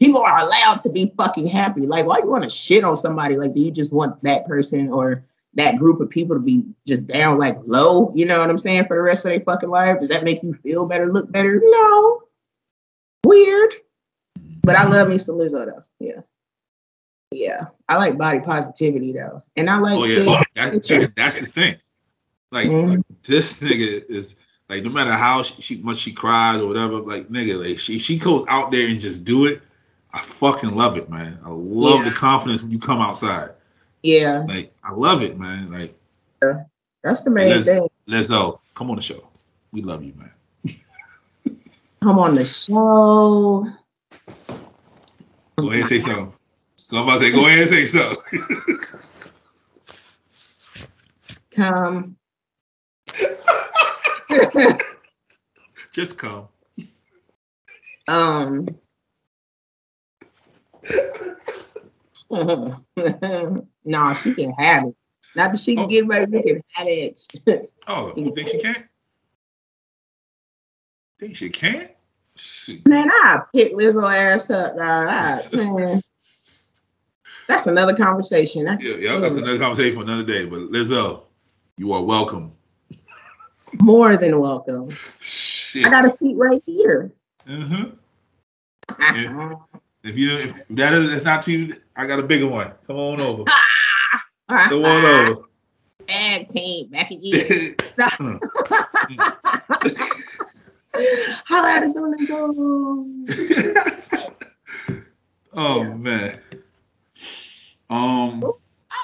people 0.00 0.22
are 0.22 0.40
allowed 0.40 0.80
to 0.80 0.90
be 0.90 1.12
fucking 1.16 1.46
happy. 1.46 1.86
Like, 1.86 2.06
why 2.06 2.18
you 2.18 2.26
want 2.26 2.42
to 2.42 2.48
shit 2.48 2.82
on 2.84 2.96
somebody? 2.96 3.36
Like, 3.36 3.54
do 3.54 3.60
you 3.60 3.70
just 3.70 3.92
want 3.92 4.20
that 4.24 4.46
person 4.46 4.88
or 4.90 5.24
that 5.54 5.78
group 5.78 6.00
of 6.00 6.08
people 6.08 6.34
to 6.36 6.40
be 6.40 6.64
just 6.86 7.06
down 7.06 7.38
like 7.38 7.58
low? 7.66 8.12
You 8.14 8.24
know 8.26 8.40
what 8.40 8.50
I'm 8.50 8.58
saying? 8.58 8.86
For 8.86 8.96
the 8.96 9.02
rest 9.02 9.24
of 9.26 9.30
their 9.30 9.40
fucking 9.40 9.68
life? 9.68 10.00
Does 10.00 10.08
that 10.08 10.24
make 10.24 10.42
you 10.42 10.54
feel 10.54 10.86
better, 10.86 11.12
look 11.12 11.30
better? 11.30 11.60
No. 11.62 12.22
Weird. 13.24 13.74
But 14.62 14.76
I 14.76 14.84
love 14.88 15.08
me 15.08 15.18
some 15.18 15.36
Lizzo 15.36 15.66
though. 15.66 15.84
Yeah. 15.98 16.20
Yeah. 17.32 17.66
I 17.88 17.96
like 17.96 18.18
body 18.18 18.40
positivity 18.40 19.12
though. 19.12 19.42
And 19.56 19.68
I 19.70 19.78
like 19.78 19.98
Oh 19.98 20.04
yeah, 20.04 20.42
that's 20.54 20.70
pictures. 20.70 21.06
that, 21.06 21.16
that's 21.16 21.40
the 21.40 21.46
thing. 21.46 21.76
Like 22.50 22.68
Mhm. 22.68 23.02
this 23.26 23.60
nigga 23.62 24.02
is 24.10 24.36
like 24.68 24.82
no 24.82 24.90
matter 24.90 25.12
how 25.12 25.42
she, 25.42 25.60
she 25.62 25.76
much 25.78 25.98
she 25.98 26.12
cries 26.12 26.60
or 26.60 26.68
whatever, 26.68 26.94
like 27.00 27.28
nigga, 27.28 27.64
like 27.64 27.78
she 27.78 27.98
she 27.98 28.18
goes 28.18 28.44
out 28.48 28.70
there 28.70 28.88
and 28.88 29.00
just 29.00 29.24
do 29.24 29.46
it. 29.46 29.62
I 30.12 30.20
fucking 30.20 30.74
love 30.74 30.96
it, 30.96 31.08
man. 31.08 31.38
I 31.44 31.50
love 31.50 32.00
Yeah. 32.00 32.08
the 32.10 32.14
confidence 32.14 32.62
when 32.62 32.72
you 32.72 32.78
come 32.78 33.00
outside. 33.00 33.50
Yeah. 34.02 34.44
Like 34.48 34.72
I 34.82 34.92
love 34.92 35.22
it, 35.22 35.38
man. 35.38 35.70
Like 35.70 35.94
That's 37.02 37.22
the 37.22 37.30
main 37.30 37.62
thing. 37.62 37.88
Lizzo, 38.08 38.58
come 38.74 38.90
on 38.90 38.96
the 38.96 39.02
show. 39.02 39.28
We 39.72 39.82
love 39.82 40.02
you, 40.02 40.12
man. 40.16 40.32
Come 42.02 42.18
on 42.18 42.34
the 42.34 42.44
show. 42.46 43.66
Go 45.56 45.68
ahead 45.68 45.80
and 45.80 45.88
say 45.88 46.00
something. 46.00 46.34
So 46.76 46.96
I'm 46.96 47.04
about 47.04 47.20
say, 47.20 47.30
go 47.30 47.46
ahead 47.46 47.60
and 47.60 47.68
say 47.68 47.84
something. 47.86 48.40
Come. 51.54 52.16
Just 55.92 56.16
come. 56.18 56.48
um. 58.08 58.66
no, 63.84 64.14
she 64.14 64.34
can 64.34 64.52
have 64.52 64.84
it. 64.84 64.94
Not 65.36 65.52
that 65.52 65.58
she 65.58 65.74
can 65.74 65.84
Oh. 65.84 65.88
get 65.88 66.06
ready, 66.06 66.32
she 66.32 66.42
can 66.42 66.62
have 66.72 66.86
it. 66.88 67.72
Oh, 67.86 68.12
you 68.16 68.34
think 68.34 68.48
she 68.48 68.58
can't? 68.58 68.84
Think 71.18 71.36
she 71.36 71.48
can't? 71.50 71.90
Man, 72.86 73.10
I 73.10 73.40
pick 73.54 73.74
Lizzo 73.74 74.10
ass 74.10 74.48
up, 74.50 74.76
man, 74.76 76.00
that's 77.46 77.66
another 77.66 77.94
conversation. 77.94 78.66
I- 78.68 78.78
Yeah, 78.80 78.96
yeah, 78.96 79.18
that's 79.18 79.36
another 79.36 79.58
conversation 79.58 79.96
for 79.98 80.04
another 80.04 80.22
day. 80.24 80.46
But 80.46 80.60
Lizzo, 80.70 81.24
you 81.76 81.92
are 81.92 82.02
welcome. 82.02 82.52
More 83.82 84.16
than 84.16 84.38
welcome. 84.40 84.88
Shit. 85.18 85.86
I 85.86 85.90
got 85.90 86.04
a 86.04 86.10
seat 86.10 86.36
right 86.36 86.62
here. 86.66 87.12
Mhm. 87.46 87.96
Yeah. 89.00 89.54
If 90.02 90.16
you 90.16 90.38
if 90.38 90.54
that 90.70 90.94
is 90.94 91.10
that's 91.10 91.24
not 91.24 91.42
too, 91.42 91.74
I 91.96 92.06
got 92.06 92.18
a 92.18 92.22
bigger 92.22 92.48
one. 92.48 92.72
Come 92.86 92.96
on 92.96 93.20
over. 93.20 93.44
Come 94.48 94.84
on 94.84 95.04
over. 95.04 95.42
Tag 96.08 96.48
team 96.48 96.88
back 96.88 97.10
again. 97.10 97.76
How 101.44 101.62
loud 101.62 101.84
is 101.84 101.94
the 101.94 102.00
Lizzo? 102.00 102.54
oh 105.54 105.82
Yeah. 105.82 105.94
man. 105.94 106.40
Um. 107.90 108.42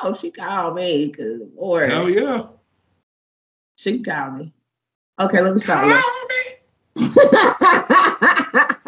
Oh, 0.03 0.15
she 0.15 0.31
called 0.31 0.75
me. 0.77 1.11
Cause 1.11 1.41
Lord, 1.57 1.89
Hell 1.91 2.09
yeah. 2.11 2.47
she 3.77 4.03
called 4.03 4.35
me. 4.39 4.53
Okay, 5.21 5.41
let 5.41 5.53
me 5.53 5.59
stop. 5.59 5.87
Look. 5.87 6.05
Let's 7.15 8.87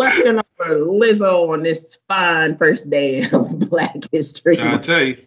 get 0.00 0.34
over 0.34 0.74
Lizzo 0.86 1.50
on 1.50 1.62
this 1.62 1.98
fine 2.08 2.56
first 2.56 2.90
day 2.90 3.22
of 3.32 3.58
Black 3.70 3.96
History. 4.12 4.56
Trying 4.56 4.80
to 4.80 4.86
tell 4.86 5.02
you, 5.02 5.18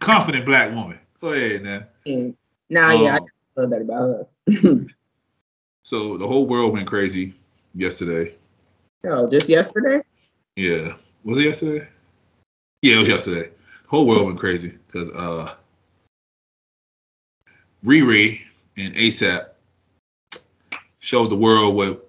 confident 0.00 0.46
black 0.46 0.74
woman. 0.74 0.98
Go 1.20 1.32
ahead 1.32 1.62
now. 1.62 1.82
Month. 2.06 2.36
Nah, 2.70 2.90
yeah, 2.92 3.16
Um, 3.16 3.26
I 3.56 3.60
know 3.60 3.68
that 3.68 3.80
about 3.82 4.28
her. 4.48 4.86
So 5.86 6.16
the 6.16 6.26
whole 6.26 6.46
world 6.46 6.72
went 6.72 6.86
crazy 6.86 7.34
yesterday. 7.74 8.34
oh, 9.04 9.28
just 9.28 9.50
yesterday? 9.50 10.00
Yeah. 10.56 10.94
Was 11.24 11.38
it 11.38 11.44
yesterday? 11.44 11.86
Yeah, 12.80 12.96
it 12.96 12.98
was 13.00 13.08
yesterday. 13.08 13.50
Whole 13.86 14.06
world 14.06 14.24
went 14.24 14.38
crazy 14.38 14.78
because 14.86 15.10
uh 15.10 15.54
Riri 17.84 18.40
and 18.78 18.94
ASAP 18.94 19.48
showed 21.00 21.28
the 21.30 21.36
world 21.36 21.76
what 21.76 22.08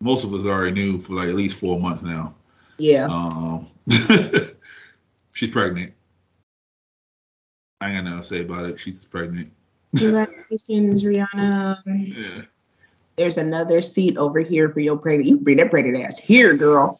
most 0.00 0.24
of 0.24 0.34
us 0.34 0.44
already 0.44 0.72
knew 0.72 0.98
for 0.98 1.14
like 1.14 1.28
at 1.28 1.34
least 1.34 1.58
four 1.58 1.78
months 1.80 2.02
now. 2.02 2.34
Yeah. 2.78 3.06
Um 3.10 3.66
she's 5.32 5.50
pregnant. 5.50 5.92
I 7.80 7.90
ain't 7.90 7.96
got 7.96 8.04
nothing 8.04 8.18
to 8.18 8.24
say 8.24 8.40
about 8.42 8.66
it. 8.66 8.80
She's 8.80 9.04
pregnant. 9.04 9.52
Congratulations, 9.96 11.04
Rihanna. 11.04 11.82
Yeah. 11.86 12.42
There's 13.16 13.38
another 13.38 13.80
seat 13.80 14.16
over 14.18 14.40
here 14.40 14.70
for 14.70 14.80
your 14.80 14.96
pregnant. 14.96 15.28
You 15.28 15.38
bring 15.38 15.56
that 15.58 15.70
pregnant 15.70 16.04
ass 16.04 16.26
here, 16.26 16.56
girl. 16.56 16.96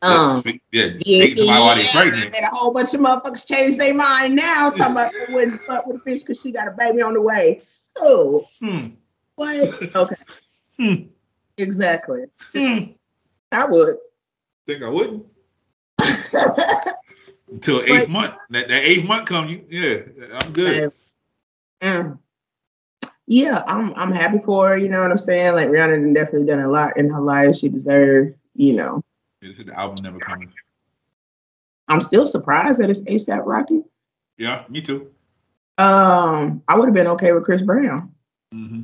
Um, 0.00 0.42
yeah, 0.44 0.52
yeah, 0.72 0.84
yeah, 1.04 1.20
dating 1.20 1.36
somebody 1.38 1.60
while 1.60 1.76
they 1.76 1.82
yeah, 1.82 1.92
pregnant. 1.92 2.34
And 2.36 2.44
a 2.44 2.54
whole 2.54 2.72
bunch 2.72 2.94
of 2.94 3.00
motherfuckers 3.00 3.46
changed 3.46 3.78
their 3.78 3.94
mind 3.94 4.36
now. 4.36 4.70
Talking 4.70 4.92
about 4.92 5.12
they 5.28 5.34
wouldn't 5.34 5.60
fuck 5.60 5.86
with 5.86 5.96
a 5.96 6.00
bitch 6.00 6.20
because 6.20 6.40
she 6.40 6.52
got 6.52 6.68
a 6.68 6.74
baby 6.78 7.02
on 7.02 7.14
the 7.14 7.22
way. 7.22 7.62
Oh, 7.96 8.46
Hmm. 8.60 8.88
what? 9.36 9.94
Okay. 9.94 10.16
Hmm. 10.78 10.94
Exactly. 11.58 12.24
Hmm. 12.54 12.92
I 13.52 13.64
would. 13.66 13.96
Think 14.66 14.82
I 14.82 14.88
wouldn't. 14.88 15.26
Until 17.50 17.80
eighth 17.82 18.06
But- 18.06 18.08
month. 18.10 18.34
That, 18.50 18.68
that 18.68 18.82
eighth 18.82 19.06
month 19.06 19.26
come, 19.26 19.48
you 19.48 19.64
yeah, 19.68 19.98
I'm 20.40 20.52
good. 20.52 20.92
Mm. 21.82 22.18
Yeah, 23.26 23.62
I'm 23.66 23.94
I'm 23.94 24.12
happy 24.12 24.38
for 24.44 24.68
her, 24.70 24.76
you 24.78 24.88
know 24.88 25.00
what 25.02 25.10
I'm 25.10 25.18
saying? 25.18 25.54
Like 25.54 25.68
Rihanna 25.68 26.00
done 26.00 26.12
definitely 26.14 26.46
done 26.46 26.60
a 26.60 26.68
lot 26.68 26.96
in 26.96 27.10
her 27.10 27.20
life. 27.20 27.56
She 27.56 27.68
deserved, 27.68 28.34
you 28.54 28.74
know. 28.74 29.02
This 29.42 29.62
the 29.62 29.78
album 29.78 30.02
never 30.02 30.18
coming. 30.18 30.52
I'm 31.88 32.00
still 32.00 32.26
surprised 32.26 32.80
that 32.80 32.90
it's 32.90 33.02
ASAP 33.02 33.42
Rocky. 33.44 33.82
Yeah, 34.36 34.64
me 34.68 34.80
too. 34.80 35.10
Um, 35.78 36.62
I 36.68 36.76
would 36.76 36.86
have 36.86 36.94
been 36.94 37.06
okay 37.06 37.32
with 37.32 37.44
Chris 37.44 37.62
Brown. 37.62 38.12
hmm 38.52 38.82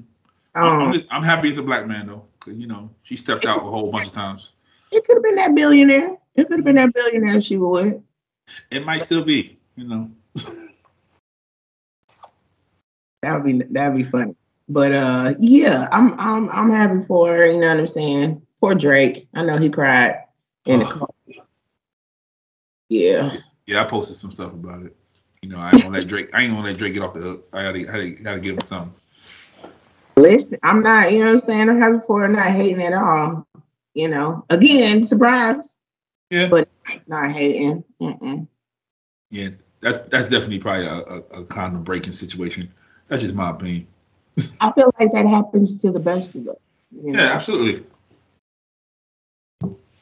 I'm, 0.54 0.80
I'm, 0.80 0.92
just- 0.92 1.06
I'm 1.10 1.22
happy 1.22 1.48
it's 1.48 1.58
a 1.58 1.62
black 1.62 1.86
man 1.86 2.06
though. 2.06 2.26
you 2.46 2.66
know 2.66 2.90
she 3.02 3.16
stepped 3.16 3.46
out 3.46 3.58
a 3.58 3.60
whole 3.60 3.90
bunch 3.90 4.08
of 4.08 4.12
times. 4.12 4.52
it 4.92 5.04
could 5.06 5.16
have 5.16 5.22
been 5.22 5.36
that 5.36 5.54
billionaire. 5.54 6.16
It 6.34 6.48
could 6.48 6.58
have 6.58 6.64
been 6.64 6.76
that 6.76 6.92
billionaire 6.94 7.40
she 7.40 7.58
would. 7.58 8.02
It 8.70 8.84
might 8.84 9.02
still 9.02 9.24
be, 9.24 9.58
you 9.76 9.88
know. 9.88 10.10
That 13.22 13.34
would 13.34 13.44
be 13.44 13.64
that 13.70 13.92
would 13.92 14.04
be 14.04 14.10
funny. 14.10 14.34
But 14.68 14.94
uh 14.94 15.34
yeah, 15.38 15.88
I'm 15.92 16.18
I'm 16.18 16.48
I'm 16.50 16.70
happy 16.70 17.04
for 17.06 17.28
her, 17.28 17.46
you 17.46 17.58
know 17.58 17.68
what 17.68 17.78
I'm 17.78 17.86
saying? 17.86 18.42
Poor 18.60 18.74
Drake. 18.74 19.28
I 19.34 19.42
know 19.44 19.58
he 19.58 19.70
cried 19.70 20.24
in 20.66 20.80
the 20.80 20.86
car. 20.86 21.08
Yeah. 22.88 23.38
Yeah, 23.66 23.82
I 23.82 23.84
posted 23.84 24.16
some 24.16 24.30
stuff 24.30 24.52
about 24.52 24.82
it. 24.82 24.94
You 25.42 25.48
know, 25.48 25.58
I 25.58 25.72
ain't 25.72 25.82
gonna 25.82 25.98
let 25.98 26.06
Drake. 26.06 26.30
I 26.32 26.42
ain't 26.42 26.52
gonna 26.52 26.66
let 26.66 26.78
Drake 26.78 26.94
get 26.94 27.02
off 27.02 27.14
the 27.14 27.20
hook. 27.20 27.48
I 27.52 27.62
gotta, 27.62 27.82
gotta, 27.82 28.10
gotta 28.22 28.40
give 28.40 28.54
him 28.54 28.60
something. 28.60 28.94
Listen, 30.16 30.58
I'm 30.62 30.82
not, 30.82 31.12
you 31.12 31.18
know 31.20 31.24
what 31.26 31.30
I'm 31.32 31.38
saying? 31.38 31.68
I'm 31.68 31.80
happy 31.80 31.98
for 32.06 32.20
her, 32.22 32.28
not 32.28 32.46
hating 32.46 32.82
at 32.82 32.92
all. 32.92 33.46
You 33.94 34.08
know, 34.08 34.44
again, 34.50 35.04
surprise, 35.04 35.76
Yeah, 36.30 36.48
But- 36.48 36.68
not 37.06 37.30
hating. 37.30 37.84
Mm-mm. 38.00 38.46
yeah, 39.30 39.48
that's 39.80 39.98
that's 40.08 40.28
definitely 40.28 40.58
probably 40.58 40.86
a, 40.86 40.94
a, 40.94 41.18
a 41.42 41.44
condom 41.46 41.82
breaking 41.84 42.12
situation. 42.12 42.72
That's 43.08 43.22
just 43.22 43.34
my 43.34 43.50
opinion. 43.50 43.86
I 44.60 44.72
feel 44.72 44.92
like 44.98 45.12
that 45.12 45.26
happens 45.26 45.80
to 45.82 45.92
the 45.92 46.00
best 46.00 46.34
of 46.36 46.48
us. 46.48 46.56
You 46.90 47.12
know? 47.12 47.18
Yeah, 47.22 47.32
absolutely. 47.34 47.86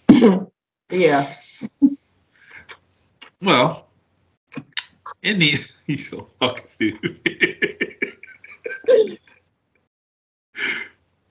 yeah. 0.91 1.23
Well, 3.43 3.89
in 5.23 5.39
the 5.39 5.53
you 5.87 5.99
so 5.99 6.29
fucking 6.41 6.67
stupid. 6.67 8.17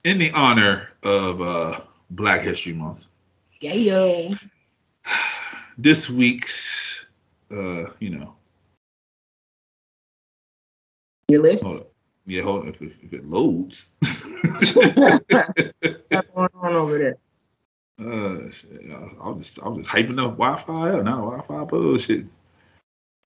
In 0.04 0.18
the 0.18 0.30
honor 0.32 0.88
of 1.02 1.40
uh 1.40 1.80
Black 2.10 2.42
History 2.42 2.72
Month, 2.74 3.06
Yeah, 3.60 3.74
yo. 3.74 4.30
this 5.78 6.10
week's 6.10 7.06
uh, 7.50 7.90
you 8.00 8.10
know, 8.10 8.34
Your 11.28 11.40
list. 11.42 11.64
hold 11.64 11.86
yeah, 12.26 12.42
hold 12.42 12.62
on, 12.62 12.68
if, 12.68 12.80
if, 12.82 13.02
if 13.02 13.12
it 13.12 13.24
loads. 13.26 13.90
What's 14.00 14.24
going 16.34 16.48
on 16.54 16.74
over 16.74 16.98
there? 16.98 17.16
uh 18.00 18.50
shit, 18.50 18.90
I- 18.90 19.10
I 19.22 19.28
was 19.30 19.40
just 19.54 19.62
I 19.62 19.68
was 19.68 19.78
just 19.78 19.90
hyping 19.90 20.18
up 20.18 20.36
Wi-Fi 20.38 21.00
not 21.02 21.20
Wi-Fi 21.20 21.64
bullshit. 21.64 22.26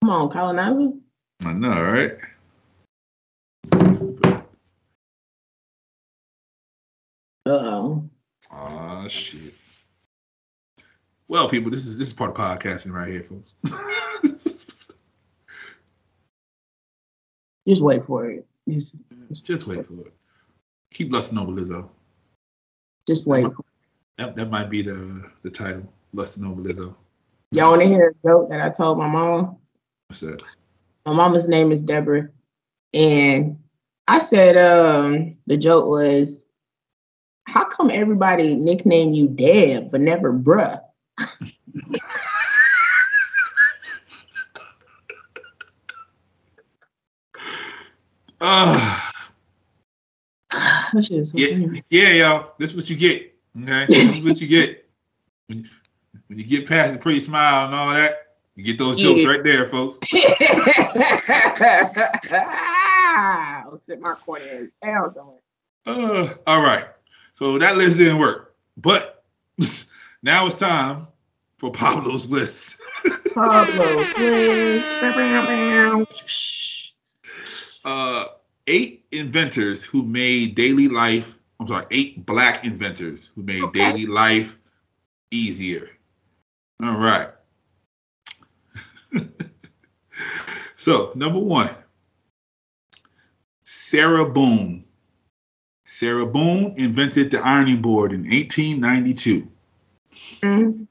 Come 0.03 0.11
on, 0.11 0.29
colonizer. 0.31 0.91
I 1.45 1.53
know, 1.53 1.83
right? 1.83 2.12
Oh. 7.47 8.09
Ah 8.51 9.07
shit. 9.09 9.55
Well, 11.28 11.49
people, 11.49 11.70
this 11.70 11.86
is 11.86 11.99
this 11.99 12.09
is 12.09 12.14
part 12.14 12.30
of 12.30 12.36
podcasting 12.36 12.92
right 12.92 13.09
here, 13.09 13.22
folks. 13.22 13.55
Just 17.66 17.82
wait 17.82 18.07
for 18.07 18.30
it. 18.30 18.47
Just, 18.68 19.03
Just 19.42 19.66
wait 19.66 19.84
for 19.84 19.94
it. 19.94 20.14
Keep 20.92 21.12
lusting 21.12 21.36
over 21.38 21.51
Lizzo. 21.51 21.88
just 23.09 23.26
wait. 23.26 23.47
That 24.18 24.36
that 24.36 24.51
might 24.51 24.70
be 24.70 24.82
the 24.82 25.28
the 25.42 25.51
title. 25.51 25.92
Lusting 26.12 26.44
over 26.44 26.62
Lizzo. 26.62 26.94
Y'all 27.53 27.70
want 27.70 27.82
to 27.82 27.88
hear 27.88 28.09
a 28.09 28.28
joke 28.28 28.49
that 28.51 28.61
I 28.61 28.70
told 28.70 28.99
my 28.99 29.09
mom? 29.09 29.57
What's 30.09 30.20
that? 30.20 30.42
My 31.05 31.12
mama's 31.12 31.49
name 31.49 31.72
is 31.72 31.82
Deborah, 31.82 32.28
and 32.94 33.59
I 34.09 34.18
said, 34.18 34.57
um, 34.57 35.36
the 35.47 35.57
joke 35.57 35.86
was, 35.86 36.45
come 37.77 37.91
everybody 37.91 38.55
nickname 38.57 39.12
you 39.12 39.29
Deb 39.29 39.91
but 39.91 40.01
never 40.01 40.33
Bruh? 40.33 40.81
Uh, 48.41 49.01
That 50.93 51.27
so 51.27 51.39
Yeah. 51.39 51.81
yeah, 51.91 52.09
y'all. 52.11 52.53
This 52.59 52.70
is 52.70 52.77
what 52.77 52.89
you 52.91 52.97
get. 52.97 53.35
Okay, 53.61 53.87
this 53.89 54.18
is 54.18 54.24
what 54.24 54.41
you 54.41 54.47
get 54.47 54.89
when, 55.49 55.68
when 56.29 56.39
you 56.39 56.45
get 56.47 56.68
past 56.68 56.93
the 56.93 56.99
pretty 56.99 57.20
smile 57.20 57.66
and 57.66 57.74
all 57.74 57.93
that. 57.95 58.37
You 58.55 58.64
get 58.64 58.79
those 58.79 58.97
jokes 58.97 59.22
Yeah. 59.22 59.29
right 59.29 59.45
there, 59.45 59.66
folks. 59.66 59.99
I'll 63.66 63.77
sit 63.77 64.01
my 64.01 64.14
corner 64.14 64.45
ass 64.45 64.68
down 64.83 65.11
somewhere. 65.11 65.41
Uh, 65.85 66.35
all 66.47 66.62
right. 66.62 66.87
So 67.37 67.59
that 67.59 67.76
list 67.76 67.99
didn't 67.99 68.18
work, 68.18 68.55
but 68.78 69.22
now 70.22 70.47
it's 70.47 70.57
time 70.57 71.07
for 71.59 71.70
Pablo's 71.70 72.30
list. 72.30 72.78
Pablo, 73.34 74.07
please. 74.07 74.95
uh, 77.84 78.24
eight 78.66 79.05
inventors 79.12 79.84
who 79.84 80.03
made 80.07 80.55
daily 80.55 80.89
life. 80.89 81.37
I'm 81.61 81.66
sorry, 81.68 81.84
eight 81.91 82.24
black 82.24 82.64
inventors 82.64 83.30
who 83.34 83.43
made 83.43 83.64
Okay. 83.64 83.84
daily 83.84 84.07
life 84.07 84.57
easier. 85.30 85.91
All 86.82 86.97
right. 86.97 87.28
so 90.76 91.12
number 91.14 91.41
one, 91.41 91.68
Sarah 93.64 94.24
Boone. 94.24 94.86
Sarah 95.99 96.26
Boone 96.26 96.74
invented 96.76 97.30
the 97.30 97.40
ironing 97.40 97.80
board 97.80 98.12
in 98.12 98.26
1892. 98.26 99.49
Mhm. 100.42 100.86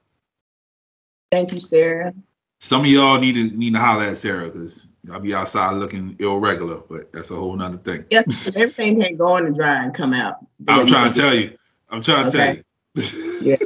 Thank 1.32 1.54
you, 1.54 1.60
Sarah. 1.60 2.12
Some 2.60 2.82
of 2.82 2.88
y'all 2.88 3.20
need 3.20 3.36
to 3.36 3.56
need 3.56 3.76
to 3.76 3.80
holler 3.80 4.06
at 4.06 4.18
Sarah 4.18 4.48
because 4.48 4.88
I'll 5.12 5.20
be 5.20 5.36
outside 5.36 5.76
looking 5.76 6.16
irregular, 6.18 6.82
but 6.90 7.14
that's 7.14 7.30
a 7.30 7.36
whole 7.36 7.56
nother 7.56 7.78
thing. 7.78 8.06
Yep, 8.10 8.26
everything 8.58 9.00
can't 9.02 9.16
go 9.16 9.38
in 9.38 9.46
the 9.46 9.52
dry 9.52 9.84
and 9.84 9.94
come 9.94 10.12
out. 10.12 10.38
I'm 10.68 10.88
trying 10.88 11.14
to 11.14 11.22
tell 11.22 11.36
you. 11.36 11.56
I'm 11.92 12.02
trying 12.02 12.32
to 12.32 12.36
tell 12.36 12.56
you. 12.56 12.64
Yeah. 13.44 13.58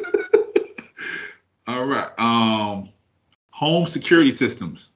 All 1.67 1.85
right. 1.85 2.09
Um, 2.19 2.89
home 3.51 3.85
security 3.85 4.31
systems 4.31 4.91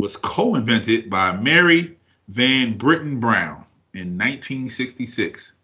was 0.00 0.16
co-invented 0.16 1.08
by 1.08 1.36
Mary 1.36 1.96
Van 2.26 2.76
Brittan 2.76 3.20
Brown 3.20 3.64
in 3.98 4.16
1966. 4.16 5.56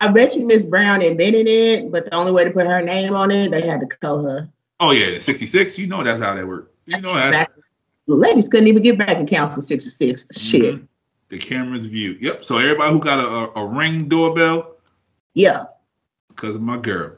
I 0.00 0.08
bet 0.08 0.34
you 0.34 0.46
Miss 0.46 0.64
Brown 0.64 1.02
invented 1.02 1.46
it, 1.46 1.92
but 1.92 2.06
the 2.06 2.14
only 2.14 2.32
way 2.32 2.44
to 2.44 2.50
put 2.50 2.66
her 2.66 2.80
name 2.80 3.14
on 3.14 3.30
it, 3.30 3.50
they 3.50 3.66
had 3.66 3.80
to 3.80 3.86
call 3.86 4.24
her. 4.24 4.48
Oh 4.80 4.92
yeah, 4.92 5.18
66. 5.18 5.78
You 5.78 5.86
know 5.88 6.02
that's 6.02 6.22
how 6.22 6.34
that 6.34 6.46
worked. 6.46 6.74
You 6.86 6.92
That's 6.92 7.02
know 7.02 7.14
that. 7.14 7.28
exactly. 7.28 7.62
The 8.06 8.14
ladies 8.14 8.48
couldn't 8.48 8.66
even 8.68 8.82
get 8.82 8.96
back 8.98 9.18
in 9.18 9.26
council 9.26 9.60
66. 9.60 10.26
Shit. 10.36 10.76
Mhm. 10.76 10.88
The 11.28 11.38
camera's 11.38 11.86
view. 11.86 12.16
Yep. 12.20 12.44
So 12.44 12.56
everybody 12.58 12.92
who 12.92 12.98
got 12.98 13.18
a, 13.20 13.60
a, 13.60 13.64
a 13.64 13.68
ring 13.68 14.08
doorbell, 14.08 14.76
Yeah. 15.34 15.66
because 16.28 16.56
of 16.56 16.62
my 16.62 16.78
girl. 16.78 17.16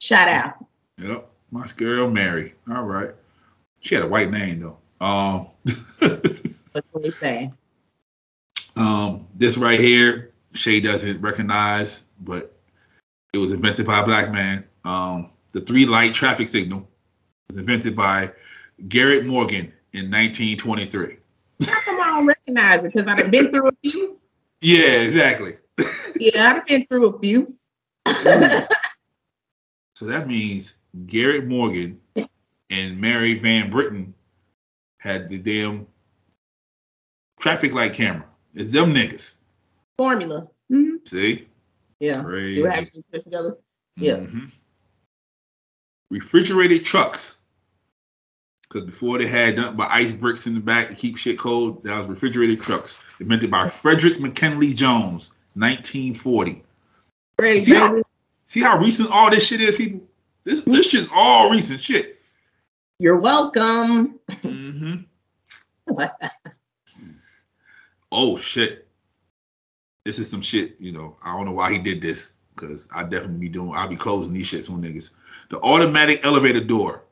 Shout 0.00 0.28
out. 0.28 0.54
Yep. 0.98 1.28
My 1.52 1.66
girl 1.76 2.10
Mary. 2.10 2.54
All 2.68 2.82
right. 2.82 3.10
She 3.80 3.94
had 3.94 4.02
a 4.04 4.08
white 4.08 4.30
name 4.30 4.58
though. 4.60 4.78
Um. 5.00 5.48
What's 6.00 6.90
what 6.92 7.04
we 7.04 7.10
say? 7.12 7.52
Um, 8.76 9.26
this 9.34 9.56
right 9.56 9.78
here, 9.78 10.32
Shay 10.52 10.80
doesn't 10.80 11.20
recognize, 11.20 12.02
but 12.20 12.56
it 13.32 13.38
was 13.38 13.52
invented 13.52 13.86
by 13.86 14.00
a 14.00 14.04
black 14.04 14.30
man. 14.32 14.64
Um, 14.84 15.30
the 15.52 15.60
three 15.60 15.86
light 15.86 16.14
traffic 16.14 16.48
signal 16.48 16.88
was 17.48 17.58
invented 17.58 17.94
by 17.94 18.30
Garrett 18.88 19.24
Morgan 19.24 19.72
in 19.92 20.10
1923. 20.10 21.16
How 21.66 21.80
come 21.80 22.00
I 22.00 22.06
don't 22.06 22.26
recognize 22.26 22.84
it? 22.84 22.92
Because 22.92 23.06
I've 23.06 23.30
been 23.30 23.50
through 23.50 23.68
a 23.68 23.72
few. 23.82 24.18
Yeah, 24.60 25.02
exactly. 25.02 25.52
Yeah, 26.16 26.52
I've 26.52 26.66
been 26.66 26.86
through 26.86 27.06
a 27.06 27.18
few. 27.18 27.54
So 29.94 30.06
that 30.06 30.26
means 30.26 30.74
Garrett 31.06 31.46
Morgan 31.46 32.00
and 32.70 33.00
Mary 33.00 33.38
Van 33.38 33.70
Brittan 33.70 34.12
had 34.98 35.28
the 35.28 35.38
damn 35.38 35.86
traffic 37.38 37.72
light 37.72 37.94
camera. 37.94 38.26
It's 38.54 38.68
them 38.70 38.94
niggas. 38.94 39.36
Formula. 39.98 40.48
hmm 40.68 40.96
See? 41.04 41.46
Yeah. 42.00 42.22
Crazy. 42.22 42.60
You 42.60 42.66
have 42.66 42.90
to 42.90 43.02
put 43.12 43.22
together. 43.22 43.56
Yeah. 43.96 44.16
Mhm. 44.16 44.50
Refrigerated 46.10 46.84
trucks. 46.84 47.38
Because 48.62 48.86
before 48.86 49.18
they 49.18 49.26
had 49.26 49.56
nothing 49.56 49.76
but 49.76 49.90
ice 49.90 50.12
bricks 50.12 50.46
in 50.46 50.54
the 50.54 50.60
back 50.60 50.88
to 50.90 50.96
keep 50.96 51.16
shit 51.16 51.38
cold, 51.38 51.82
that 51.84 51.96
was 51.98 52.08
refrigerated 52.08 52.60
trucks. 52.60 52.98
Invented 53.20 53.50
by 53.50 53.68
Frederick 53.68 54.20
McKinley 54.20 54.72
Jones, 54.72 55.32
1940. 55.54 56.62
Ready, 57.40 57.58
See 57.60 57.74
how, 57.74 58.02
see 58.46 58.60
how 58.62 58.78
recent 58.78 59.10
all 59.10 59.30
this 59.30 59.46
shit 59.46 59.60
is, 59.60 59.76
people? 59.76 60.00
This 60.44 60.64
this 60.64 60.90
shit's 60.90 61.10
all 61.14 61.50
recent 61.50 61.80
shit. 61.80 62.20
You're 62.98 63.18
welcome. 63.18 64.18
hmm 64.42 64.94
Oh 68.14 68.36
shit. 68.36 68.86
This 70.04 70.20
is 70.20 70.30
some 70.30 70.40
shit, 70.40 70.76
you 70.78 70.92
know. 70.92 71.16
I 71.24 71.36
don't 71.36 71.46
know 71.46 71.52
why 71.52 71.72
he 71.72 71.80
did 71.80 72.00
this. 72.00 72.34
Cause 72.54 72.86
I 72.94 73.02
definitely 73.02 73.38
be 73.38 73.48
doing 73.48 73.72
I'll 73.74 73.88
be 73.88 73.96
closing 73.96 74.32
these 74.32 74.48
shits 74.48 74.70
on 74.70 74.80
niggas. 74.80 75.10
The 75.50 75.58
automatic 75.58 76.24
elevator 76.24 76.60
door. 76.60 77.02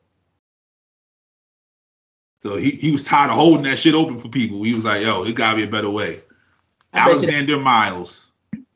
So 2.39 2.55
he, 2.55 2.71
he 2.71 2.91
was 2.91 3.03
tired 3.03 3.29
of 3.29 3.35
holding 3.35 3.63
that 3.63 3.79
shit 3.79 3.93
open 3.93 4.17
for 4.17 4.29
people. 4.29 4.63
He 4.63 4.73
was 4.73 4.85
like, 4.85 5.01
yo, 5.01 5.25
there 5.25 5.33
gotta 5.33 5.57
be 5.57 5.63
a 5.63 5.67
better 5.67 5.89
way. 5.89 6.23
I 6.93 7.09
Alexander 7.09 7.59
Miles. 7.59 8.31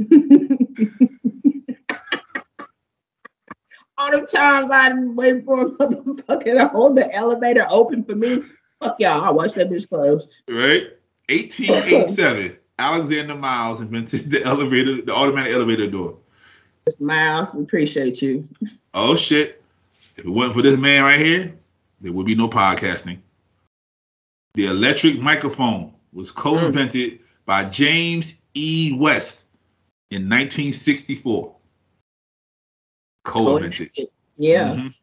All 3.97 4.11
the 4.11 4.27
times 4.29 4.69
I 4.69 4.93
wait 4.93 5.45
for 5.45 5.61
a 5.61 5.69
motherfucker 5.71 6.59
to 6.59 6.67
hold 6.67 6.97
the 6.97 7.09
elevator 7.15 7.65
open 7.69 8.03
for 8.03 8.15
me. 8.15 8.43
Fuck 8.81 8.97
y'all. 8.99 9.23
I 9.23 9.29
watch 9.29 9.53
that 9.53 9.69
bitch 9.69 9.87
closed. 9.87 10.41
Right? 10.49 10.96
1887. 11.29 12.57
Alexander 12.79 13.35
Miles 13.35 13.81
invented 13.81 14.29
the 14.29 14.43
elevator, 14.43 15.01
the 15.01 15.13
automatic 15.13 15.53
elevator 15.53 15.87
door. 15.87 16.17
Mr. 16.89 17.01
Miles, 17.01 17.53
we 17.53 17.63
appreciate 17.63 18.21
you. 18.21 18.47
Oh 18.93 19.15
shit. 19.15 19.61
If 20.15 20.25
it 20.25 20.29
wasn't 20.29 20.55
for 20.55 20.61
this 20.61 20.79
man 20.79 21.03
right 21.03 21.19
here, 21.19 21.53
there 22.01 22.13
would 22.13 22.25
be 22.25 22.35
no 22.35 22.47
podcasting. 22.47 23.19
The 24.53 24.67
electric 24.67 25.19
microphone 25.19 25.93
was 26.13 26.31
co-invented 26.31 27.19
by 27.45 27.65
James 27.65 28.35
E. 28.53 28.95
West 28.97 29.47
in 30.11 30.23
1964. 30.29 31.55
Co-invented. 33.25 33.91
Yeah. 34.37 34.73
Mhm. 34.75 34.93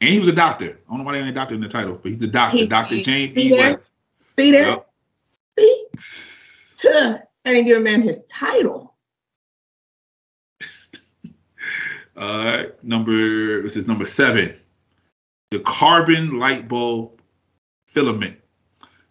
And 0.00 0.10
he 0.10 0.18
was 0.18 0.28
a 0.28 0.34
doctor. 0.34 0.66
I 0.66 0.90
don't 0.90 0.98
know 0.98 1.04
why 1.04 1.12
they 1.12 1.18
ain't 1.20 1.30
a 1.30 1.32
doctor 1.32 1.54
in 1.54 1.60
the 1.62 1.68
title, 1.68 1.94
but 1.94 2.10
he's 2.10 2.22
a 2.22 2.26
doctor. 2.28 2.58
He- 2.58 2.66
Dr. 2.66 2.94
he- 2.96 3.02
James 3.02 3.32
see 3.32 3.54
E. 3.54 3.56
West. 3.56 3.91
See 4.38 4.50
there? 4.50 4.66
Yep. 4.66 4.88
See? 5.58 5.86
I 6.88 7.18
didn't 7.44 7.66
give 7.66 7.76
a 7.76 7.80
man 7.80 8.02
his 8.02 8.22
title. 8.28 8.94
Uh, 12.14 12.64
number 12.82 13.62
this 13.62 13.74
is 13.74 13.86
number 13.86 14.04
seven. 14.04 14.54
The 15.50 15.60
carbon 15.60 16.38
light 16.38 16.68
bulb 16.68 17.22
filament. 17.88 18.36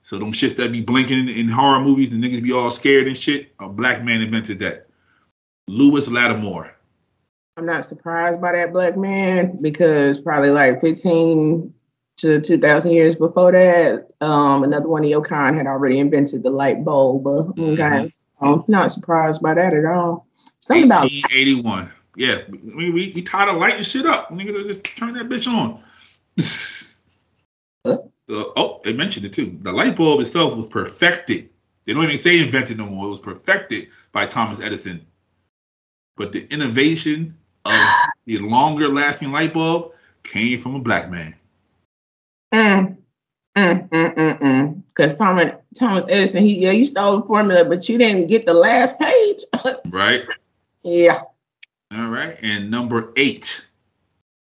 So 0.03 0.19
them 0.19 0.31
shits 0.31 0.55
that 0.57 0.71
be 0.71 0.81
blinking 0.81 1.27
in 1.27 1.47
horror 1.47 1.81
movies 1.81 2.13
and 2.13 2.23
niggas 2.23 2.43
be 2.43 2.53
all 2.53 2.69
scared 2.69 3.07
and 3.07 3.17
shit. 3.17 3.53
A 3.59 3.67
black 3.67 4.03
man 4.03 4.21
invented 4.21 4.59
that. 4.59 4.85
Lewis 5.67 6.09
Latimer. 6.09 6.75
I'm 7.57 7.65
not 7.65 7.85
surprised 7.85 8.39
by 8.39 8.51
that 8.51 8.71
black 8.71 8.95
man 8.95 9.57
because 9.61 10.19
probably 10.19 10.51
like 10.51 10.79
15 10.79 11.73
to 12.17 12.39
2,000 12.39 12.91
years 12.91 13.15
before 13.15 13.51
that, 13.51 14.07
um, 14.21 14.63
another 14.63 14.87
one 14.87 15.03
of 15.03 15.09
your 15.09 15.23
kind 15.23 15.57
had 15.57 15.67
already 15.67 15.99
invented 15.99 16.43
the 16.43 16.49
light 16.49 16.83
bulb. 16.83 17.25
Okay. 17.27 17.53
Mhm. 17.59 18.11
I'm 18.41 18.63
not 18.67 18.91
surprised 18.91 19.41
by 19.41 19.53
that 19.53 19.73
at 19.73 19.85
all. 19.85 20.27
Something 20.59 20.85
about 20.85 21.03
1881. 21.03 21.91
Yeah, 22.15 22.37
we, 22.49 22.91
we, 22.91 23.11
we 23.15 23.21
tired 23.21 23.49
of 23.49 23.55
lighting 23.55 23.83
shit 23.83 24.05
up. 24.05 24.29
Niggas 24.29 24.67
just 24.67 24.83
turn 24.83 25.13
that 25.13 25.29
bitch 25.29 25.47
on. 25.47 25.81
Huh? 27.83 27.97
So, 28.29 28.53
oh, 28.55 28.79
they 28.83 28.93
mentioned 28.93 29.25
it 29.25 29.33
too. 29.33 29.57
The 29.61 29.71
light 29.71 29.95
bulb 29.95 30.21
itself 30.21 30.55
was 30.55 30.67
perfected. 30.67 31.49
They 31.85 31.93
don't 31.93 32.03
even 32.03 32.17
say 32.19 32.39
invented 32.39 32.77
no 32.77 32.85
more. 32.85 33.07
It 33.07 33.09
was 33.09 33.19
perfected 33.19 33.87
by 34.11 34.27
Thomas 34.27 34.61
Edison. 34.61 35.03
But 36.15 36.31
the 36.31 36.45
innovation 36.53 37.35
of 37.65 37.73
the 38.25 38.37
longer 38.37 38.87
lasting 38.87 39.31
light 39.31 39.53
bulb 39.53 39.93
came 40.23 40.59
from 40.59 40.75
a 40.75 40.79
black 40.79 41.09
man. 41.09 41.33
Mm, 42.53 42.97
mm, 43.57 43.89
mm, 43.89 44.15
mm, 44.15 44.39
mm. 44.39 44.81
Because 44.87 45.15
Thomas 45.15 45.53
Thomas 45.77 46.05
Edison, 46.09 46.43
he 46.43 46.59
yeah, 46.59 46.71
you 46.71 46.85
stole 46.85 47.21
the 47.21 47.27
formula, 47.27 47.65
but 47.65 47.87
you 47.87 47.97
didn't 47.97 48.27
get 48.27 48.45
the 48.45 48.53
last 48.53 48.99
page. 48.99 49.41
Right? 49.89 50.23
yeah. 50.83 51.21
All 51.93 52.07
right. 52.07 52.37
And 52.41 52.71
number 52.71 53.11
eight, 53.17 53.65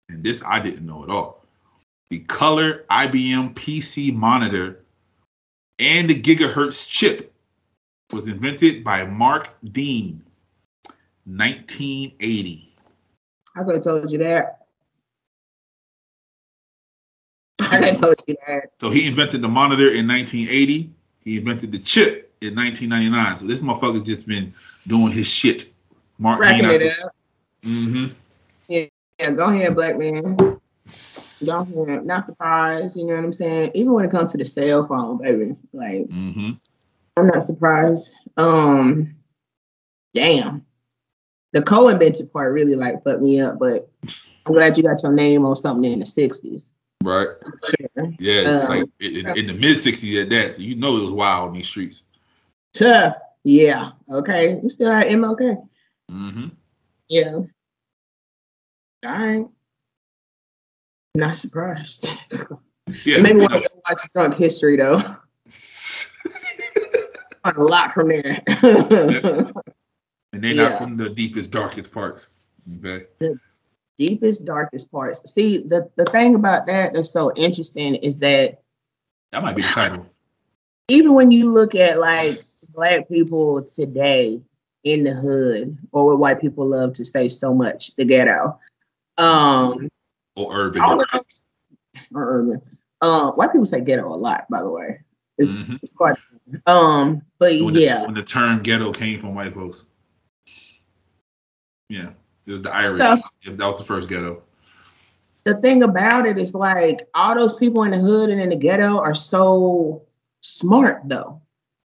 and 0.10 0.24
this 0.24 0.43
I 0.45 0.60
didn't 0.60 0.86
know 0.86 1.04
at 1.04 1.10
all. 1.10 1.43
The 2.10 2.20
color 2.20 2.86
IBM 2.89 3.56
PC 3.56 4.14
monitor 4.14 4.84
and 5.80 6.10
the 6.10 6.20
gigahertz 6.20 6.88
chip 6.88 7.34
was 8.12 8.28
invented 8.28 8.84
by 8.84 9.06
Mark 9.06 9.49
Dean, 9.72 10.24
1980. 11.26 12.76
I 13.56 13.64
could 13.64 13.76
have 13.76 13.84
told 13.84 14.12
you 14.12 14.20
that. 14.20 14.62
I 17.62 17.91
told 17.91 18.16
you 18.28 18.36
that. 18.47 18.72
So 18.80 18.89
he 18.89 19.08
invented 19.08 19.41
the 19.41 19.47
monitor 19.47 19.89
in 19.89 20.08
1980. 20.08 20.89
He 21.24 21.38
invented 21.38 21.72
the 21.72 21.80
chip 21.80 22.32
in 22.41 22.56
1999. 22.56 23.38
So 23.38 23.45
this 23.45 23.62
motherfucker 23.62 24.04
just 24.04 24.28
been 24.28 24.54
doing 24.88 25.12
his 25.12 25.28
shit. 25.28 25.72
Mark 26.20 26.39
Racking 26.39 26.66
it 26.66 27.04
up. 27.04 27.16
Mm-hmm. 27.64 28.14
Yeah, 28.68 29.32
go 29.32 29.49
ahead, 29.49 29.76
black 29.76 29.97
man. 29.97 30.36
Go 30.36 30.60
ahead. 31.88 32.06
Not 32.06 32.26
surprised, 32.26 32.97
you 32.97 33.06
know 33.06 33.16
what 33.16 33.24
I'm 33.24 33.34
saying? 33.34 33.72
Even 33.74 33.93
when 33.93 34.06
it 34.06 34.12
comes 34.12 34.32
to 34.34 34.38
the 34.38 34.45
cell 34.45 34.86
phone, 34.88 35.18
baby. 35.18 35.56
Like, 35.72 36.08
Mm-hmm. 36.08 36.51
I'm 37.16 37.28
not 37.28 37.43
surprised. 37.43 38.16
Um 38.38 39.16
damn. 40.14 40.66
The 41.51 41.62
co-invented 41.62 42.34
part 42.34 42.51
really 42.51 42.76
like 42.76 43.04
fucked 43.04 43.22
me 43.22 43.39
up, 43.39 43.60
but 43.60 43.88
I'm 44.47 44.54
glad 44.56 44.76
you 44.76 44.84
got 44.84 45.04
your 45.04 45.14
name 45.14 45.45
on 45.45 45.56
something 45.56 45.91
in 45.91 45.99
the 45.99 46.06
60s. 46.06 46.72
Right. 47.04 47.28
Yeah, 48.20 48.41
Um, 48.41 48.70
like 48.70 48.86
in, 48.99 49.28
in 49.38 49.47
the 49.47 49.54
mid 49.54 49.78
'60s 49.78 50.22
at 50.22 50.30
that, 50.30 50.54
so 50.54 50.62
you 50.62 50.76
know 50.76 50.97
it 50.97 51.01
was 51.01 51.12
wild 51.12 51.49
in 51.49 51.56
these 51.56 51.68
streets. 51.68 52.04
Tuh. 52.74 53.12
Yeah. 53.43 53.91
Okay. 54.10 54.60
You 54.62 54.70
still 54.70 54.91
at 54.91 55.08
MLK? 55.08 55.68
Mm-hmm. 56.10 56.47
Yeah. 57.10 57.34
All 57.36 57.45
right. 59.04 59.45
Not 61.16 61.38
surprised. 61.38 62.14
Yeah, 63.06 63.18
Maybe 63.22 63.39
want 63.41 63.51
to 63.51 63.70
watch 63.89 63.99
Drunk 64.16 64.36
History 64.36 64.78
though. 64.78 65.01
A 67.45 67.62
lot 67.62 67.91
from 67.91 68.08
there. 68.08 68.41
and 68.47 70.41
they're 70.41 70.56
not 70.56 70.74
from 70.78 70.95
the 70.95 71.10
deepest, 71.14 71.51
darkest 71.51 71.91
parts. 71.91 72.32
Okay. 72.78 73.06
Deepest, 73.98 74.46
darkest 74.46 74.91
parts. 74.91 75.32
See, 75.32 75.60
the, 75.60 75.89
the 75.96 76.06
thing 76.06 76.36
about 76.36 76.66
that 76.66 76.94
that's 76.94 77.12
so 77.12 77.32
interesting 77.36 77.96
is 77.96 78.20
that 78.20 78.60
That 79.32 79.44
might 79.44 79.56
be 79.56 79.62
the 79.62 79.68
title. 79.68 80.06
even 80.88 81.14
when 81.14 81.32
you 81.32 81.50
look 81.52 81.76
at 81.76 82.00
like 82.00 82.22
black 82.76 83.08
people 83.08 83.62
today 83.64 84.41
in 84.84 85.04
the 85.04 85.14
hood, 85.14 85.78
or 85.91 86.06
what 86.08 86.20
white 86.20 86.41
people 86.41 86.66
love 86.68 86.94
to 86.94 87.06
say 87.06 87.30
so 87.30 87.54
much, 87.54 87.96
the 87.96 88.04
ghetto. 88.04 88.60
Um, 89.18 89.88
Or 90.36 90.54
urban. 90.56 90.82
all 90.82 91.00
of 91.00 91.06
those, 91.14 91.46
or 92.14 92.39
urban. 92.39 92.62
Uh, 93.00 93.32
white 93.32 93.52
people 93.52 93.66
say 93.66 93.80
ghetto 93.82 94.08
a 94.14 94.16
lot, 94.18 94.46
by 94.50 94.62
the 94.62 94.70
way. 94.70 95.00
It's 95.38 95.64
Mhm. 95.64 95.80
it's 95.82 95.94
quite. 95.94 96.18
Um, 96.66 97.22
but 97.39 97.54
when, 97.62 97.74
the, 97.76 97.82
yeah, 97.82 98.06
when 98.06 98.14
the 98.14 98.24
term 98.24 98.62
ghetto 98.62 98.91
came 98.91 99.20
from 99.20 99.36
white 99.36 99.54
folks. 99.54 99.86
Yeah. 101.89 102.12
It 102.46 102.52
was 102.52 102.62
the 102.62 102.76
Irish. 102.76 102.98
So- 102.98 103.18
if 103.44 103.58
that 103.58 103.66
was 103.66 103.78
the 103.78 103.86
first 103.86 104.10
ghetto. 104.10 104.44
the 105.46 105.56
thing 105.56 105.84
about 105.84 106.26
it 106.26 106.38
is 106.38 106.54
like 106.54 107.08
all 107.14 107.36
those 107.36 107.54
people 107.54 107.84
in 107.84 107.91
the 107.91 107.98
hood 107.98 108.30
and 108.30 108.39
in 108.39 108.50
the 108.50 108.56
ghetto 108.56 108.98
are 109.00 109.16
so 109.16 110.02
smart 110.41 111.02
though. 111.06 111.41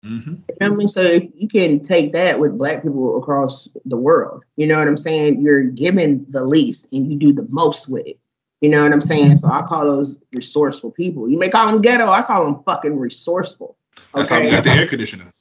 Mm-hmm. 0.04 0.34
You 0.34 0.56
know 0.60 0.72
I 0.72 0.76
mean? 0.76 0.88
So 0.88 1.20
you 1.34 1.48
can 1.48 1.80
take 1.80 2.12
that 2.12 2.38
with 2.38 2.58
black 2.58 2.82
people 2.82 3.18
across 3.18 3.68
the 3.86 3.96
world. 3.96 4.44
You 4.56 4.66
know 4.66 4.78
what 4.78 4.86
I'm 4.86 4.96
saying? 4.96 5.40
You're 5.40 5.64
given 5.64 6.26
the 6.30 6.44
least 6.44 6.92
and 6.92 7.10
you 7.10 7.18
do 7.18 7.32
the 7.32 7.46
most 7.50 7.88
with 7.88 8.06
it. 8.06 8.18
You 8.60 8.70
know 8.70 8.82
what 8.82 8.92
I'm 8.92 9.00
saying? 9.00 9.36
So 9.36 9.48
I 9.48 9.62
call 9.62 9.84
those 9.84 10.18
resourceful 10.32 10.90
people. 10.90 11.28
You 11.28 11.38
may 11.38 11.48
call 11.48 11.70
them 11.70 11.82
ghetto, 11.82 12.08
I 12.08 12.22
call 12.22 12.44
them 12.44 12.62
fucking 12.64 12.98
resourceful. 12.98 13.76
That's 14.14 14.30
how 14.30 14.40
we 14.40 14.50
got 14.50 14.64
the 14.64 14.70
air 14.70 14.86
conditioner. 14.86 15.32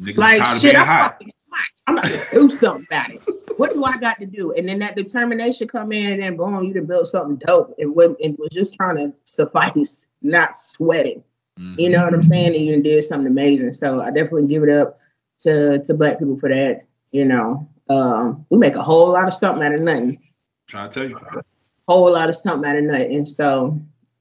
Niggas 0.00 0.16
like 0.16 0.60
shit, 0.60 0.76
I'm 0.76 0.86
fucking 0.86 1.28
hot. 1.28 1.43
I'm 1.86 1.98
about 1.98 2.10
to 2.10 2.26
do 2.32 2.50
something 2.50 2.86
about 2.90 3.10
it. 3.10 3.24
What 3.56 3.72
do 3.72 3.84
I 3.84 3.92
got 3.94 4.18
to 4.18 4.26
do? 4.26 4.52
And 4.52 4.68
then 4.68 4.78
that 4.80 4.96
determination 4.96 5.68
come 5.68 5.92
in, 5.92 6.14
and 6.14 6.22
then 6.22 6.36
boom, 6.36 6.64
you 6.64 6.72
done 6.72 6.86
build 6.86 7.06
something 7.06 7.36
dope, 7.46 7.74
and 7.78 7.94
when 7.94 8.16
and 8.22 8.36
was 8.38 8.50
just 8.52 8.74
trying 8.74 8.96
to 8.96 9.12
suffice, 9.24 10.08
not 10.22 10.56
sweating. 10.56 11.22
Mhm. 11.58 11.78
You 11.78 11.90
know 11.90 12.04
what 12.04 12.14
I'm 12.14 12.22
saying? 12.22 12.54
And 12.56 12.64
you 12.64 12.82
did 12.82 13.04
something 13.04 13.26
amazing. 13.26 13.72
So 13.74 14.00
I 14.00 14.06
definitely 14.06 14.46
give 14.46 14.62
it 14.62 14.70
up 14.70 14.98
to 15.40 15.78
to 15.80 15.94
black 15.94 16.18
people 16.18 16.36
for 16.38 16.48
that. 16.48 16.84
You 17.12 17.24
know, 17.24 17.68
um, 17.88 18.44
we 18.50 18.58
make 18.58 18.76
a 18.76 18.82
whole 18.82 19.10
lot 19.10 19.28
of 19.28 19.34
something 19.34 19.64
out 19.64 19.74
of 19.74 19.80
nothing. 19.80 20.20
trying 20.66 20.90
to 20.90 21.00
tell 21.00 21.08
you. 21.08 21.42
Whole 21.86 22.10
lot 22.12 22.28
of 22.28 22.36
something 22.36 22.68
out 22.68 22.76
of 22.76 22.84
nothing. 22.84 23.14
And 23.14 23.28
so, 23.28 23.78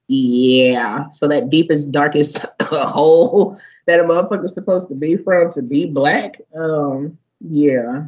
yeah. 0.07 1.07
So 1.09 1.27
that 1.29 1.49
deepest, 1.49 1.91
darkest 1.91 2.45
hole 2.61 3.57
that 3.87 3.99
a 3.99 4.03
motherfucker's 4.03 4.53
supposed 4.53 4.89
to 4.89 4.95
be 4.95 5.17
from 5.17 5.51
to 5.53 5.61
be 5.61 5.85
black. 5.87 6.39
Um, 6.55 7.17
yeah. 7.43 8.05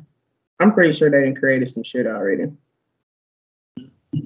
I'm 0.59 0.73
pretty 0.73 0.93
sure 0.93 1.09
they 1.09 1.25
done 1.25 1.35
created 1.35 1.69
some 1.69 1.83
shit 1.83 2.07
already. 2.07 2.51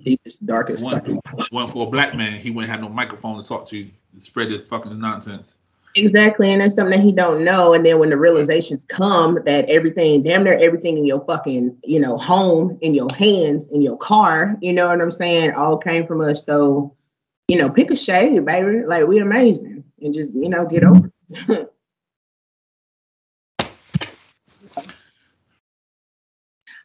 Deepest, 0.04 0.46
darkest. 0.46 0.84
One, 0.84 0.96
fucking- 0.96 1.22
one 1.50 1.68
for 1.68 1.88
a 1.88 1.90
black 1.90 2.16
man, 2.16 2.40
he 2.40 2.52
wouldn't 2.52 2.72
have 2.72 2.82
no 2.82 2.90
microphone 2.90 3.42
to 3.42 3.48
talk 3.48 3.68
to 3.70 3.84
to 3.84 4.20
spread 4.20 4.50
this 4.50 4.68
fucking 4.68 4.98
nonsense. 5.00 5.58
Exactly, 5.96 6.52
and 6.52 6.62
that's 6.62 6.76
something 6.76 6.98
that 6.98 7.04
he 7.04 7.12
don't 7.12 7.44
know. 7.44 7.74
And 7.74 7.84
then 7.84 7.98
when 7.98 8.12
the 8.12 8.18
realizations 8.18 8.86
come 8.86 9.40
that 9.46 9.68
everything, 9.70 10.22
damn 10.22 10.44
near 10.44 10.54
everything 10.54 10.98
in 10.98 11.06
your 11.06 11.26
fucking, 11.26 11.76
you 11.84 12.00
know, 12.00 12.18
home, 12.18 12.78
in 12.82 12.94
your 12.94 13.08
hands, 13.18 13.68
in 13.70 13.82
your 13.82 13.98
car, 13.98 14.56
you 14.62 14.72
know 14.72 14.88
what 14.88 15.02
I'm 15.02 15.10
saying, 15.10 15.54
all 15.54 15.78
came 15.78 16.06
from 16.06 16.22
us. 16.22 16.46
So, 16.46 16.96
you 17.48 17.58
know, 17.58 17.70
pick 17.72 17.90
a 17.90 17.96
shade, 17.96 18.46
baby. 18.46 18.84
Like 18.86 19.08
we 19.08 19.20
amazing, 19.20 19.84
and 20.02 20.14
just 20.14 20.36
you 20.36 20.50
know 20.50 20.66
get 20.66 20.84
over. 20.84 21.12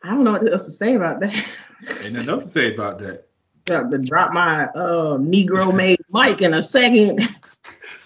I 0.04 0.08
don't 0.08 0.24
know 0.24 0.32
what 0.32 0.52
else 0.52 0.66
to 0.66 0.70
say 0.70 0.94
about 0.94 1.20
that. 1.20 1.34
Ain't 2.02 2.12
nothing 2.12 2.28
else 2.28 2.42
to 2.44 2.48
say 2.50 2.74
about 2.74 2.98
that. 2.98 3.26
Got 3.64 3.90
to 3.90 3.98
drop 3.98 4.34
my 4.34 4.64
uh, 4.66 5.16
Negro 5.16 5.74
made 5.74 5.98
mic 6.12 6.42
in 6.42 6.52
a 6.52 6.62
second. 6.62 7.26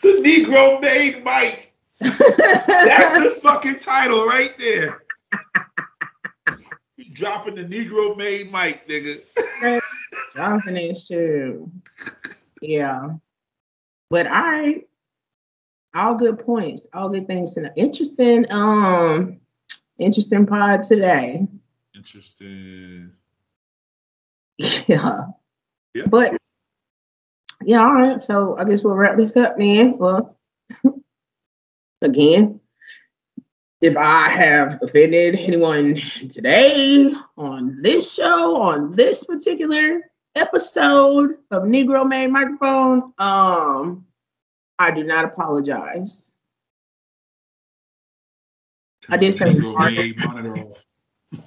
The 0.03 0.23
Negro 0.25 0.81
made 0.81 1.25
Mike. 1.25 1.75
That's 1.99 3.25
the 3.25 3.41
fucking 3.43 3.81
title 3.81 4.25
right 4.27 4.57
there. 4.57 5.03
You 6.97 7.07
dropping 7.13 7.57
the 7.57 7.65
Negro 7.65 8.17
made 8.17 8.53
Mike, 8.53 8.87
nigga. 8.87 9.23
Dropping 10.35 10.75
that 10.75 10.97
shit. 10.97 11.57
Yeah. 12.63 13.09
But 14.11 14.29
all 14.29 14.33
right. 14.35 14.89
All 15.97 16.15
good 16.15 16.39
points. 16.39 16.87
All 16.93 17.09
good 17.09 17.27
things 17.27 17.57
know. 17.57 17.71
Interesting, 17.75 18.47
um, 18.51 19.41
interesting 19.99 20.47
pod 20.47 20.85
today. 20.85 21.49
Interesting. 22.09 23.13
Yeah. 24.89 25.21
Yeah. 25.95 26.07
But 26.09 26.37
yeah, 27.65 27.81
all 27.81 27.95
right. 27.95 28.25
So 28.25 28.57
I 28.59 28.65
guess 28.65 28.83
we'll 28.83 28.95
wrap 28.95 29.17
this 29.17 29.37
up, 29.37 29.57
man. 29.57 29.97
Well, 29.99 30.37
again, 32.03 32.61
if 33.81 33.97
I 33.97 34.31
have 34.31 34.81
offended 34.83 35.37
anyone 35.37 36.01
today 36.29 37.13
on 37.37 37.81
this 37.83 38.13
show, 38.13 38.57
on 38.57 38.97
this 38.97 39.23
particular 39.23 40.01
episode 40.35 41.37
of 41.53 41.65
Negro 41.65 42.09
Made 42.09 42.33
Microphone, 42.33 43.13
um, 43.19 44.07
I 44.79 44.91
do 44.91 45.05
not 45.05 45.25
apologize. 45.25 46.35
I 49.09 49.17
did 49.19 49.35
say 49.35 49.53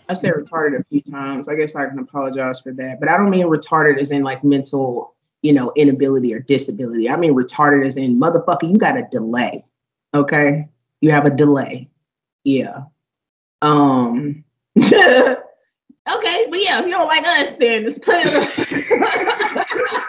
I 0.08 0.14
said 0.14 0.34
retarded 0.34 0.80
a 0.80 0.84
few 0.86 1.02
times. 1.02 1.50
I 1.50 1.56
guess 1.56 1.76
I 1.76 1.88
can 1.88 2.00
apologize 2.00 2.62
for 2.62 2.72
that. 2.74 3.00
But 3.00 3.10
I 3.10 3.18
don't 3.18 3.30
mean 3.30 3.48
retarded 3.48 4.00
as 4.00 4.12
in 4.12 4.24
like 4.24 4.44
mental, 4.44 5.16
you 5.42 5.54
know, 5.54 5.72
inability 5.76 6.34
or 6.34 6.40
disability. 6.40 7.10
I 7.10 7.16
mean 7.16 7.34
retarded 7.34 7.86
as 7.86 7.98
in 7.98 8.20
motherfucker, 8.20 8.70
you 8.70 8.76
got 8.76 8.98
a 8.98 9.08
delay. 9.12 9.66
Okay? 10.14 10.68
You 11.00 11.12
have 11.12 11.26
a 11.26 11.32
delay. 11.32 11.90
Yeah. 12.44 12.84
Um 13.62 14.44
Okay, 16.16 16.48
but 16.50 16.60
yeah, 16.60 16.80
if 16.80 16.86
you 16.86 16.92
don't 16.92 17.08
like 17.08 17.26
us, 17.26 17.56
then 17.58 17.84
play 17.84 18.24
the 18.24 20.04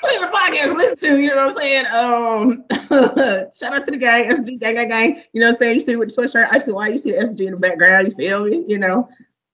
play 0.00 0.18
the 0.18 0.26
podcast, 0.26 0.76
listen 0.76 0.98
to, 0.98 1.20
you 1.20 1.28
know 1.28 1.36
what 1.36 1.46
I'm 1.46 1.52
saying? 1.52 1.86
Um 1.86 2.64
shout 3.52 3.74
out 3.74 3.82
to 3.84 3.90
the 3.90 3.98
gang, 3.98 4.30
SG 4.30 4.60
gang 4.60 4.74
gang 4.74 4.88
gang. 4.88 5.22
You 5.32 5.40
know 5.40 5.46
what 5.46 5.48
I'm 5.48 5.54
saying? 5.54 5.74
You 5.74 5.80
see 5.80 5.96
with 5.96 6.14
the 6.14 6.22
sweatshirt, 6.22 6.48
I 6.50 6.58
see 6.58 6.72
why 6.72 6.88
you 6.88 6.98
see 6.98 7.12
the 7.12 7.18
SG 7.18 7.46
in 7.46 7.52
the 7.52 7.58
background, 7.58 8.08
you 8.08 8.14
feel 8.14 8.44
me? 8.44 8.64
You 8.68 8.78
know. 8.78 9.08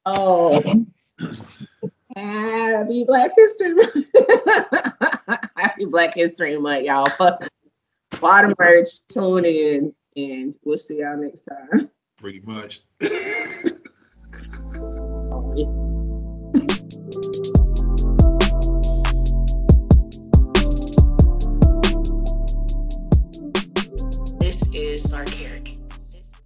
Um 0.07 0.93
Happy 2.16 3.05
Black 3.05 3.32
History 3.37 3.74
Month. 3.74 4.07
Happy 5.57 5.85
Black 5.87 6.14
History 6.14 6.57
Month, 6.59 6.85
y'all. 6.85 7.07
Bottom 8.20 8.55
merch, 8.59 9.05
tune 9.07 9.45
in, 9.45 9.93
and 10.16 10.55
we'll 10.64 10.78
see 10.78 11.01
y'all 11.01 11.16
next 11.16 11.43
time. 11.43 11.91
Pretty 12.16 12.41
much. 12.41 12.80
is 24.75 25.07
Sarkaric. 25.07 25.74